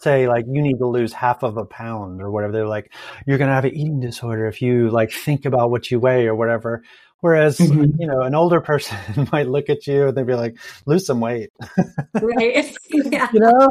say 0.00 0.28
like 0.28 0.46
you 0.48 0.62
need 0.62 0.78
to 0.78 0.86
lose 0.86 1.12
half 1.12 1.42
of 1.42 1.56
a 1.56 1.64
pound 1.64 2.22
or 2.22 2.30
whatever. 2.30 2.52
They're 2.52 2.66
like, 2.66 2.92
you're 3.26 3.38
going 3.38 3.48
to 3.48 3.54
have 3.54 3.64
an 3.64 3.74
eating 3.74 4.00
disorder 4.00 4.46
if 4.46 4.62
you 4.62 4.90
like 4.90 5.10
think 5.10 5.44
about 5.44 5.70
what 5.70 5.90
you 5.90 6.00
weigh 6.00 6.26
or 6.26 6.34
whatever. 6.34 6.82
Whereas, 7.20 7.58
mm-hmm. 7.58 8.00
you 8.00 8.06
know, 8.06 8.22
an 8.22 8.34
older 8.34 8.60
person 8.60 8.96
might 9.32 9.48
look 9.48 9.68
at 9.68 9.86
you 9.86 10.08
and 10.08 10.16
they'd 10.16 10.26
be 10.26 10.34
like, 10.34 10.56
lose 10.86 11.06
some 11.06 11.20
weight. 11.20 11.50
right. 12.20 12.76
Yeah. 12.90 13.28
you 13.32 13.40
know? 13.40 13.70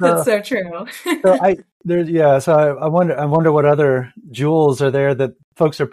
That's 0.00 0.24
so 0.24 0.40
true. 0.40 0.86
so 1.04 1.38
I, 1.40 1.58
there's, 1.84 2.08
yeah. 2.08 2.38
So 2.38 2.54
I, 2.54 2.84
I, 2.84 2.88
wonder, 2.88 3.18
I 3.18 3.26
wonder 3.26 3.52
what 3.52 3.64
other 3.64 4.12
jewels 4.30 4.82
are 4.82 4.90
there 4.90 5.14
that 5.14 5.32
folks 5.56 5.80
are 5.80 5.90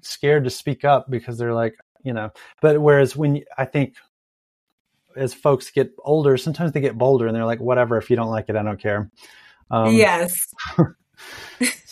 scared 0.00 0.44
to 0.44 0.50
speak 0.50 0.84
up 0.84 1.10
because 1.10 1.36
they're 1.36 1.54
like, 1.54 1.74
you 2.04 2.12
know, 2.12 2.30
but 2.60 2.80
whereas 2.80 3.16
when 3.16 3.42
I 3.58 3.64
think 3.64 3.94
as 5.16 5.34
folks 5.34 5.70
get 5.70 5.92
older, 6.04 6.36
sometimes 6.36 6.72
they 6.72 6.80
get 6.80 6.98
bolder 6.98 7.26
and 7.26 7.34
they're 7.34 7.46
like, 7.46 7.60
whatever, 7.60 7.96
if 7.96 8.10
you 8.10 8.16
don't 8.16 8.30
like 8.30 8.48
it, 8.48 8.56
I 8.56 8.62
don't 8.62 8.80
care. 8.80 9.10
Um, 9.70 9.94
yes. 9.94 10.34
so 10.76 10.86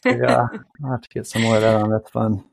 yeah, 0.04 0.46
I'll 0.84 0.90
have 0.90 1.02
to 1.02 1.08
get 1.08 1.26
some 1.26 1.42
more 1.42 1.56
of 1.56 1.62
that 1.62 1.76
on. 1.76 1.90
That's 1.90 2.10
fun. 2.10 2.44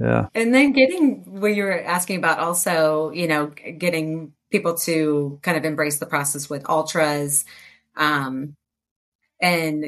Yeah. 0.00 0.28
And 0.34 0.54
then 0.54 0.72
getting 0.72 1.24
what 1.40 1.54
you 1.54 1.64
were 1.64 1.82
asking 1.82 2.18
about 2.18 2.38
also, 2.38 3.10
you 3.10 3.26
know, 3.26 3.46
getting 3.46 4.32
people 4.50 4.76
to 4.78 5.38
kind 5.42 5.56
of 5.56 5.64
embrace 5.64 5.98
the 5.98 6.06
process 6.06 6.48
with 6.48 6.68
ultras. 6.68 7.44
Um, 7.96 8.54
and 9.40 9.84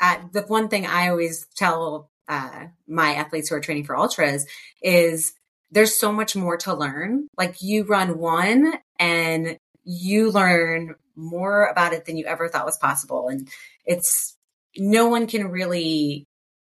I, 0.00 0.20
the 0.32 0.42
one 0.42 0.68
thing 0.68 0.86
I 0.86 1.08
always 1.08 1.46
tell 1.56 2.10
uh, 2.28 2.66
my 2.86 3.14
athletes 3.14 3.48
who 3.48 3.56
are 3.56 3.60
training 3.60 3.84
for 3.84 3.96
ultras 3.96 4.46
is 4.80 5.34
there's 5.70 5.98
so 5.98 6.12
much 6.12 6.36
more 6.36 6.56
to 6.58 6.74
learn. 6.74 7.28
Like 7.36 7.62
you 7.62 7.84
run 7.84 8.18
one 8.18 8.74
and 9.02 9.58
you 9.82 10.30
learn 10.30 10.94
more 11.16 11.66
about 11.66 11.92
it 11.92 12.04
than 12.04 12.16
you 12.16 12.24
ever 12.24 12.48
thought 12.48 12.64
was 12.64 12.78
possible. 12.78 13.28
And 13.28 13.48
it's 13.84 14.36
no 14.76 15.08
one 15.08 15.26
can 15.26 15.48
really, 15.48 16.28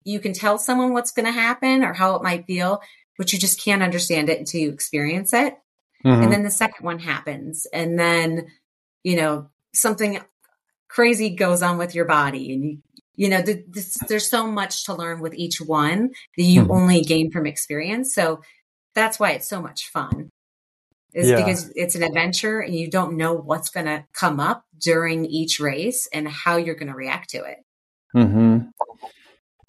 you 0.04 0.20
can 0.20 0.34
tell 0.34 0.58
someone 0.58 0.92
what's 0.92 1.12
going 1.12 1.26
to 1.26 1.32
happen 1.32 1.84
or 1.84 1.94
how 1.94 2.16
it 2.16 2.24
might 2.24 2.46
feel, 2.46 2.82
but 3.18 3.32
you 3.32 3.40
just 3.40 3.64
can't 3.64 3.82
understand 3.82 4.30
it 4.30 4.40
until 4.40 4.60
you 4.60 4.72
experience 4.72 5.32
it. 5.32 5.56
Mm-hmm. 6.06 6.24
And 6.24 6.32
then 6.34 6.44
the 6.44 6.52
second 6.52 6.86
one 6.86 7.00
happens. 7.00 7.66
And 7.72 7.98
then, 7.98 8.48
you 9.04 9.16
know, 9.16 9.50
something 9.74 10.20
crazy 10.90 11.30
goes 11.30 11.64
on 11.64 11.78
with 11.78 11.96
your 11.96 12.06
body 12.06 12.54
and 12.54 12.64
you, 12.64 12.78
you 13.16 13.30
know, 13.30 13.42
this, 13.42 13.98
there's 14.08 14.30
so 14.30 14.46
much 14.46 14.86
to 14.86 14.94
learn 14.94 15.22
with 15.22 15.34
each 15.34 15.60
one 15.62 16.12
that 16.36 16.44
you 16.44 16.64
mm-hmm. 16.64 16.72
only 16.72 17.02
gain 17.02 17.32
from 17.32 17.48
experience. 17.48 18.14
So 18.14 18.42
that's 18.94 19.18
why 19.18 19.32
it's 19.32 19.48
so 19.48 19.62
much 19.62 19.90
fun 19.90 20.30
is 21.18 21.30
yeah. 21.30 21.38
because 21.38 21.72
it's 21.76 21.96
an 21.96 22.04
adventure 22.04 22.60
and 22.60 22.76
you 22.76 22.90
don't 22.90 23.18
know 23.18 23.34
what's 23.34 23.70
going 23.70 23.88
to 23.88 24.06
come 24.14 24.40
up 24.40 24.66
during 24.80 25.26
each 25.26 25.60
race 25.60 26.08
and 26.14 26.28
how 26.28 26.58
you're 26.58 26.76
going 26.76 26.92
to 26.92 26.96
react 26.96 27.32
to 27.32 27.44
it. 27.44 27.58
Hmm. 28.14 28.58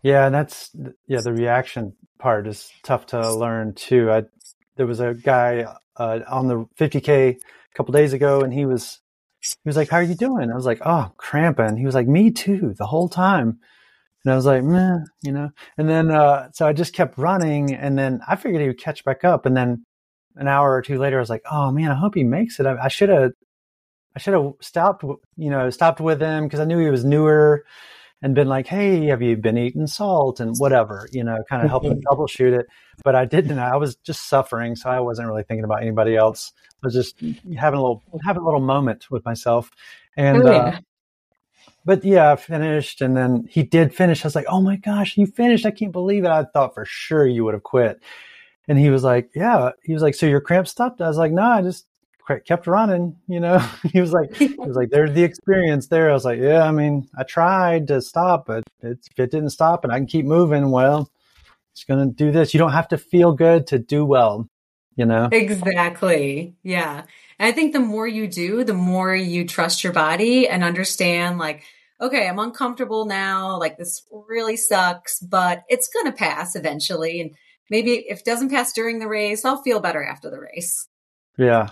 Yeah, 0.02 0.26
and 0.26 0.34
that's 0.34 0.70
yeah. 1.06 1.20
The 1.22 1.32
reaction 1.32 1.94
part 2.18 2.46
is 2.46 2.70
tough 2.84 3.06
to 3.06 3.34
learn 3.34 3.74
too. 3.74 4.10
I 4.12 4.24
there 4.76 4.86
was 4.86 5.00
a 5.00 5.14
guy 5.14 5.66
uh, 5.96 6.20
on 6.28 6.46
the 6.46 6.66
50k 6.78 7.08
a 7.08 7.38
couple 7.74 7.92
days 7.92 8.12
ago, 8.12 8.42
and 8.42 8.52
he 8.52 8.64
was 8.64 9.00
he 9.42 9.56
was 9.64 9.76
like, 9.76 9.88
"How 9.88 9.96
are 9.96 10.02
you 10.02 10.14
doing?" 10.14 10.52
I 10.52 10.54
was 10.54 10.66
like, 10.66 10.80
"Oh, 10.84 11.10
cramping." 11.16 11.76
He 11.76 11.84
was 11.84 11.96
like, 11.96 12.06
"Me 12.06 12.30
too," 12.30 12.74
the 12.78 12.86
whole 12.86 13.08
time. 13.08 13.58
And 14.24 14.32
I 14.32 14.36
was 14.36 14.46
like, 14.46 14.64
Meh, 14.64 14.98
you 15.22 15.32
know. 15.32 15.50
And 15.76 15.88
then 15.88 16.10
uh, 16.10 16.50
so 16.52 16.66
I 16.66 16.72
just 16.72 16.94
kept 16.94 17.18
running, 17.18 17.74
and 17.74 17.98
then 17.98 18.20
I 18.28 18.36
figured 18.36 18.60
he 18.60 18.68
would 18.68 18.80
catch 18.80 19.04
back 19.04 19.24
up, 19.24 19.46
and 19.46 19.56
then 19.56 19.84
an 20.36 20.48
hour 20.48 20.72
or 20.72 20.82
two 20.82 20.98
later, 20.98 21.18
I 21.18 21.20
was 21.20 21.30
like, 21.30 21.44
oh 21.50 21.70
man, 21.70 21.90
I 21.90 21.94
hope 21.94 22.14
he 22.14 22.24
makes 22.24 22.60
it. 22.60 22.66
I 22.66 22.88
should 22.88 23.08
have, 23.08 23.32
I 24.14 24.18
should 24.18 24.34
have 24.34 24.52
stopped, 24.60 25.04
you 25.36 25.50
know, 25.50 25.70
stopped 25.70 26.00
with 26.00 26.20
him 26.20 26.44
because 26.44 26.60
I 26.60 26.64
knew 26.64 26.78
he 26.78 26.90
was 26.90 27.04
newer 27.04 27.64
and 28.20 28.34
been 28.34 28.48
like, 28.48 28.66
hey, 28.66 29.06
have 29.06 29.22
you 29.22 29.36
been 29.36 29.56
eating 29.56 29.86
salt 29.86 30.40
and 30.40 30.56
whatever, 30.56 31.08
you 31.12 31.22
know, 31.22 31.38
kind 31.48 31.62
of 31.62 31.68
help 31.68 31.84
him 31.84 32.00
troubleshoot 32.00 32.58
it. 32.58 32.66
But 33.04 33.14
I 33.14 33.24
didn't. 33.24 33.58
I 33.58 33.76
was 33.76 33.96
just 33.96 34.28
suffering, 34.28 34.74
so 34.74 34.90
I 34.90 35.00
wasn't 35.00 35.28
really 35.28 35.44
thinking 35.44 35.64
about 35.64 35.82
anybody 35.82 36.16
else. 36.16 36.52
I 36.82 36.86
was 36.86 36.94
just 36.94 37.20
having 37.56 37.78
a 37.78 37.82
little 37.82 38.02
having 38.24 38.42
a 38.42 38.44
little 38.44 38.60
moment 38.60 39.10
with 39.10 39.24
myself, 39.24 39.70
and. 40.16 40.42
Oh, 40.42 40.52
yeah. 40.52 40.58
uh, 40.58 40.78
but 41.84 42.04
yeah, 42.04 42.32
I 42.32 42.36
finished, 42.36 43.00
and 43.00 43.16
then 43.16 43.46
he 43.48 43.62
did 43.62 43.94
finish. 43.94 44.22
I 44.22 44.28
was 44.28 44.34
like, 44.34 44.44
"Oh 44.48 44.60
my 44.60 44.76
gosh, 44.76 45.16
you 45.16 45.26
finished! 45.26 45.64
I 45.64 45.70
can't 45.70 45.92
believe 45.92 46.24
it! 46.24 46.30
I 46.30 46.44
thought 46.44 46.74
for 46.74 46.84
sure 46.84 47.26
you 47.26 47.44
would 47.44 47.54
have 47.54 47.62
quit." 47.62 48.02
And 48.68 48.78
he 48.78 48.90
was 48.90 49.02
like, 49.02 49.30
yeah. 49.34 49.70
He 49.82 49.94
was 49.94 50.02
like, 50.02 50.14
so 50.14 50.26
your 50.26 50.40
cramp 50.40 50.68
stopped? 50.68 51.00
I 51.00 51.08
was 51.08 51.16
like, 51.16 51.32
no, 51.32 51.42
I 51.42 51.62
just 51.62 51.86
kept 52.46 52.66
running, 52.66 53.16
you 53.28 53.40
know? 53.40 53.58
he 53.92 54.00
was 54.00 54.12
like, 54.12 54.36
he 54.36 54.54
was 54.58 54.76
like, 54.76 54.90
there's 54.90 55.12
the 55.12 55.24
experience 55.24 55.88
there. 55.88 56.10
I 56.10 56.12
was 56.12 56.24
like, 56.24 56.38
yeah, 56.38 56.62
I 56.62 56.70
mean, 56.70 57.08
I 57.18 57.24
tried 57.24 57.88
to 57.88 58.02
stop, 58.02 58.46
but 58.46 58.64
it, 58.82 58.98
if 59.10 59.18
it 59.18 59.30
didn't 59.30 59.50
stop 59.50 59.84
and 59.84 59.92
I 59.92 59.96
can 59.96 60.06
keep 60.06 60.26
moving, 60.26 60.70
well, 60.70 61.10
it's 61.72 61.84
going 61.84 62.06
to 62.06 62.14
do 62.14 62.30
this. 62.30 62.52
You 62.52 62.58
don't 62.58 62.72
have 62.72 62.88
to 62.88 62.98
feel 62.98 63.32
good 63.32 63.68
to 63.68 63.78
do 63.78 64.04
well, 64.04 64.48
you 64.96 65.06
know? 65.06 65.28
Exactly. 65.32 66.54
Yeah. 66.62 67.04
And 67.38 67.46
I 67.46 67.52
think 67.52 67.72
the 67.72 67.80
more 67.80 68.06
you 68.06 68.26
do, 68.26 68.64
the 68.64 68.74
more 68.74 69.14
you 69.14 69.46
trust 69.46 69.84
your 69.84 69.92
body 69.92 70.48
and 70.48 70.64
understand 70.64 71.38
like, 71.38 71.64
okay, 72.00 72.28
I'm 72.28 72.38
uncomfortable 72.38 73.06
now. 73.06 73.58
Like 73.58 73.78
this 73.78 74.02
really 74.28 74.56
sucks, 74.56 75.20
but 75.20 75.64
it's 75.68 75.88
going 75.88 76.06
to 76.06 76.12
pass 76.12 76.56
eventually. 76.56 77.20
And 77.20 77.30
maybe 77.70 78.04
if 78.08 78.20
it 78.20 78.24
doesn't 78.24 78.50
pass 78.50 78.72
during 78.72 78.98
the 78.98 79.08
race, 79.08 79.44
I'll 79.44 79.62
feel 79.62 79.80
better 79.80 80.02
after 80.02 80.30
the 80.30 80.40
race. 80.40 80.88
Yeah. 81.36 81.68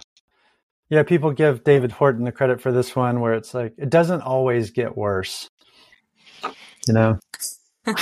Yeah, 0.88 1.02
people 1.02 1.32
give 1.32 1.64
David 1.64 1.90
Horton 1.92 2.24
the 2.24 2.32
credit 2.32 2.60
for 2.60 2.70
this 2.70 2.94
one 2.94 3.20
where 3.20 3.34
it's 3.34 3.54
like 3.54 3.74
it 3.76 3.90
doesn't 3.90 4.22
always 4.22 4.70
get 4.70 4.96
worse. 4.96 5.48
You 6.86 6.94
know? 6.94 7.18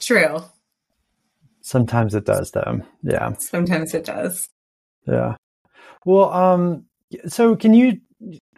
True. 0.00 0.42
Sometimes 1.60 2.14
it 2.14 2.24
does 2.24 2.50
though. 2.50 2.80
Yeah. 3.02 3.34
Sometimes 3.34 3.94
it 3.94 4.04
does. 4.04 4.48
Yeah. 5.06 5.36
Well, 6.04 6.32
um 6.32 6.86
so 7.28 7.54
can 7.54 7.74
you 7.74 8.00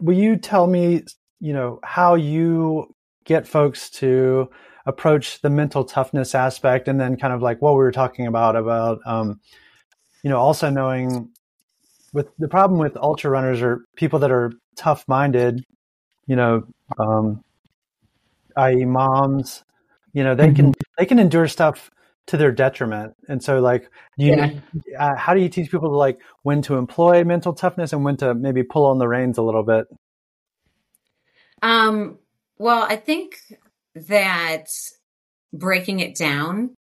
will 0.00 0.16
you 0.16 0.36
tell 0.36 0.66
me, 0.66 1.04
you 1.40 1.52
know, 1.52 1.80
how 1.82 2.14
you 2.14 2.94
get 3.24 3.46
folks 3.46 3.90
to 3.90 4.48
approach 4.88 5.42
the 5.42 5.50
mental 5.50 5.84
toughness 5.84 6.34
aspect 6.34 6.88
and 6.88 6.98
then 6.98 7.16
kind 7.16 7.34
of 7.34 7.42
like 7.42 7.60
what 7.60 7.72
we 7.74 7.78
were 7.78 7.92
talking 7.92 8.26
about 8.26 8.56
about 8.56 8.98
um, 9.04 9.38
you 10.22 10.30
know 10.30 10.38
also 10.38 10.70
knowing 10.70 11.28
with 12.14 12.28
the 12.38 12.48
problem 12.48 12.80
with 12.80 12.96
ultra 12.96 13.30
runners 13.30 13.60
or 13.60 13.84
people 13.96 14.18
that 14.18 14.30
are 14.30 14.50
tough 14.76 15.04
minded 15.06 15.62
you 16.26 16.34
know 16.34 16.66
um, 16.98 17.44
i.e 18.56 18.86
moms 18.86 19.62
you 20.14 20.24
know 20.24 20.34
they 20.34 20.46
mm-hmm. 20.46 20.72
can 20.72 20.74
they 20.96 21.04
can 21.04 21.18
endure 21.18 21.46
stuff 21.46 21.90
to 22.26 22.38
their 22.38 22.50
detriment 22.50 23.14
and 23.28 23.42
so 23.42 23.60
like 23.60 23.90
you 24.16 24.34
yeah. 24.34 24.52
uh, 24.98 25.16
how 25.16 25.34
do 25.34 25.40
you 25.40 25.50
teach 25.50 25.70
people 25.70 25.90
to 25.90 25.96
like 25.96 26.18
when 26.44 26.62
to 26.62 26.76
employ 26.76 27.22
mental 27.24 27.52
toughness 27.52 27.92
and 27.92 28.04
when 28.04 28.16
to 28.16 28.34
maybe 28.34 28.62
pull 28.62 28.86
on 28.86 28.96
the 28.96 29.06
reins 29.06 29.36
a 29.36 29.42
little 29.42 29.62
bit 29.62 29.86
um 31.60 32.18
well 32.56 32.84
i 32.88 32.96
think 32.96 33.36
that 34.06 34.68
breaking 35.52 36.00
it 36.00 36.16
down 36.16 36.74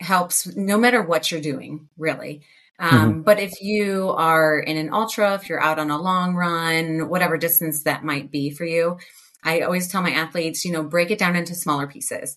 helps 0.00 0.54
no 0.56 0.78
matter 0.78 1.02
what 1.02 1.30
you're 1.30 1.40
doing, 1.40 1.88
really. 1.96 2.42
Um, 2.78 2.90
mm-hmm. 2.90 3.20
But 3.22 3.40
if 3.40 3.62
you 3.62 4.10
are 4.10 4.58
in 4.58 4.76
an 4.76 4.92
ultra, 4.92 5.34
if 5.34 5.48
you're 5.48 5.62
out 5.62 5.78
on 5.78 5.90
a 5.90 6.00
long 6.00 6.34
run, 6.34 7.08
whatever 7.08 7.38
distance 7.38 7.84
that 7.84 8.04
might 8.04 8.30
be 8.30 8.50
for 8.50 8.64
you, 8.64 8.98
I 9.42 9.60
always 9.60 9.88
tell 9.88 10.02
my 10.02 10.10
athletes, 10.10 10.64
you 10.64 10.72
know, 10.72 10.82
break 10.82 11.10
it 11.10 11.18
down 11.18 11.36
into 11.36 11.54
smaller 11.54 11.86
pieces. 11.86 12.36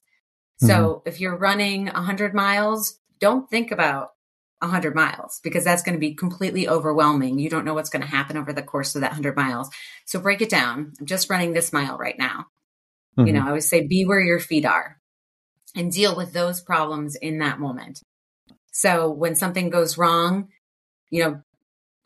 So 0.59 0.67
mm-hmm. 0.67 1.09
if 1.09 1.19
you're 1.19 1.37
running 1.37 1.85
100 1.87 2.33
miles, 2.33 2.99
don't 3.19 3.49
think 3.49 3.71
about 3.71 4.11
100 4.59 4.93
miles 4.93 5.39
because 5.43 5.63
that's 5.63 5.83
going 5.83 5.95
to 5.95 5.99
be 5.99 6.13
completely 6.13 6.67
overwhelming. 6.67 7.39
You 7.39 7.49
don't 7.49 7.65
know 7.65 7.73
what's 7.73 7.89
going 7.89 8.01
to 8.01 8.07
happen 8.07 8.37
over 8.37 8.53
the 8.53 8.61
course 8.61 8.95
of 8.95 9.01
that 9.01 9.11
100 9.11 9.35
miles. 9.35 9.69
So 10.05 10.19
break 10.19 10.41
it 10.41 10.49
down. 10.49 10.93
I'm 10.99 11.05
just 11.05 11.29
running 11.29 11.53
this 11.53 11.73
mile 11.73 11.97
right 11.97 12.17
now. 12.17 12.47
Mm-hmm. 13.17 13.27
You 13.27 13.33
know, 13.33 13.45
I 13.45 13.47
always 13.47 13.67
say 13.67 13.85
be 13.85 14.05
where 14.05 14.21
your 14.21 14.39
feet 14.39 14.65
are 14.65 14.97
and 15.75 15.91
deal 15.91 16.15
with 16.15 16.33
those 16.33 16.61
problems 16.61 17.15
in 17.15 17.39
that 17.39 17.59
moment. 17.59 18.01
So 18.71 19.09
when 19.09 19.35
something 19.35 19.69
goes 19.69 19.97
wrong, 19.97 20.49
you 21.09 21.23
know, 21.23 21.41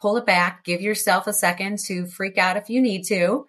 pull 0.02 0.18
it 0.18 0.26
back, 0.26 0.64
give 0.64 0.82
yourself 0.82 1.28
a 1.28 1.34
second 1.34 1.80
to 1.88 2.08
freak 2.08 2.38
out 2.38 2.58
if 2.58 2.70
you 2.70 2.82
need 2.82 3.04
to. 3.04 3.46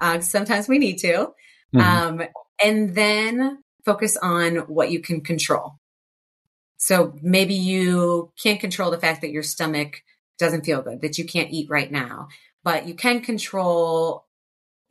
Uh, 0.00 0.20
sometimes 0.20 0.68
we 0.68 0.78
need 0.78 0.98
to. 0.98 1.28
Mm-hmm. 1.74 1.80
Um, 1.80 2.22
and 2.62 2.94
then 2.94 3.62
focus 3.84 4.16
on 4.16 4.56
what 4.68 4.90
you 4.90 5.00
can 5.00 5.20
control. 5.20 5.74
So 6.76 7.14
maybe 7.22 7.54
you 7.54 8.32
can't 8.42 8.60
control 8.60 8.90
the 8.90 8.98
fact 8.98 9.20
that 9.20 9.30
your 9.30 9.42
stomach 9.42 10.02
doesn't 10.38 10.64
feel 10.64 10.82
good, 10.82 11.00
that 11.02 11.18
you 11.18 11.24
can't 11.24 11.52
eat 11.52 11.70
right 11.70 11.90
now, 11.90 12.28
but 12.64 12.86
you 12.86 12.94
can 12.94 13.20
control 13.20 14.26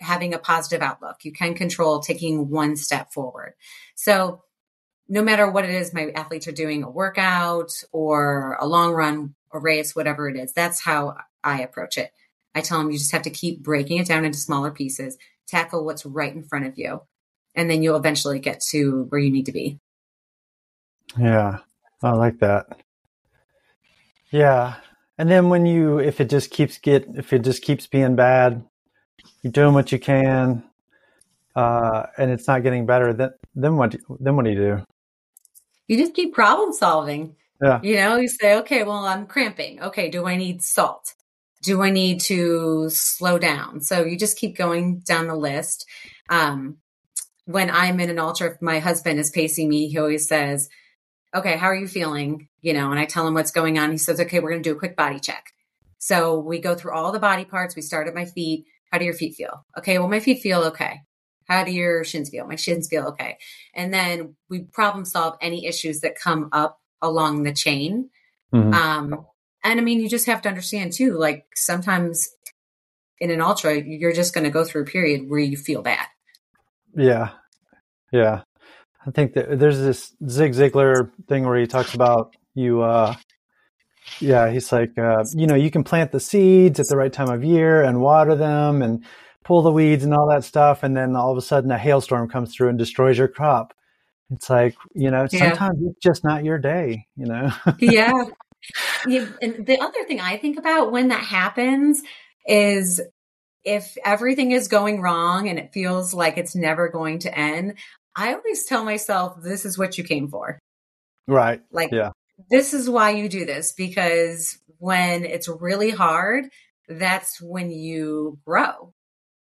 having 0.02 0.34
a 0.34 0.40
positive 0.40 0.82
outlook. 0.82 1.24
You 1.24 1.32
can 1.32 1.54
control 1.54 2.00
taking 2.00 2.50
one 2.50 2.76
step 2.76 3.14
forward. 3.14 3.54
So 3.96 4.44
no 5.08 5.22
matter 5.22 5.50
what 5.50 5.66
it 5.66 5.72
is 5.72 5.94
my 5.94 6.12
athletes 6.16 6.48
are 6.48 6.54
doing, 6.54 6.84
a 6.84 6.90
workout 6.90 7.72
or 7.92 8.58
a 8.60 8.66
long 8.66 8.94
run, 8.94 9.36
a 9.52 9.60
race, 9.60 9.96
whatever 9.96 10.30
it 10.30 10.38
is, 10.38 10.54
that's 10.54 10.82
how 10.82 11.18
I 11.44 11.62
approach 11.62 11.98
it. 11.98 12.12
I 12.56 12.62
tell 12.62 12.80
them 12.80 12.92
you 12.92 12.98
just 12.98 13.12
have 13.12 13.24
to 13.24 13.30
keep 13.30 13.64
breaking 13.64 13.98
it 13.98 14.08
down 14.08 14.26
into 14.26 14.38
smaller 14.38 14.72
pieces, 14.72 15.18
tackle 15.48 15.86
what's 15.86 16.06
right 16.06 16.34
in 16.34 16.44
front 16.44 16.66
of 16.66 16.78
you, 16.78 17.02
and 17.56 17.70
then 17.70 17.84
you'll 17.84 17.98
eventually 17.98 18.40
get 18.40 18.62
to 18.72 19.06
where 19.10 19.22
you 19.22 19.32
need 19.32 19.46
to 19.46 19.52
be. 19.52 19.80
Yeah, 21.18 21.58
I 22.02 22.12
like 22.12 22.40
that. 22.40 22.80
Yeah. 24.32 24.76
And 25.18 25.30
then 25.30 25.50
when 25.50 25.66
you, 25.66 26.00
if 26.00 26.22
it 26.22 26.30
just 26.30 26.52
keeps 26.52 26.78
get, 26.78 27.06
if 27.16 27.34
it 27.34 27.44
just 27.44 27.62
keeps 27.62 27.86
being 27.86 28.16
bad, 28.16 28.64
you're 29.42 29.52
doing 29.52 29.74
what 29.74 29.92
you 29.92 30.00
can, 30.00 30.64
uh, 31.56 32.04
and 32.18 32.32
it's 32.32 32.48
not 32.48 32.64
getting 32.64 32.86
better, 32.86 33.14
then, 33.14 33.32
then 33.56 33.76
what, 33.78 33.96
then 34.20 34.36
what 34.36 34.46
do 34.46 34.52
you 34.52 34.58
do? 34.58 34.86
You 35.88 35.98
just 35.98 36.14
keep 36.14 36.34
problem 36.34 36.72
solving. 36.74 37.36
Yeah. 37.62 37.80
You 37.84 37.96
know, 37.98 38.16
you 38.16 38.28
say, 38.28 38.56
okay, 38.60 38.84
well, 38.84 39.06
I'm 39.06 39.28
cramping. 39.28 39.82
Okay. 39.84 40.10
Do 40.10 40.26
I 40.26 40.36
need 40.36 40.62
salt? 40.62 41.14
Do 41.64 41.84
I 41.84 41.92
need 41.92 42.22
to 42.22 42.90
slow 42.90 43.38
down? 43.38 43.82
So 43.82 44.04
you 44.04 44.18
just 44.18 44.38
keep 44.38 44.58
going 44.58 45.00
down 45.00 45.28
the 45.28 45.36
list. 45.36 45.86
Um, 46.30 46.78
when 47.46 47.70
I'm 47.70 48.00
in 48.00 48.10
an 48.10 48.20
ultra, 48.20 48.52
if 48.52 48.62
my 48.62 48.80
husband 48.80 49.20
is 49.20 49.30
pacing 49.30 49.70
me, 49.70 49.90
he 49.90 49.98
always 49.98 50.28
says, 50.28 50.70
okay, 51.36 51.58
how 51.58 51.68
are 51.68 51.76
you 51.76 51.88
feeling? 51.88 52.48
You 52.62 52.74
know, 52.74 52.90
and 52.90 53.00
I 53.00 53.06
tell 53.06 53.28
him 53.28 53.34
what's 53.34 53.52
going 53.52 53.78
on. 53.78 53.92
He 53.92 53.98
says, 53.98 54.20
okay, 54.20 54.40
we're 54.40 54.52
going 54.52 54.64
to 54.64 54.70
do 54.70 54.76
a 54.76 54.80
quick 54.80 54.96
body 54.96 55.20
check. 55.20 55.52
So 56.00 56.40
we 56.40 56.60
go 56.60 56.74
through 56.74 56.94
all 56.94 57.12
the 57.12 57.20
body 57.20 57.46
parts. 57.46 57.76
We 57.76 57.82
start 57.84 58.08
at 58.08 58.16
my 58.16 58.26
feet. 58.26 58.66
How 58.92 58.98
do 58.98 59.06
your 59.06 59.14
feet 59.14 59.36
feel? 59.36 59.66
Okay, 59.78 59.98
well, 59.98 60.10
my 60.10 60.20
feet 60.20 60.42
feel 60.42 60.62
okay. 60.64 61.02
How 61.48 61.64
do 61.64 61.72
your 61.72 62.04
shins 62.04 62.30
feel? 62.30 62.48
My 62.48 62.56
shins 62.56 62.88
feel 62.88 63.08
okay. 63.08 63.38
And 63.74 63.94
then 63.94 64.36
we 64.50 64.62
problem 64.62 65.06
solve 65.06 65.38
any 65.42 65.66
issues 65.66 66.02
that 66.02 66.20
come 66.20 66.50
up 66.52 66.80
along 67.02 67.44
the 67.44 67.54
chain. 67.54 68.10
Mm-hmm. 68.54 68.74
Um, 68.74 69.26
and 69.64 69.80
I 69.80 69.84
mean, 69.84 70.00
you 70.00 70.10
just 70.10 70.26
have 70.28 70.42
to 70.44 70.50
understand 70.50 70.94
too, 70.94 71.18
like 71.18 71.46
sometimes 71.56 72.30
in 73.20 73.32
an 73.32 73.42
ultra, 73.42 73.82
you're 73.82 74.14
just 74.14 74.34
going 74.34 74.44
to 74.44 74.50
go 74.50 74.64
through 74.64 74.84
a 74.84 74.86
period 74.86 75.30
where 75.30 75.40
you 75.40 75.58
feel 75.58 75.82
bad. 75.82 76.08
Yeah. 76.96 77.30
Yeah. 78.12 78.42
I 79.06 79.12
think 79.12 79.34
that 79.34 79.60
there's 79.60 79.80
this 79.80 80.14
Zig 80.28 80.54
Ziglar 80.54 81.12
thing 81.28 81.46
where 81.46 81.60
he 81.60 81.68
talks 81.68 81.94
about 81.94 82.36
you, 82.54 82.82
uh, 82.82 83.16
yeah, 84.20 84.50
he's 84.50 84.72
like, 84.72 84.98
uh, 84.98 85.24
you 85.36 85.48
know, 85.48 85.56
you 85.56 85.72
can 85.72 85.84
plant 85.84 86.12
the 86.12 86.20
seeds 86.20 86.80
at 86.80 86.88
the 86.88 86.98
right 86.98 87.12
time 87.12 87.30
of 87.30 87.44
year 87.44 87.84
and 87.84 88.02
water 88.02 88.36
them 88.36 88.82
and 88.82 89.04
pull 89.44 89.62
the 89.62 89.72
weeds 89.72 90.04
and 90.04 90.14
all 90.14 90.30
that 90.30 90.44
stuff. 90.44 90.84
And 90.84 90.96
then 90.96 91.16
all 91.16 91.32
of 91.32 91.38
a 91.38 91.42
sudden 91.42 91.72
a 91.72 91.78
hailstorm 91.78 92.30
comes 92.30 92.56
through 92.56 92.70
and 92.70 92.78
destroys 92.78 93.18
your 93.18 93.28
crop. 93.28 93.74
It's 94.32 94.50
like, 94.50 94.76
you 94.94 95.12
know, 95.12 95.28
yeah. 95.32 95.50
sometimes 95.50 95.80
it's 95.84 96.00
just 96.02 96.24
not 96.24 96.44
your 96.44 96.58
day, 96.58 97.08
you 97.16 97.26
know? 97.26 97.52
yeah. 97.80 98.12
yeah. 99.08 99.28
And 99.42 99.66
the 99.66 99.80
other 99.80 100.06
thing 100.06 100.22
I 100.22 100.38
think 100.38 100.58
about 100.58 100.92
when 100.92 101.10
that 101.10 101.24
happens 101.24 102.02
is 102.46 103.02
if 103.64 103.96
everything 104.04 104.52
is 104.52 104.68
going 104.68 105.02
wrong 105.02 105.48
and 105.50 105.60
it 105.60 105.74
feels 105.74 106.14
like 106.14 106.38
it's 106.38 106.56
never 106.56 106.90
going 106.90 107.20
to 107.20 107.38
end, 107.38 107.76
I 108.16 108.34
always 108.34 108.66
tell 108.66 108.84
myself, 108.84 109.42
this 109.42 109.66
is 109.66 109.78
what 109.78 109.98
you 109.98 110.04
came 110.04 110.30
for. 110.30 110.60
Right. 111.28 111.62
Like, 111.72 111.92
yeah. 111.92 112.12
This 112.50 112.74
is 112.74 112.90
why 112.90 113.12
you 113.12 113.30
do 113.30 113.46
this 113.46 113.74
because 113.74 114.58
when 114.80 115.26
it's 115.26 115.48
really 115.48 115.92
hard, 115.92 116.46
that's 116.88 117.42
when 117.42 117.72
you 117.72 118.40
grow. 118.46 118.94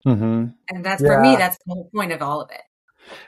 Mm-hmm. 0.06 0.46
And 0.70 0.86
that's 0.86 1.02
yeah. 1.02 1.08
for 1.08 1.22
me, 1.22 1.36
that's 1.36 1.58
the 1.58 1.74
whole 1.74 1.90
point 1.94 2.12
of 2.12 2.22
all 2.22 2.42
of 2.42 2.50
it. 2.52 2.62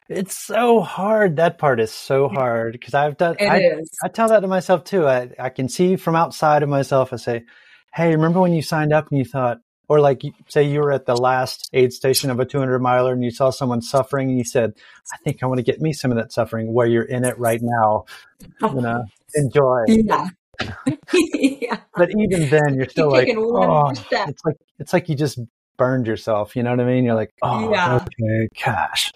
It's 0.09 0.37
so 0.37 0.81
hard. 0.81 1.37
That 1.37 1.57
part 1.57 1.79
is 1.79 1.91
so 1.91 2.27
hard 2.27 2.73
because 2.73 2.93
I've 2.93 3.17
done. 3.17 3.35
It 3.39 3.47
I, 3.47 3.57
is. 3.57 3.89
I 4.03 4.09
tell 4.09 4.27
that 4.29 4.41
to 4.41 4.47
myself 4.47 4.83
too. 4.83 5.07
I, 5.07 5.31
I 5.39 5.49
can 5.49 5.69
see 5.69 5.95
from 5.95 6.15
outside 6.15 6.63
of 6.63 6.69
myself. 6.69 7.13
I 7.13 7.15
say, 7.15 7.45
"Hey, 7.93 8.15
remember 8.15 8.39
when 8.39 8.53
you 8.53 8.61
signed 8.61 8.93
up 8.93 9.09
and 9.09 9.17
you 9.17 9.25
thought, 9.25 9.59
or 9.91 9.99
like 9.99 10.21
say 10.47 10.63
you 10.63 10.79
were 10.79 10.91
at 10.91 11.05
the 11.05 11.17
last 11.17 11.69
aid 11.73 11.91
station 11.91 12.29
of 12.29 12.39
a 12.39 12.45
200 12.45 12.79
miler 12.79 13.11
and 13.11 13.23
you 13.23 13.31
saw 13.31 13.49
someone 13.49 13.81
suffering 13.81 14.29
and 14.29 14.37
you 14.37 14.45
said, 14.45 14.73
I 15.11 15.17
think 15.17 15.43
I 15.43 15.47
want 15.47 15.57
to 15.57 15.63
get 15.63 15.81
me 15.81 15.91
some 15.91 16.11
of 16.11 16.17
that 16.17 16.31
suffering 16.31 16.73
where 16.73 16.87
you're 16.87 17.03
in 17.03 17.25
it 17.25 17.37
right 17.37 17.59
now. 17.61 18.05
You 18.61 18.81
know, 18.81 19.03
enjoy. 19.35 19.83
Yeah. 19.87 20.27
yeah. 21.13 21.79
But 21.95 22.09
even 22.11 22.49
then 22.49 22.75
you're 22.75 22.89
still 22.89 23.15
you're 23.15 23.25
like, 23.25 23.35
oh, 23.37 23.89
it's 23.89 24.45
like, 24.45 24.57
it's 24.79 24.93
like 24.93 25.09
you 25.09 25.15
just 25.15 25.39
burned 25.77 26.07
yourself. 26.07 26.55
You 26.55 26.63
know 26.63 26.71
what 26.71 26.79
I 26.79 26.85
mean? 26.85 27.05
You're 27.05 27.15
like, 27.15 27.33
oh, 27.41 27.71
yeah. 27.71 27.95
okay, 27.95 28.49
cash. 28.55 29.11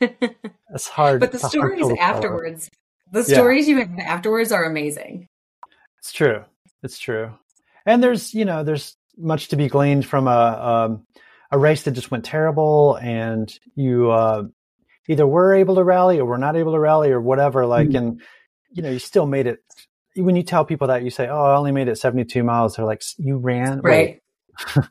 It's 0.74 0.88
hard. 0.88 1.20
But 1.20 1.32
the 1.32 1.38
stories 1.38 1.86
afterwards, 1.98 2.70
the 3.12 3.22
stories 3.24 3.66
yeah. 3.66 3.74
you 3.74 3.80
have 3.80 3.98
afterwards 3.98 4.52
are 4.52 4.64
amazing. 4.64 5.26
It's 6.00 6.12
true. 6.12 6.44
It's 6.82 6.98
true. 6.98 7.32
And 7.86 8.02
there's, 8.02 8.34
you 8.34 8.44
know, 8.44 8.62
there's 8.62 8.96
much 9.16 9.48
to 9.48 9.56
be 9.56 9.68
gleaned 9.68 10.04
from 10.04 10.28
a 10.28 10.30
um, 10.90 11.06
a 11.50 11.58
race 11.58 11.84
that 11.84 11.92
just 11.92 12.10
went 12.10 12.24
terrible, 12.24 12.98
and 13.00 13.52
you 13.74 14.10
uh, 14.10 14.44
either 15.08 15.26
were 15.26 15.54
able 15.54 15.76
to 15.76 15.84
rally 15.84 16.18
or 16.18 16.24
were 16.24 16.38
not 16.38 16.56
able 16.56 16.72
to 16.72 16.80
rally 16.80 17.10
or 17.10 17.20
whatever. 17.20 17.66
Like, 17.66 17.88
mm 17.88 17.96
and 17.96 18.22
you 18.72 18.82
know, 18.82 18.90
you 18.90 18.98
still 18.98 19.26
made 19.26 19.46
it. 19.46 19.62
When 20.16 20.36
you 20.36 20.42
tell 20.42 20.64
people 20.64 20.88
that, 20.88 21.02
you 21.04 21.10
say, 21.10 21.28
"Oh, 21.28 21.44
I 21.44 21.56
only 21.56 21.72
made 21.72 21.88
it 21.88 21.96
72 21.96 22.42
miles," 22.42 22.76
they're 22.76 22.86
like, 22.86 23.02
"You 23.18 23.36
ran, 23.36 23.80
right?" 23.80 24.22
yeah. 24.76 24.82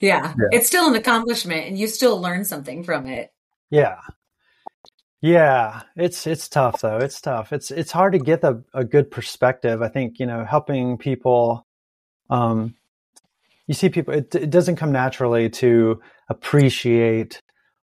yeah, 0.00 0.34
it's 0.52 0.66
still 0.66 0.88
an 0.88 0.94
accomplishment, 0.94 1.66
and 1.66 1.78
you 1.78 1.88
still 1.88 2.20
learn 2.20 2.44
something 2.44 2.84
from 2.84 3.06
it. 3.06 3.32
Yeah, 3.70 3.96
yeah, 5.20 5.82
it's 5.96 6.26
it's 6.26 6.48
tough 6.48 6.82
though. 6.82 6.98
It's 6.98 7.20
tough. 7.20 7.52
It's 7.52 7.70
it's 7.70 7.90
hard 7.90 8.12
to 8.12 8.18
get 8.18 8.44
a, 8.44 8.62
a 8.74 8.84
good 8.84 9.10
perspective. 9.10 9.82
I 9.82 9.88
think 9.88 10.20
you 10.20 10.26
know 10.26 10.44
helping 10.44 10.98
people 10.98 11.66
um, 12.30 12.74
you 13.66 13.74
see 13.74 13.88
people 13.88 14.14
it, 14.14 14.34
it 14.34 14.50
doesn't 14.50 14.76
come 14.76 14.92
naturally 14.92 15.48
to 15.50 16.00
appreciate 16.28 17.42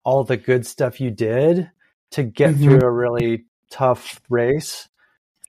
all 0.03 0.23
the 0.23 0.37
good 0.37 0.65
stuff 0.65 1.01
you 1.01 1.11
did 1.11 1.69
to 2.11 2.23
get 2.23 2.55
mm-hmm. 2.55 2.63
through 2.63 2.81
a 2.81 2.91
really 2.91 3.45
tough 3.69 4.21
race 4.29 4.87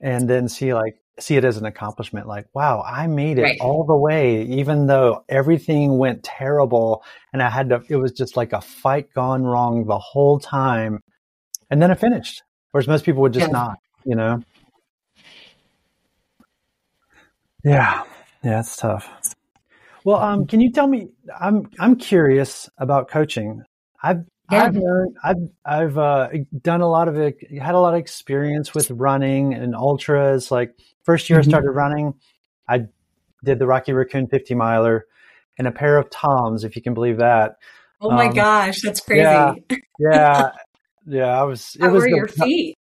and 0.01 0.29
then 0.29 0.47
see 0.47 0.73
like 0.73 0.95
see 1.19 1.35
it 1.35 1.43
as 1.43 1.57
an 1.57 1.65
accomplishment 1.65 2.27
like 2.27 2.45
wow 2.53 2.81
i 2.87 3.05
made 3.05 3.37
it 3.37 3.43
right. 3.43 3.59
all 3.59 3.83
the 3.83 3.95
way 3.95 4.43
even 4.43 4.87
though 4.87 5.23
everything 5.27 5.97
went 5.97 6.23
terrible 6.23 7.03
and 7.33 7.43
i 7.43 7.49
had 7.49 7.69
to 7.69 7.83
it 7.89 7.97
was 7.97 8.11
just 8.13 8.37
like 8.37 8.53
a 8.53 8.61
fight 8.61 9.11
gone 9.13 9.43
wrong 9.43 9.85
the 9.85 9.99
whole 9.99 10.39
time 10.39 10.99
and 11.69 11.81
then 11.81 11.91
i 11.91 11.95
finished 11.95 12.41
whereas 12.71 12.87
most 12.87 13.03
people 13.03 13.21
would 13.21 13.33
just 13.33 13.47
yeah. 13.47 13.51
not 13.51 13.77
you 14.05 14.15
know 14.15 14.41
yeah 17.65 18.03
yeah 18.43 18.59
it's 18.59 18.77
tough 18.77 19.35
well, 20.03 20.21
um, 20.21 20.47
can 20.47 20.61
you 20.61 20.71
tell 20.71 20.87
me? 20.87 21.09
I'm 21.39 21.69
I'm 21.79 21.95
curious 21.95 22.69
about 22.77 23.09
coaching. 23.09 23.63
I've. 24.01 24.23
I've 24.49 24.75
learned, 24.75 25.17
I've 25.23 25.49
I've 25.65 25.97
uh, 25.97 26.29
done 26.61 26.81
a 26.81 26.89
lot 26.89 27.07
of 27.07 27.17
it. 27.17 27.37
Had 27.59 27.75
a 27.75 27.79
lot 27.79 27.93
of 27.93 27.99
experience 27.99 28.73
with 28.73 28.89
running 28.91 29.53
and 29.53 29.75
ultras. 29.75 30.51
Like 30.51 30.77
first 31.03 31.29
year 31.29 31.39
mm-hmm. 31.39 31.49
I 31.49 31.51
started 31.51 31.71
running, 31.71 32.13
I 32.67 32.85
did 33.43 33.59
the 33.59 33.67
Rocky 33.67 33.93
Raccoon 33.93 34.27
50 34.27 34.55
miler 34.55 35.05
in 35.57 35.65
a 35.65 35.71
pair 35.71 35.97
of 35.97 36.09
Toms, 36.09 36.63
if 36.63 36.75
you 36.75 36.81
can 36.81 36.93
believe 36.93 37.17
that. 37.17 37.57
Oh 38.01 38.11
my 38.11 38.27
um, 38.27 38.33
gosh, 38.33 38.81
that's 38.81 39.01
crazy! 39.01 39.21
Yeah, 39.21 39.53
yeah, 39.99 40.51
yeah. 41.05 41.39
I 41.39 41.43
was. 41.43 41.75
It 41.75 41.81
How 41.81 41.89
was 41.91 42.03
were 42.03 42.09
the, 42.09 42.15
your 42.15 42.27
feet? 42.27 42.77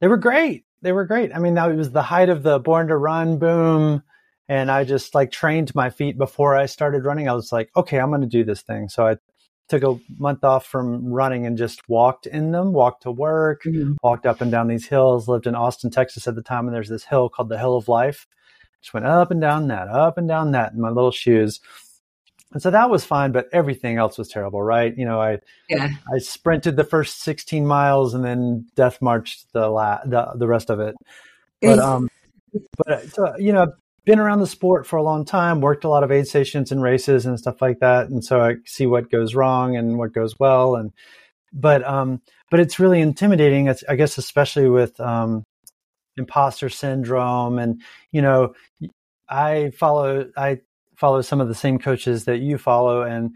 They 0.00 0.08
were 0.08 0.18
great. 0.18 0.64
They 0.82 0.92
were 0.92 1.06
great. 1.06 1.34
I 1.34 1.38
mean, 1.38 1.54
that 1.54 1.74
was 1.74 1.90
the 1.90 2.02
height 2.02 2.28
of 2.28 2.42
the 2.42 2.60
Born 2.60 2.88
to 2.88 2.96
Run 2.96 3.38
boom 3.38 4.02
and 4.48 4.70
I 4.70 4.84
just 4.84 5.14
like 5.14 5.30
trained 5.30 5.74
my 5.74 5.90
feet 5.90 6.16
before 6.16 6.56
I 6.56 6.66
started 6.66 7.04
running. 7.04 7.28
I 7.28 7.34
was 7.34 7.52
like, 7.52 7.70
okay, 7.76 7.98
I'm 7.98 8.08
going 8.08 8.22
to 8.22 8.26
do 8.26 8.44
this 8.44 8.62
thing. 8.62 8.88
So 8.88 9.06
I 9.06 9.16
took 9.68 9.82
a 9.82 9.98
month 10.18 10.44
off 10.44 10.66
from 10.66 11.12
running 11.12 11.46
and 11.46 11.58
just 11.58 11.88
walked 11.88 12.26
in 12.26 12.52
them, 12.52 12.72
walked 12.72 13.02
to 13.02 13.10
work, 13.10 13.62
mm-hmm. 13.64 13.94
walked 14.02 14.26
up 14.26 14.40
and 14.40 14.50
down 14.50 14.68
these 14.68 14.86
hills, 14.86 15.28
lived 15.28 15.46
in 15.46 15.54
Austin, 15.54 15.90
Texas 15.90 16.26
at 16.26 16.34
the 16.34 16.42
time. 16.42 16.66
And 16.66 16.74
there's 16.74 16.88
this 16.88 17.04
hill 17.04 17.28
called 17.28 17.48
the 17.48 17.58
Hill 17.58 17.76
of 17.76 17.88
Life. 17.88 18.26
Just 18.80 18.94
went 18.94 19.06
up 19.06 19.30
and 19.30 19.40
down 19.40 19.68
that, 19.68 19.88
up 19.88 20.18
and 20.18 20.28
down 20.28 20.52
that 20.52 20.72
in 20.72 20.80
my 20.80 20.88
little 20.88 21.10
shoes. 21.10 21.60
And 22.52 22.62
so 22.62 22.70
that 22.70 22.88
was 22.88 23.04
fine, 23.04 23.32
but 23.32 23.48
everything 23.52 23.98
else 23.98 24.16
was 24.16 24.28
terrible, 24.28 24.62
right? 24.62 24.96
You 24.96 25.04
know, 25.04 25.20
I 25.20 25.38
yeah. 25.68 25.88
I 26.12 26.18
sprinted 26.18 26.76
the 26.76 26.84
first 26.84 27.22
16 27.22 27.66
miles 27.66 28.14
and 28.14 28.24
then 28.24 28.66
death 28.74 29.02
marched 29.02 29.52
the 29.52 29.68
la- 29.68 30.00
the, 30.04 30.32
the 30.34 30.46
rest 30.46 30.70
of 30.70 30.80
it. 30.80 30.94
But 31.60 31.78
um, 31.78 32.08
but 32.78 33.10
so, 33.12 33.36
you 33.36 33.52
know, 33.52 33.72
been 34.08 34.18
around 34.18 34.40
the 34.40 34.46
sport 34.46 34.86
for 34.86 34.96
a 34.96 35.02
long 35.02 35.22
time, 35.22 35.60
worked 35.60 35.84
a 35.84 35.88
lot 35.88 36.02
of 36.02 36.10
aid 36.10 36.26
stations 36.26 36.72
and 36.72 36.82
races 36.82 37.26
and 37.26 37.38
stuff 37.38 37.60
like 37.60 37.78
that. 37.80 38.08
And 38.08 38.24
so 38.24 38.40
I 38.40 38.54
see 38.64 38.86
what 38.86 39.10
goes 39.10 39.34
wrong 39.34 39.76
and 39.76 39.98
what 39.98 40.14
goes 40.14 40.34
well. 40.38 40.76
And 40.76 40.92
but 41.52 41.84
um, 41.84 42.22
but 42.50 42.58
it's 42.58 42.78
really 42.78 43.02
intimidating. 43.02 43.68
It's, 43.68 43.84
I 43.86 43.96
guess 43.96 44.16
especially 44.16 44.70
with 44.70 44.98
um, 44.98 45.44
imposter 46.16 46.70
syndrome, 46.70 47.58
and 47.58 47.82
you 48.10 48.22
know, 48.22 48.54
I 49.28 49.72
follow 49.76 50.30
I 50.36 50.60
follow 50.96 51.20
some 51.20 51.42
of 51.42 51.48
the 51.48 51.54
same 51.54 51.78
coaches 51.78 52.24
that 52.24 52.38
you 52.38 52.56
follow, 52.56 53.02
and 53.02 53.32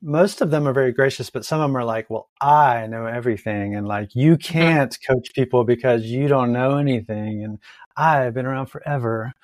most 0.00 0.40
of 0.40 0.52
them 0.52 0.68
are 0.68 0.72
very 0.72 0.92
gracious, 0.92 1.30
but 1.30 1.44
some 1.44 1.60
of 1.60 1.68
them 1.68 1.76
are 1.76 1.84
like, 1.84 2.08
"Well, 2.10 2.28
I 2.40 2.86
know 2.86 3.06
everything," 3.06 3.74
and 3.74 3.88
like, 3.88 4.14
"You 4.14 4.36
mm-hmm. 4.36 4.52
can't 4.52 4.96
coach 5.08 5.34
people 5.34 5.64
because 5.64 6.04
you 6.04 6.28
don't 6.28 6.52
know 6.52 6.78
anything," 6.78 7.42
and 7.42 7.58
I've 7.96 8.34
been 8.34 8.46
around 8.46 8.66
forever. 8.66 9.34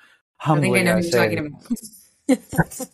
Humbly, 0.41 0.69
I 0.69 0.73
think 0.73 0.87
I 0.87 0.91
know 0.91 0.97
who 0.97 1.07
you're 1.07 1.11
talking 1.11 1.39
about. 2.27 2.87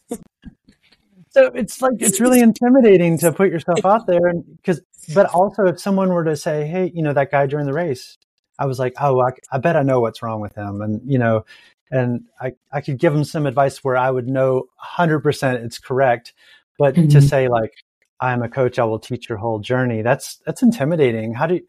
so 1.29 1.45
it's 1.53 1.81
like 1.81 1.93
it's 1.99 2.19
really 2.19 2.41
intimidating 2.41 3.17
to 3.19 3.31
put 3.31 3.49
yourself 3.49 3.85
out 3.85 4.07
there, 4.07 4.33
because, 4.57 4.81
but 5.13 5.27
also 5.27 5.65
if 5.65 5.79
someone 5.79 6.09
were 6.09 6.25
to 6.25 6.35
say, 6.35 6.67
"Hey, 6.67 6.91
you 6.93 7.01
know 7.01 7.13
that 7.13 7.31
guy 7.31 7.45
during 7.45 7.65
the 7.65 7.73
race," 7.73 8.17
I 8.59 8.65
was 8.65 8.79
like, 8.79 8.93
"Oh, 8.99 9.21
I, 9.21 9.31
I 9.51 9.59
bet 9.59 9.77
I 9.77 9.83
know 9.83 9.99
what's 10.01 10.21
wrong 10.21 10.41
with 10.41 10.55
him," 10.55 10.81
and 10.81 11.01
you 11.05 11.19
know, 11.19 11.45
and 11.91 12.25
I 12.41 12.53
I 12.71 12.81
could 12.81 12.97
give 12.97 13.13
him 13.13 13.23
some 13.23 13.45
advice 13.45 13.83
where 13.83 13.97
I 13.97 14.11
would 14.11 14.27
know 14.27 14.65
100 14.77 15.21
percent 15.21 15.63
it's 15.63 15.79
correct 15.79 16.33
but 16.77 16.95
mm-hmm. 16.95 17.09
to 17.09 17.21
say 17.21 17.47
like, 17.47 17.73
I'm 18.19 18.41
a 18.41 18.49
coach, 18.49 18.79
I 18.79 18.83
will 18.83 18.99
teach 18.99 19.29
your 19.29 19.37
whole 19.37 19.59
journey. 19.59 20.01
That's 20.01 20.37
that's 20.45 20.63
intimidating. 20.63 21.33
How 21.33 21.47
did 21.47 21.63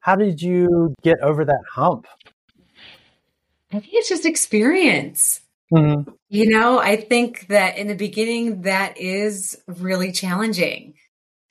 how 0.00 0.16
did 0.16 0.40
you 0.40 0.94
get 1.02 1.20
over 1.20 1.44
that 1.44 1.64
hump? 1.72 2.06
I 3.72 3.80
think 3.80 3.92
it's 3.92 4.08
just 4.08 4.26
experience. 4.26 5.40
Mm-hmm. 5.72 6.10
You 6.28 6.48
know, 6.48 6.78
I 6.78 6.96
think 6.96 7.48
that 7.48 7.76
in 7.76 7.88
the 7.88 7.94
beginning 7.94 8.62
that 8.62 8.98
is 8.98 9.60
really 9.66 10.12
challenging 10.12 10.94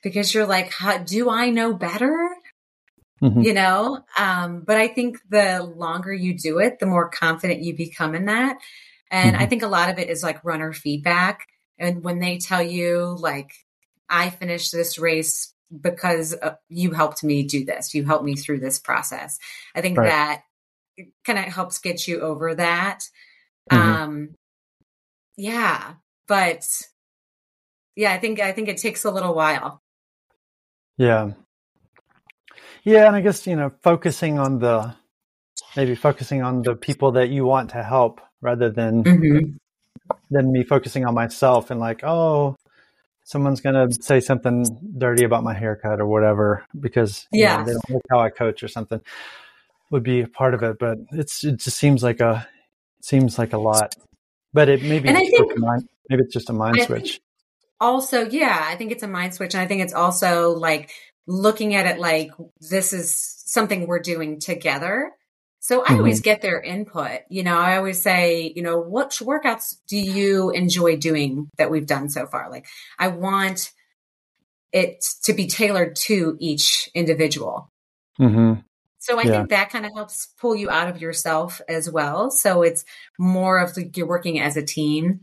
because 0.02 0.34
you're 0.34 0.46
like, 0.46 0.72
how, 0.72 0.98
do 0.98 1.30
I 1.30 1.50
know 1.50 1.72
better? 1.72 2.28
Mm-hmm. 3.22 3.42
You 3.42 3.54
know, 3.54 4.04
um, 4.16 4.60
but 4.60 4.76
I 4.76 4.88
think 4.88 5.18
the 5.28 5.62
longer 5.62 6.12
you 6.12 6.38
do 6.38 6.58
it, 6.60 6.78
the 6.78 6.86
more 6.86 7.08
confident 7.08 7.62
you 7.62 7.76
become 7.76 8.14
in 8.14 8.26
that. 8.26 8.58
And 9.10 9.34
I 9.36 9.40
mm-hmm. 9.40 9.48
think 9.50 9.62
a 9.62 9.68
lot 9.68 9.90
of 9.90 9.98
it 9.98 10.08
is 10.08 10.22
like 10.22 10.44
runner 10.44 10.72
feedback. 10.72 11.46
And 11.78 12.04
when 12.04 12.18
they 12.20 12.38
tell 12.38 12.62
you, 12.62 13.16
like, 13.18 13.52
I 14.08 14.30
finished 14.30 14.72
this 14.72 14.98
race 14.98 15.52
because 15.80 16.34
uh, 16.40 16.54
you 16.68 16.92
helped 16.92 17.22
me 17.22 17.42
do 17.42 17.64
this, 17.64 17.94
you 17.94 18.04
helped 18.04 18.24
me 18.24 18.36
through 18.36 18.60
this 18.60 18.78
process. 18.78 19.38
I 19.74 19.80
think 19.80 19.98
right. 19.98 20.08
that 20.08 20.42
kind 21.24 21.38
of 21.38 21.46
helps 21.46 21.78
get 21.78 22.06
you 22.06 22.20
over 22.20 22.54
that. 22.54 23.00
Mm-hmm. 23.70 24.02
Um, 24.02 24.34
yeah, 25.36 25.94
but 26.26 26.66
yeah, 27.96 28.12
I 28.12 28.18
think 28.18 28.40
I 28.40 28.52
think 28.52 28.68
it 28.68 28.78
takes 28.78 29.04
a 29.04 29.10
little 29.10 29.34
while. 29.34 29.82
Yeah. 30.96 31.32
Yeah, 32.84 33.06
and 33.06 33.16
I 33.16 33.20
guess 33.20 33.46
you 33.46 33.56
know, 33.56 33.72
focusing 33.82 34.38
on 34.38 34.58
the 34.58 34.94
maybe 35.76 35.94
focusing 35.94 36.42
on 36.42 36.62
the 36.62 36.74
people 36.74 37.12
that 37.12 37.28
you 37.28 37.44
want 37.44 37.70
to 37.70 37.82
help 37.82 38.20
rather 38.40 38.70
than 38.70 39.04
mm-hmm 39.04 39.56
than 40.30 40.52
me 40.52 40.64
focusing 40.64 41.04
on 41.04 41.14
myself 41.14 41.70
and 41.70 41.80
like, 41.80 42.02
oh, 42.04 42.56
someone's 43.24 43.60
gonna 43.60 43.88
say 43.92 44.20
something 44.20 44.64
dirty 44.96 45.24
about 45.24 45.44
my 45.44 45.54
haircut 45.54 46.00
or 46.00 46.06
whatever 46.06 46.64
because 46.78 47.26
yeah, 47.32 47.58
know, 47.58 47.64
they 47.64 47.72
don't 47.72 47.90
like 47.90 48.02
how 48.10 48.20
I 48.20 48.30
coach 48.30 48.62
or 48.62 48.68
something 48.68 49.00
would 49.90 50.02
be 50.02 50.20
a 50.20 50.28
part 50.28 50.54
of 50.54 50.62
it. 50.62 50.78
But 50.78 50.98
it's 51.12 51.44
it 51.44 51.58
just 51.58 51.76
seems 51.76 52.02
like 52.02 52.20
a 52.20 52.46
seems 53.02 53.38
like 53.38 53.52
a 53.52 53.58
lot. 53.58 53.94
But 54.52 54.68
it 54.68 54.82
maybe 54.82 55.08
it's 55.08 55.30
think, 55.30 55.58
mind, 55.58 55.88
maybe 56.08 56.22
it's 56.22 56.32
just 56.32 56.50
a 56.50 56.54
mind 56.54 56.82
switch. 56.82 57.20
Also, 57.80 58.28
yeah, 58.28 58.60
I 58.60 58.76
think 58.76 58.92
it's 58.92 59.02
a 59.02 59.08
mind 59.08 59.34
switch, 59.34 59.54
and 59.54 59.62
I 59.62 59.66
think 59.66 59.82
it's 59.82 59.94
also 59.94 60.50
like 60.50 60.90
looking 61.26 61.74
at 61.74 61.86
it 61.86 62.00
like 62.00 62.30
this 62.70 62.92
is 62.92 63.14
something 63.46 63.86
we're 63.86 64.00
doing 64.00 64.40
together 64.40 65.12
so 65.60 65.82
I 65.82 65.88
mm-hmm. 65.88 65.96
always 65.96 66.20
get 66.20 66.40
their 66.40 66.60
input. 66.60 67.20
You 67.28 67.42
know, 67.42 67.58
I 67.58 67.76
always 67.76 68.00
say, 68.00 68.52
you 68.54 68.62
know, 68.62 68.78
what 68.78 69.10
workouts 69.10 69.76
do 69.88 69.98
you 69.98 70.50
enjoy 70.50 70.96
doing 70.96 71.50
that 71.58 71.70
we've 71.70 71.86
done 71.86 72.08
so 72.08 72.26
far? 72.26 72.50
Like, 72.50 72.66
I 72.98 73.08
want 73.08 73.72
it 74.72 75.04
to 75.24 75.32
be 75.32 75.46
tailored 75.46 75.96
to 75.96 76.36
each 76.38 76.88
individual. 76.94 77.68
Mm-hmm. 78.20 78.60
So 79.08 79.18
I 79.18 79.22
yeah. 79.22 79.30
think 79.30 79.48
that 79.48 79.70
kind 79.70 79.86
of 79.86 79.92
helps 79.94 80.26
pull 80.38 80.54
you 80.54 80.68
out 80.68 80.90
of 80.90 81.00
yourself 81.00 81.62
as 81.66 81.90
well. 81.90 82.30
So 82.30 82.60
it's 82.60 82.84
more 83.18 83.58
of 83.58 83.74
like 83.74 83.96
you're 83.96 84.06
working 84.06 84.38
as 84.38 84.58
a 84.58 84.62
team. 84.62 85.20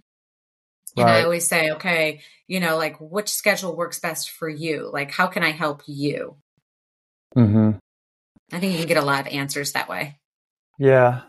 And 0.98 1.06
right. 1.06 1.18
I 1.18 1.24
always 1.24 1.48
say, 1.48 1.70
okay, 1.72 2.22
you 2.48 2.60
know, 2.60 2.78
like 2.78 2.96
which 3.00 3.30
schedule 3.30 3.76
works 3.76 4.00
best 4.00 4.32
for 4.32 4.50
you? 4.50 4.90
Like, 4.92 5.12
how 5.12 5.28
can 5.28 5.44
I 5.44 5.52
help 5.52 5.84
you? 5.86 6.38
Mm-hmm. 7.38 7.78
I 8.52 8.60
think 8.60 8.72
you 8.74 8.80
can 8.80 8.88
get 8.88 8.98
a 8.98 9.06
lot 9.06 9.20
of 9.20 9.28
answers 9.28 9.74
that 9.74 9.88
way. 9.88 10.18
Yeah, 10.80 11.22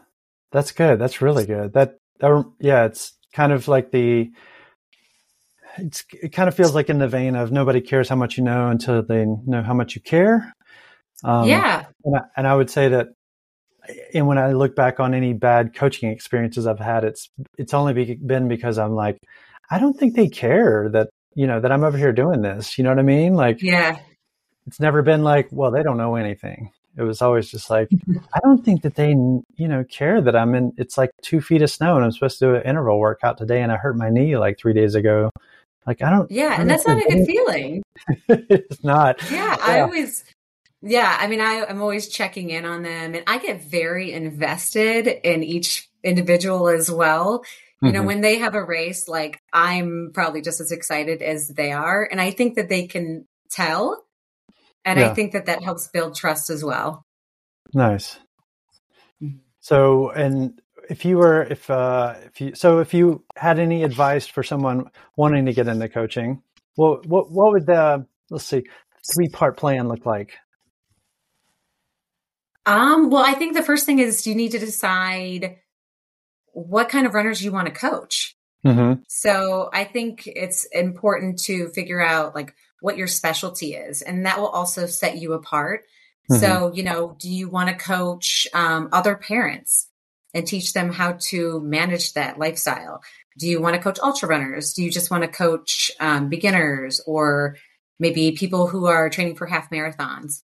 that's 0.50 0.72
good. 0.72 0.98
That's 0.98 1.20
really 1.20 1.44
good. 1.44 1.74
That, 1.74 1.98
that 2.20 2.42
yeah, 2.58 2.86
it's 2.86 3.18
kind 3.34 3.52
of 3.52 3.68
like 3.68 3.90
the 3.90 4.30
it's 5.76 6.06
it 6.10 6.32
kind 6.32 6.48
of 6.48 6.54
feels 6.54 6.74
like 6.74 6.88
in 6.88 7.00
the 7.00 7.08
vein 7.08 7.36
of 7.36 7.52
nobody 7.52 7.82
cares 7.82 8.08
how 8.08 8.16
much 8.16 8.38
you 8.38 8.44
know 8.44 8.68
until 8.68 9.02
they 9.02 9.26
know 9.26 9.62
how 9.62 9.74
much 9.74 9.94
you 9.94 10.00
care. 10.00 10.54
Um, 11.24 11.48
yeah, 11.48 11.86
and 12.04 12.16
I, 12.16 12.20
and 12.36 12.46
I 12.46 12.54
would 12.54 12.70
say 12.70 12.88
that, 12.88 13.08
and 14.14 14.26
when 14.26 14.38
I 14.38 14.52
look 14.52 14.76
back 14.76 15.00
on 15.00 15.14
any 15.14 15.32
bad 15.32 15.74
coaching 15.74 16.10
experiences 16.10 16.66
I've 16.66 16.78
had, 16.78 17.04
it's 17.04 17.30
it's 17.58 17.74
only 17.74 17.92
be, 17.92 18.14
been 18.14 18.48
because 18.48 18.78
I'm 18.78 18.94
like, 18.94 19.18
I 19.70 19.78
don't 19.78 19.98
think 19.98 20.14
they 20.14 20.28
care 20.28 20.88
that 20.90 21.08
you 21.34 21.46
know 21.46 21.60
that 21.60 21.72
I'm 21.72 21.84
over 21.84 21.98
here 21.98 22.12
doing 22.12 22.42
this. 22.42 22.78
You 22.78 22.84
know 22.84 22.90
what 22.90 22.98
I 22.98 23.02
mean? 23.02 23.34
Like, 23.34 23.62
yeah, 23.62 23.98
it's 24.66 24.80
never 24.80 25.02
been 25.02 25.22
like, 25.22 25.48
well, 25.50 25.70
they 25.70 25.82
don't 25.82 25.96
know 25.96 26.16
anything. 26.16 26.70
It 26.96 27.02
was 27.02 27.20
always 27.20 27.50
just 27.50 27.68
like, 27.68 27.88
I 28.34 28.40
don't 28.42 28.64
think 28.64 28.82
that 28.82 28.94
they, 28.94 29.10
you 29.10 29.68
know, 29.68 29.84
care 29.84 30.20
that 30.20 30.34
I'm 30.34 30.54
in. 30.54 30.72
It's 30.78 30.96
like 30.96 31.10
two 31.22 31.40
feet 31.40 31.62
of 31.62 31.70
snow, 31.70 31.96
and 31.96 32.04
I'm 32.04 32.12
supposed 32.12 32.38
to 32.40 32.46
do 32.46 32.54
an 32.56 32.62
interval 32.62 32.98
workout 32.98 33.38
today, 33.38 33.62
and 33.62 33.70
I 33.70 33.76
hurt 33.76 33.96
my 33.96 34.10
knee 34.10 34.36
like 34.36 34.58
three 34.58 34.72
days 34.72 34.94
ago. 34.94 35.30
Like 35.86 36.02
I 36.02 36.10
don't. 36.10 36.30
Yeah, 36.30 36.60
and 36.60 36.68
that's 36.68 36.86
not 36.86 36.98
a 36.98 37.08
good 37.08 37.26
feeling. 37.26 37.82
it's 38.28 38.82
not. 38.82 39.22
Yeah, 39.30 39.56
yeah, 39.56 39.64
I 39.64 39.80
always. 39.80 40.24
Yeah, 40.82 41.16
I 41.18 41.26
mean, 41.26 41.40
I, 41.40 41.64
I'm 41.68 41.80
always 41.80 42.08
checking 42.08 42.50
in 42.50 42.64
on 42.64 42.82
them, 42.82 43.14
and 43.14 43.24
I 43.26 43.38
get 43.38 43.62
very 43.62 44.12
invested 44.12 45.06
in 45.06 45.42
each 45.42 45.88
individual 46.04 46.68
as 46.68 46.90
well. 46.90 47.44
You 47.82 47.92
know, 47.92 47.98
mm-hmm. 47.98 48.06
when 48.06 48.20
they 48.22 48.38
have 48.38 48.54
a 48.54 48.64
race, 48.64 49.06
like 49.06 49.38
I'm 49.52 50.10
probably 50.14 50.40
just 50.40 50.62
as 50.62 50.72
excited 50.72 51.20
as 51.20 51.48
they 51.48 51.72
are. 51.72 52.08
And 52.10 52.20
I 52.20 52.30
think 52.30 52.54
that 52.54 52.70
they 52.70 52.86
can 52.86 53.26
tell 53.50 54.06
and 54.86 55.00
yeah. 55.00 55.10
I 55.10 55.14
think 55.14 55.32
that 55.32 55.46
that 55.46 55.62
helps 55.62 55.88
build 55.88 56.14
trust 56.14 56.48
as 56.48 56.64
well. 56.64 57.04
Nice. 57.74 58.18
Mm-hmm. 59.20 59.38
So, 59.60 60.10
and 60.10 60.62
if 60.88 61.04
you 61.04 61.18
were, 61.18 61.42
if, 61.42 61.68
uh, 61.68 62.14
if 62.24 62.40
you, 62.40 62.54
so 62.54 62.78
if 62.78 62.94
you 62.94 63.24
had 63.34 63.58
any 63.58 63.82
advice 63.82 64.28
for 64.28 64.44
someone 64.44 64.88
wanting 65.16 65.44
to 65.46 65.52
get 65.52 65.66
into 65.66 65.88
coaching, 65.88 66.40
well, 66.76 67.00
what, 67.04 67.32
what 67.32 67.52
would 67.52 67.66
the, 67.66 68.06
let's 68.30 68.44
see, 68.44 68.62
three 69.12 69.28
part 69.28 69.56
plan 69.56 69.88
look 69.88 70.06
like? 70.06 70.34
Um, 72.66 73.10
well, 73.10 73.24
I 73.24 73.34
think 73.34 73.54
the 73.54 73.62
first 73.62 73.86
thing 73.86 74.00
is 74.00 74.26
you 74.26 74.34
need 74.34 74.50
to 74.50 74.58
decide 74.58 75.58
what 76.52 76.88
kind 76.88 77.06
of 77.06 77.14
runners 77.14 77.42
you 77.42 77.52
want 77.52 77.68
to 77.68 77.72
coach. 77.72 78.36
Mm-hmm. 78.64 79.02
So 79.08 79.70
I 79.72 79.84
think 79.84 80.26
it's 80.26 80.64
important 80.72 81.38
to 81.44 81.68
figure 81.68 82.00
out 82.00 82.34
like 82.34 82.54
what 82.80 82.96
your 82.96 83.06
specialty 83.06 83.74
is, 83.74 84.02
and 84.02 84.26
that 84.26 84.40
will 84.40 84.48
also 84.48 84.86
set 84.86 85.18
you 85.18 85.32
apart. 85.32 85.84
Mm-hmm. 86.30 86.40
So, 86.40 86.72
you 86.74 86.82
know, 86.82 87.16
do 87.20 87.30
you 87.30 87.48
want 87.48 87.68
to 87.68 87.76
coach 87.76 88.48
um, 88.52 88.88
other 88.90 89.14
parents 89.14 89.88
and 90.34 90.44
teach 90.44 90.72
them 90.72 90.92
how 90.92 91.18
to 91.28 91.60
manage 91.60 92.14
that 92.14 92.38
lifestyle? 92.38 93.00
Do 93.38 93.46
you 93.46 93.60
want 93.60 93.76
to 93.76 93.82
coach 93.82 94.00
ultra 94.02 94.28
runners? 94.28 94.72
Do 94.72 94.82
you 94.82 94.90
just 94.90 95.10
want 95.10 95.22
to 95.22 95.28
coach 95.28 95.90
um, 96.00 96.28
beginners 96.28 97.00
or 97.06 97.56
maybe 98.00 98.32
people 98.32 98.66
who 98.66 98.86
are 98.86 99.08
training 99.08 99.36
for 99.36 99.46
half 99.46 99.70
marathons? 99.70 100.42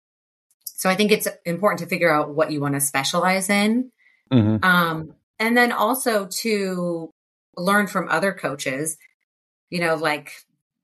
So 0.76 0.90
I 0.90 0.96
think 0.96 1.12
it's 1.12 1.28
important 1.46 1.80
to 1.80 1.88
figure 1.88 2.14
out 2.14 2.34
what 2.34 2.52
you 2.52 2.60
want 2.60 2.76
to 2.76 2.82
specialize 2.82 3.50
in. 3.50 3.92
Mm-hmm. 4.32 4.64
Um, 4.64 5.14
and 5.40 5.56
then 5.56 5.72
also 5.72 6.28
to 6.42 7.12
learn 7.56 7.88
from 7.88 8.10
other 8.10 8.34
coaches, 8.34 8.98
you 9.70 9.80
know, 9.80 9.96
like 9.96 10.32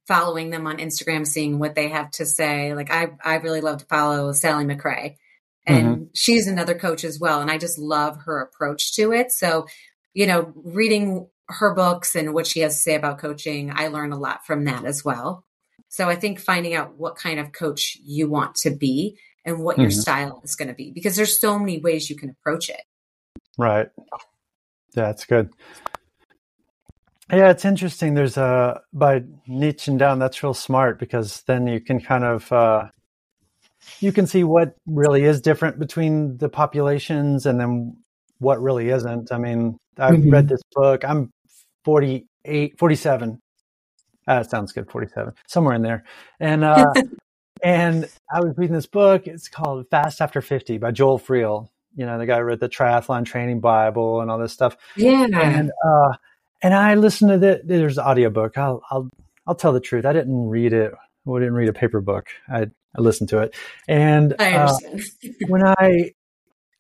following 0.08 0.50
them 0.50 0.66
on 0.66 0.78
Instagram, 0.78 1.28
seeing 1.28 1.60
what 1.60 1.76
they 1.76 1.90
have 1.90 2.10
to 2.12 2.26
say. 2.26 2.74
Like 2.74 2.92
I, 2.92 3.10
I 3.24 3.36
really 3.36 3.62
love 3.62 3.80
to 3.80 3.86
follow 3.86 4.32
Sally 4.32 4.66
McRae 4.66 5.16
and 5.66 5.88
mm-hmm. 5.88 6.04
she's 6.14 6.48
another 6.48 6.76
coach 6.76 7.04
as 7.04 7.20
well. 7.20 7.42
And 7.42 7.52
I 7.52 7.58
just 7.58 7.78
love 7.78 8.18
her 8.26 8.42
approach 8.42 8.96
to 8.96 9.12
it. 9.12 9.32
So, 9.32 9.68
you 10.14 10.26
know, 10.26 10.54
reading 10.56 11.28
her 11.48 11.74
books 11.74 12.16
and 12.16 12.34
what 12.34 12.48
she 12.48 12.62
has 12.62 12.76
to 12.76 12.82
say 12.82 12.96
about 12.96 13.20
coaching, 13.20 13.72
I 13.74 13.88
learn 13.88 14.14
a 14.14 14.20
lot 14.20 14.46
from 14.46 14.66
that 14.66 14.86
as 14.86 15.04
well. 15.04 15.46
So 15.90 16.08
I 16.08 16.16
think 16.16 16.40
finding 16.40 16.74
out 16.74 16.98
what 16.98 17.18
kind 17.18 17.40
of 17.40 17.52
coach 17.52 17.98
you 18.02 18.30
want 18.30 18.56
to 18.56 18.72
be 18.72 19.18
and 19.46 19.60
what 19.60 19.74
mm-hmm. 19.74 19.84
your 19.84 19.92
style 19.92 20.42
is 20.44 20.56
going 20.56 20.68
to 20.68 20.74
be, 20.74 20.92
because 20.92 21.16
there's 21.16 21.40
so 21.40 21.58
many 21.58 21.80
ways 21.80 22.10
you 22.10 22.16
can 22.16 22.30
approach 22.30 22.70
it. 22.70 22.82
Right. 23.58 23.88
Yeah, 24.96 25.10
it's 25.10 25.26
good. 25.26 25.50
Yeah, 27.32 27.50
it's 27.50 27.64
interesting. 27.64 28.14
There's 28.14 28.38
a 28.38 28.82
by 28.92 29.22
niching 29.48 29.98
down. 29.98 30.20
That's 30.20 30.44
real 30.44 30.54
smart 30.54 31.00
because 31.00 31.44
then 31.44 31.66
you 31.66 31.80
can 31.80 32.02
kind 32.02 32.26
of 32.26 32.52
uh, 32.52 32.90
you 34.00 34.12
can 34.12 34.28
see 34.28 34.44
what 34.44 34.76
really 34.86 35.24
is 35.24 35.40
different 35.40 35.80
between 35.80 36.38
the 36.38 36.50
populations 36.50 37.46
and 37.46 37.60
then 37.60 37.96
what 38.40 38.62
really 38.62 38.90
isn't. 38.90 39.32
I 39.32 39.38
mean, 39.38 39.78
I've 39.98 40.16
mm-hmm. 40.16 40.30
read 40.30 40.50
this 40.50 40.62
book. 40.74 41.06
I'm 41.06 41.32
48, 41.86 42.78
47. 42.78 43.40
Uh, 44.28 44.44
sounds 44.44 44.72
good, 44.72 44.90
47, 44.90 45.34
somewhere 45.48 45.76
in 45.76 45.82
there. 45.82 46.04
And, 46.40 46.64
uh, 46.64 46.86
and 47.64 48.10
I 48.32 48.40
was 48.40 48.58
reading 48.58 48.76
this 48.76 48.88
book. 48.88 49.28
It's 49.28 49.48
called 49.48 49.88
Fast 49.90 50.22
After 50.22 50.42
50 50.42 50.78
by 50.78 50.92
Joe 50.92 51.18
Friel. 51.18 51.70
You 51.96 52.06
know, 52.06 52.18
the 52.18 52.26
guy 52.26 52.38
who 52.38 52.44
wrote 52.44 52.60
the 52.60 52.70
Triathlon 52.70 53.26
Training 53.26 53.60
Bible 53.60 54.22
and 54.22 54.32
all 54.32 54.40
this 54.40 54.54
stuff. 54.54 54.78
Yeah. 54.96 55.28
And, 55.34 55.72
uh, 55.86 56.14
and 56.62 56.74
I 56.74 56.96
listened 56.96 57.32
to 57.32 57.38
the, 57.38 57.62
there's 57.64 57.98
an 57.98 58.06
audiobook. 58.06 58.58
I'll, 58.58 58.82
I'll, 58.90 59.10
I'll 59.46 59.56
tell 59.56 59.74
the 59.74 59.82
truth. 59.82 60.06
I 60.06 60.14
didn't 60.14 60.48
read 60.48 60.74
it. 60.74 60.94
I 61.28 61.40
didn't 61.40 61.54
read 61.54 61.70
a 61.70 61.74
paper 61.74 62.00
book. 62.00 62.28
I, 62.50 62.68
I 62.98 63.02
listened 63.02 63.30
to 63.30 63.40
it. 63.40 63.56
And 63.88 64.36
I 64.40 64.54
uh, 64.54 64.78
when 65.48 65.64
I, 65.66 66.14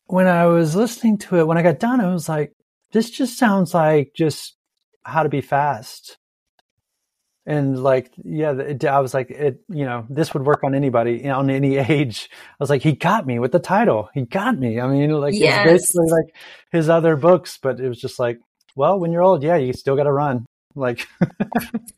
when 0.05 0.27
I 0.27 0.45
was 0.45 0.75
listening 0.75 1.17
to 1.19 1.37
it, 1.37 1.47
when 1.47 1.57
I 1.57 1.61
got 1.61 1.79
done, 1.79 1.99
I 2.01 2.13
was 2.13 2.29
like, 2.29 2.53
this 2.91 3.09
just 3.09 3.37
sounds 3.37 3.73
like 3.73 4.13
just 4.15 4.55
how 5.03 5.23
to 5.23 5.29
be 5.29 5.41
fast. 5.41 6.17
And 7.45 7.81
like, 7.81 8.11
yeah, 8.23 8.53
it, 8.53 8.85
I 8.85 8.99
was 8.99 9.13
like, 9.13 9.31
it, 9.31 9.61
you 9.67 9.83
know, 9.83 10.05
this 10.09 10.33
would 10.33 10.45
work 10.45 10.63
on 10.63 10.75
anybody 10.75 11.27
on 11.27 11.49
any 11.49 11.77
age. 11.89 12.29
I 12.31 12.55
was 12.59 12.69
like, 12.69 12.83
he 12.83 12.93
got 12.93 13.25
me 13.25 13.39
with 13.39 13.51
the 13.51 13.59
title. 13.59 14.09
He 14.13 14.21
got 14.21 14.57
me. 14.57 14.79
I 14.79 14.87
mean, 14.87 15.11
like, 15.11 15.33
yes. 15.33 15.65
it's 15.65 15.71
basically 15.71 16.11
like 16.11 16.35
his 16.71 16.89
other 16.89 17.15
books, 17.15 17.57
but 17.61 17.79
it 17.79 17.89
was 17.89 17.99
just 17.99 18.19
like, 18.19 18.39
well, 18.75 18.99
when 18.99 19.11
you're 19.11 19.23
old, 19.23 19.43
yeah, 19.43 19.55
you 19.55 19.73
still 19.73 19.95
got 19.95 20.03
to 20.03 20.13
run. 20.13 20.45
Like, 20.75 21.07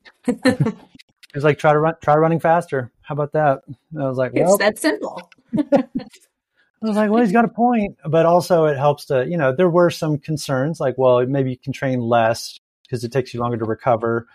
it's 0.28 1.44
like 1.44 1.60
try 1.60 1.74
to 1.74 1.80
run, 1.80 1.96
try 2.02 2.16
running 2.16 2.40
faster. 2.40 2.92
How 3.02 3.14
about 3.14 3.34
that? 3.34 3.62
And 3.68 4.02
I 4.02 4.08
was 4.08 4.18
like, 4.18 4.34
well, 4.34 4.56
it's 4.56 4.58
that 4.60 4.80
simple. 4.80 5.30
I 5.58 6.88
was 6.88 6.98
like, 6.98 7.10
well, 7.10 7.22
he's 7.22 7.32
got 7.32 7.46
a 7.46 7.50
point, 7.50 7.98
but 8.06 8.26
also 8.26 8.66
it 8.66 8.78
helps 8.78 9.06
to, 9.06 9.26
you 9.26 9.38
know, 9.38 9.56
there 9.56 9.70
were 9.70 9.90
some 9.90 10.18
concerns 10.18 10.82
like, 10.82 10.98
well, 10.98 11.26
maybe 11.26 11.52
you 11.52 11.58
can 11.58 11.72
train 11.72 12.02
less 12.02 12.60
because 12.84 13.04
it 13.06 13.12
takes 13.12 13.34
you 13.34 13.40
longer 13.40 13.58
to 13.58 13.66
recover, 13.66 14.28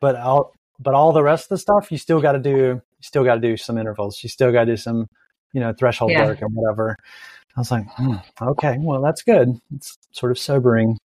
but 0.00 0.16
all, 0.16 0.54
but 0.78 0.94
all 0.94 1.12
the 1.12 1.22
rest 1.22 1.44
of 1.44 1.48
the 1.50 1.58
stuff, 1.58 1.92
you 1.92 1.98
still 1.98 2.20
got 2.20 2.32
to 2.32 2.38
do, 2.38 2.50
you 2.50 2.82
still 3.02 3.24
got 3.24 3.34
to 3.34 3.40
do 3.40 3.56
some 3.56 3.78
intervals. 3.78 4.22
You 4.22 4.28
still 4.28 4.50
got 4.52 4.64
to 4.64 4.72
do 4.72 4.76
some, 4.76 5.06
you 5.52 5.60
know, 5.60 5.72
threshold 5.72 6.10
yeah. 6.10 6.24
work 6.24 6.42
or 6.42 6.48
whatever. 6.48 6.96
I 7.56 7.60
was 7.60 7.70
like, 7.70 7.84
hmm, 7.94 8.14
okay, 8.40 8.76
well, 8.78 9.02
that's 9.02 9.22
good. 9.22 9.60
It's 9.74 9.98
sort 10.12 10.32
of 10.32 10.38
sobering. 10.38 10.98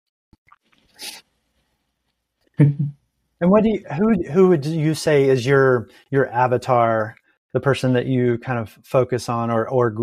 and 2.58 2.94
what 3.40 3.62
do 3.62 3.70
you, 3.70 3.84
who, 3.96 4.22
who 4.30 4.48
would 4.48 4.66
you 4.66 4.94
say 4.94 5.24
is 5.28 5.46
your, 5.46 5.88
your 6.10 6.28
avatar, 6.30 7.16
the 7.52 7.60
person 7.60 7.92
that 7.94 8.06
you 8.06 8.38
kind 8.38 8.58
of 8.58 8.78
focus 8.82 9.28
on 9.28 9.50
or, 9.50 9.68
or 9.68 9.94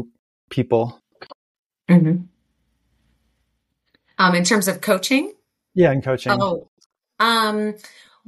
people? 0.50 1.00
Mm-hmm. 1.90 2.24
Um, 4.18 4.36
in 4.36 4.44
terms 4.44 4.68
of 4.68 4.82
coaching? 4.82 5.34
Yeah, 5.76 5.92
in 5.92 6.02
coaching. 6.02 6.32
Oh, 6.40 6.70
um, 7.20 7.76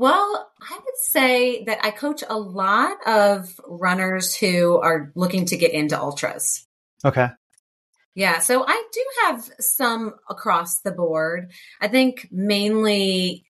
well, 0.02 0.52
I 0.60 0.74
would 0.74 0.98
say 0.98 1.64
that 1.66 1.86
I 1.86 1.92
coach 1.92 2.24
a 2.28 2.36
lot 2.36 2.98
of 3.06 3.62
runners 3.68 4.36
who 4.36 4.78
are 4.78 5.12
looking 5.14 5.46
to 5.46 5.58
get 5.58 5.74
into 5.74 5.96
ultras. 5.96 6.66
Okay. 7.06 7.28
Yeah, 8.16 8.40
so 8.40 8.66
I 8.68 8.84
do 8.92 9.06
have 9.26 9.52
some 9.60 10.16
across 10.28 10.82
the 10.82 10.92
board. 10.92 11.52
I 11.80 11.88
think 11.88 12.28
mainly 12.32 13.46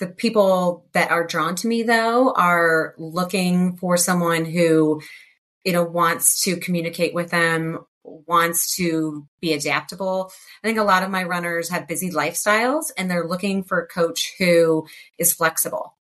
the 0.00 0.08
people 0.08 0.88
that 0.92 1.12
are 1.12 1.24
drawn 1.24 1.54
to 1.54 1.68
me 1.68 1.84
though 1.84 2.32
are 2.32 2.96
looking 2.98 3.76
for 3.76 3.96
someone 3.96 4.44
who 4.44 5.00
you 5.64 5.72
know 5.72 5.84
wants 5.84 6.42
to 6.42 6.56
communicate 6.56 7.14
with 7.14 7.30
them 7.30 7.78
wants 8.06 8.76
to 8.76 9.26
be 9.40 9.52
adaptable. 9.52 10.30
I 10.62 10.66
think 10.66 10.78
a 10.78 10.84
lot 10.84 11.02
of 11.02 11.10
my 11.10 11.24
runners 11.24 11.68
have 11.70 11.88
busy 11.88 12.10
lifestyles 12.10 12.86
and 12.96 13.10
they're 13.10 13.26
looking 13.26 13.64
for 13.64 13.80
a 13.80 13.86
coach 13.86 14.34
who 14.38 14.86
is 15.18 15.32
flexible 15.32 15.96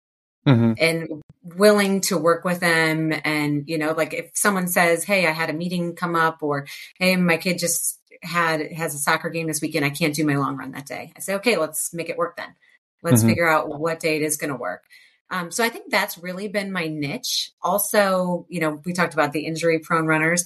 mm-hmm. 0.47 0.73
and 0.79 1.23
willing 1.43 2.01
to 2.03 2.19
work 2.19 2.45
with 2.45 2.61
them. 2.61 3.13
And, 3.25 3.65
you 3.69 3.79
know, 3.79 3.93
like 3.93 4.15
if 4.15 4.31
someone 4.35 4.69
says, 4.69 5.05
Hey, 5.05 5.27
I 5.27 5.33
had 5.33 5.51
a 5.51 5.55
meeting 5.55 5.95
come 5.95 6.17
up 6.17 6.43
or, 6.43 6.67
Hey, 6.99 7.17
my 7.17 7.37
kid 7.37 7.59
just 7.59 7.99
had, 8.23 8.73
has 8.73 8.95
a 8.95 8.99
soccer 8.99 9.31
game 9.31 9.47
this 9.47 9.61
weekend. 9.61 9.85
I 9.85 9.91
can't 9.91 10.15
do 10.15 10.27
my 10.27 10.37
long 10.37 10.57
run 10.57 10.73
that 10.73 10.87
day. 10.87 11.13
I 11.17 11.21
say, 11.21 11.35
okay, 11.37 11.57
let's 11.57 11.93
make 11.93 12.09
it 12.09 12.17
work 12.17 12.37
then. 12.37 12.55
Let's 13.03 13.21
mm-hmm. 13.21 13.31
figure 13.31 13.49
out 13.49 13.69
what 13.81 14.01
day 14.01 14.17
it 14.17 14.23
is 14.23 14.37
going 14.37 14.53
to 14.53 14.57
work. 14.57 14.85
Um, 15.29 15.51
so 15.51 15.65
I 15.65 15.71
think 15.71 15.91
that's 15.91 16.19
really 16.19 16.47
been 16.47 16.71
my 16.71 16.89
niche. 16.89 17.53
Also, 17.63 18.47
you 18.49 18.61
know, 18.61 18.81
we 18.85 18.93
talked 18.93 19.15
about 19.15 19.33
the 19.33 19.47
injury 19.47 19.79
prone 19.79 20.07
runners 20.07 20.45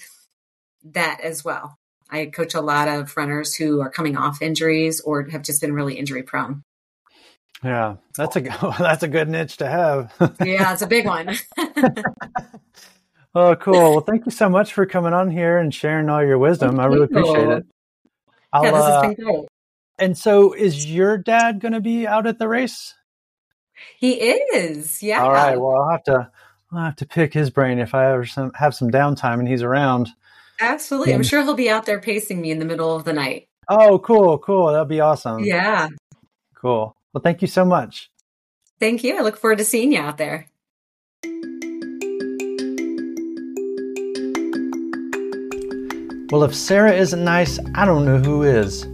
that 0.85 1.21
as 1.23 1.45
well. 1.45 1.77
I 2.11 2.27
coach 2.27 2.55
a 2.55 2.61
lot 2.61 2.89
of 2.89 3.17
runners 3.17 3.55
who 3.55 3.81
are 3.81 3.91
coming 3.91 4.17
off 4.17 4.41
injuries 4.41 5.01
or 5.01 5.29
have 5.31 5.43
just 5.43 5.61
been 5.61 5.73
really 5.73 5.95
injury 5.95 6.23
prone. 6.23 6.63
Yeah, 7.65 7.97
that's 8.17 8.37
a 8.37 8.41
that's 8.79 9.03
a 9.03 9.09
good 9.09 9.29
niche 9.29 9.57
to 9.59 9.67
have. 9.67 10.13
yeah, 10.45 10.73
it's 10.73 10.83
a 10.83 10.87
big 10.87 11.07
one. 11.07 11.37
oh, 13.35 13.57
cool. 13.57 13.91
Well, 13.93 14.01
thank 14.01 14.27
you 14.27 14.33
so 14.33 14.49
much 14.49 14.73
for 14.73 14.87
coming 14.87 15.13
on 15.13 15.31
here 15.31 15.59
and 15.59 15.75
sharing 15.75 16.09
all 16.09 16.25
your 16.25 16.39
wisdom. 16.39 16.77
Thank 16.77 16.83
I 16.83 16.87
really 16.87 17.05
appreciate 17.05 17.49
it. 17.49 17.67
I'll, 18.53 18.65
yeah, 18.65 18.71
this 18.71 18.85
has 18.85 19.03
been 19.03 19.27
uh, 19.27 19.33
great. 19.33 19.49
And 19.99 20.19
so, 20.19 20.53
is 20.53 20.87
your 20.87 21.19
dad 21.19 21.61
going 21.61 21.73
to 21.73 21.81
be 21.81 22.07
out 22.07 22.27
at 22.27 22.39
the 22.39 22.49
race? 22.49 22.95
He 23.99 24.13
is. 24.13 25.03
Yeah. 25.03 25.23
All 25.23 25.33
right. 25.33 25.59
Well, 25.59 25.77
I'll 25.77 25.91
have 25.91 26.05
to 26.05 26.31
I'll 26.73 26.85
have 26.85 26.97
to 26.97 27.07
pick 27.07 27.33
his 27.33 27.51
brain 27.51 27.79
if 27.79 27.95
I 27.95 28.13
ever 28.13 28.27
some, 28.27 28.53
have 28.55 28.75
some 28.75 28.91
downtime 28.91 29.39
and 29.39 29.49
he's 29.49 29.63
around. 29.63 30.09
Absolutely. 30.61 31.15
I'm 31.15 31.23
sure 31.23 31.43
he'll 31.43 31.55
be 31.55 31.71
out 31.71 31.87
there 31.87 32.01
pacing 32.01 32.41
me 32.41 32.51
in 32.51 32.59
the 32.59 32.65
middle 32.65 32.95
of 32.95 33.05
the 33.05 33.13
night. 33.13 33.49
Oh, 33.69 33.99
cool, 33.99 34.39
cool. 34.39 34.69
That'll 34.69 34.85
be 34.85 35.01
awesome. 35.01 35.45
Yeah. 35.45 35.89
Cool. 36.55 36.97
Well, 37.13 37.23
thank 37.23 37.43
you 37.43 37.49
so 37.49 37.65
much. 37.65 38.11
Thank 38.79 39.03
you. 39.03 39.19
I 39.19 39.23
look 39.23 39.37
forward 39.37 39.59
to 39.59 39.65
seeing 39.65 39.93
you 39.93 40.01
out 40.01 40.19
there. 40.19 40.49
Well, 46.31 46.43
if 46.43 46.55
Sarah 46.55 46.93
isn't 46.93 47.23
nice, 47.23 47.59
I 47.75 47.85
don't 47.85 48.05
know 48.05 48.19
who 48.19 48.43
is. 48.43 48.87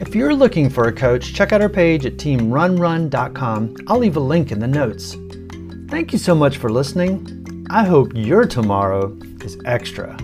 If 0.00 0.14
you're 0.14 0.34
looking 0.34 0.68
for 0.68 0.86
a 0.86 0.92
coach, 0.92 1.32
check 1.32 1.52
out 1.52 1.62
our 1.62 1.68
page 1.68 2.04
at 2.04 2.16
teamrunrun.com. 2.16 3.76
I'll 3.86 3.98
leave 3.98 4.16
a 4.16 4.20
link 4.20 4.52
in 4.52 4.58
the 4.58 4.66
notes. 4.66 5.16
Thank 5.88 6.12
you 6.12 6.18
so 6.18 6.34
much 6.34 6.58
for 6.58 6.70
listening. 6.70 7.66
I 7.70 7.84
hope 7.84 8.12
your 8.14 8.44
tomorrow 8.44 9.16
is 9.40 9.58
extra. 9.64 10.16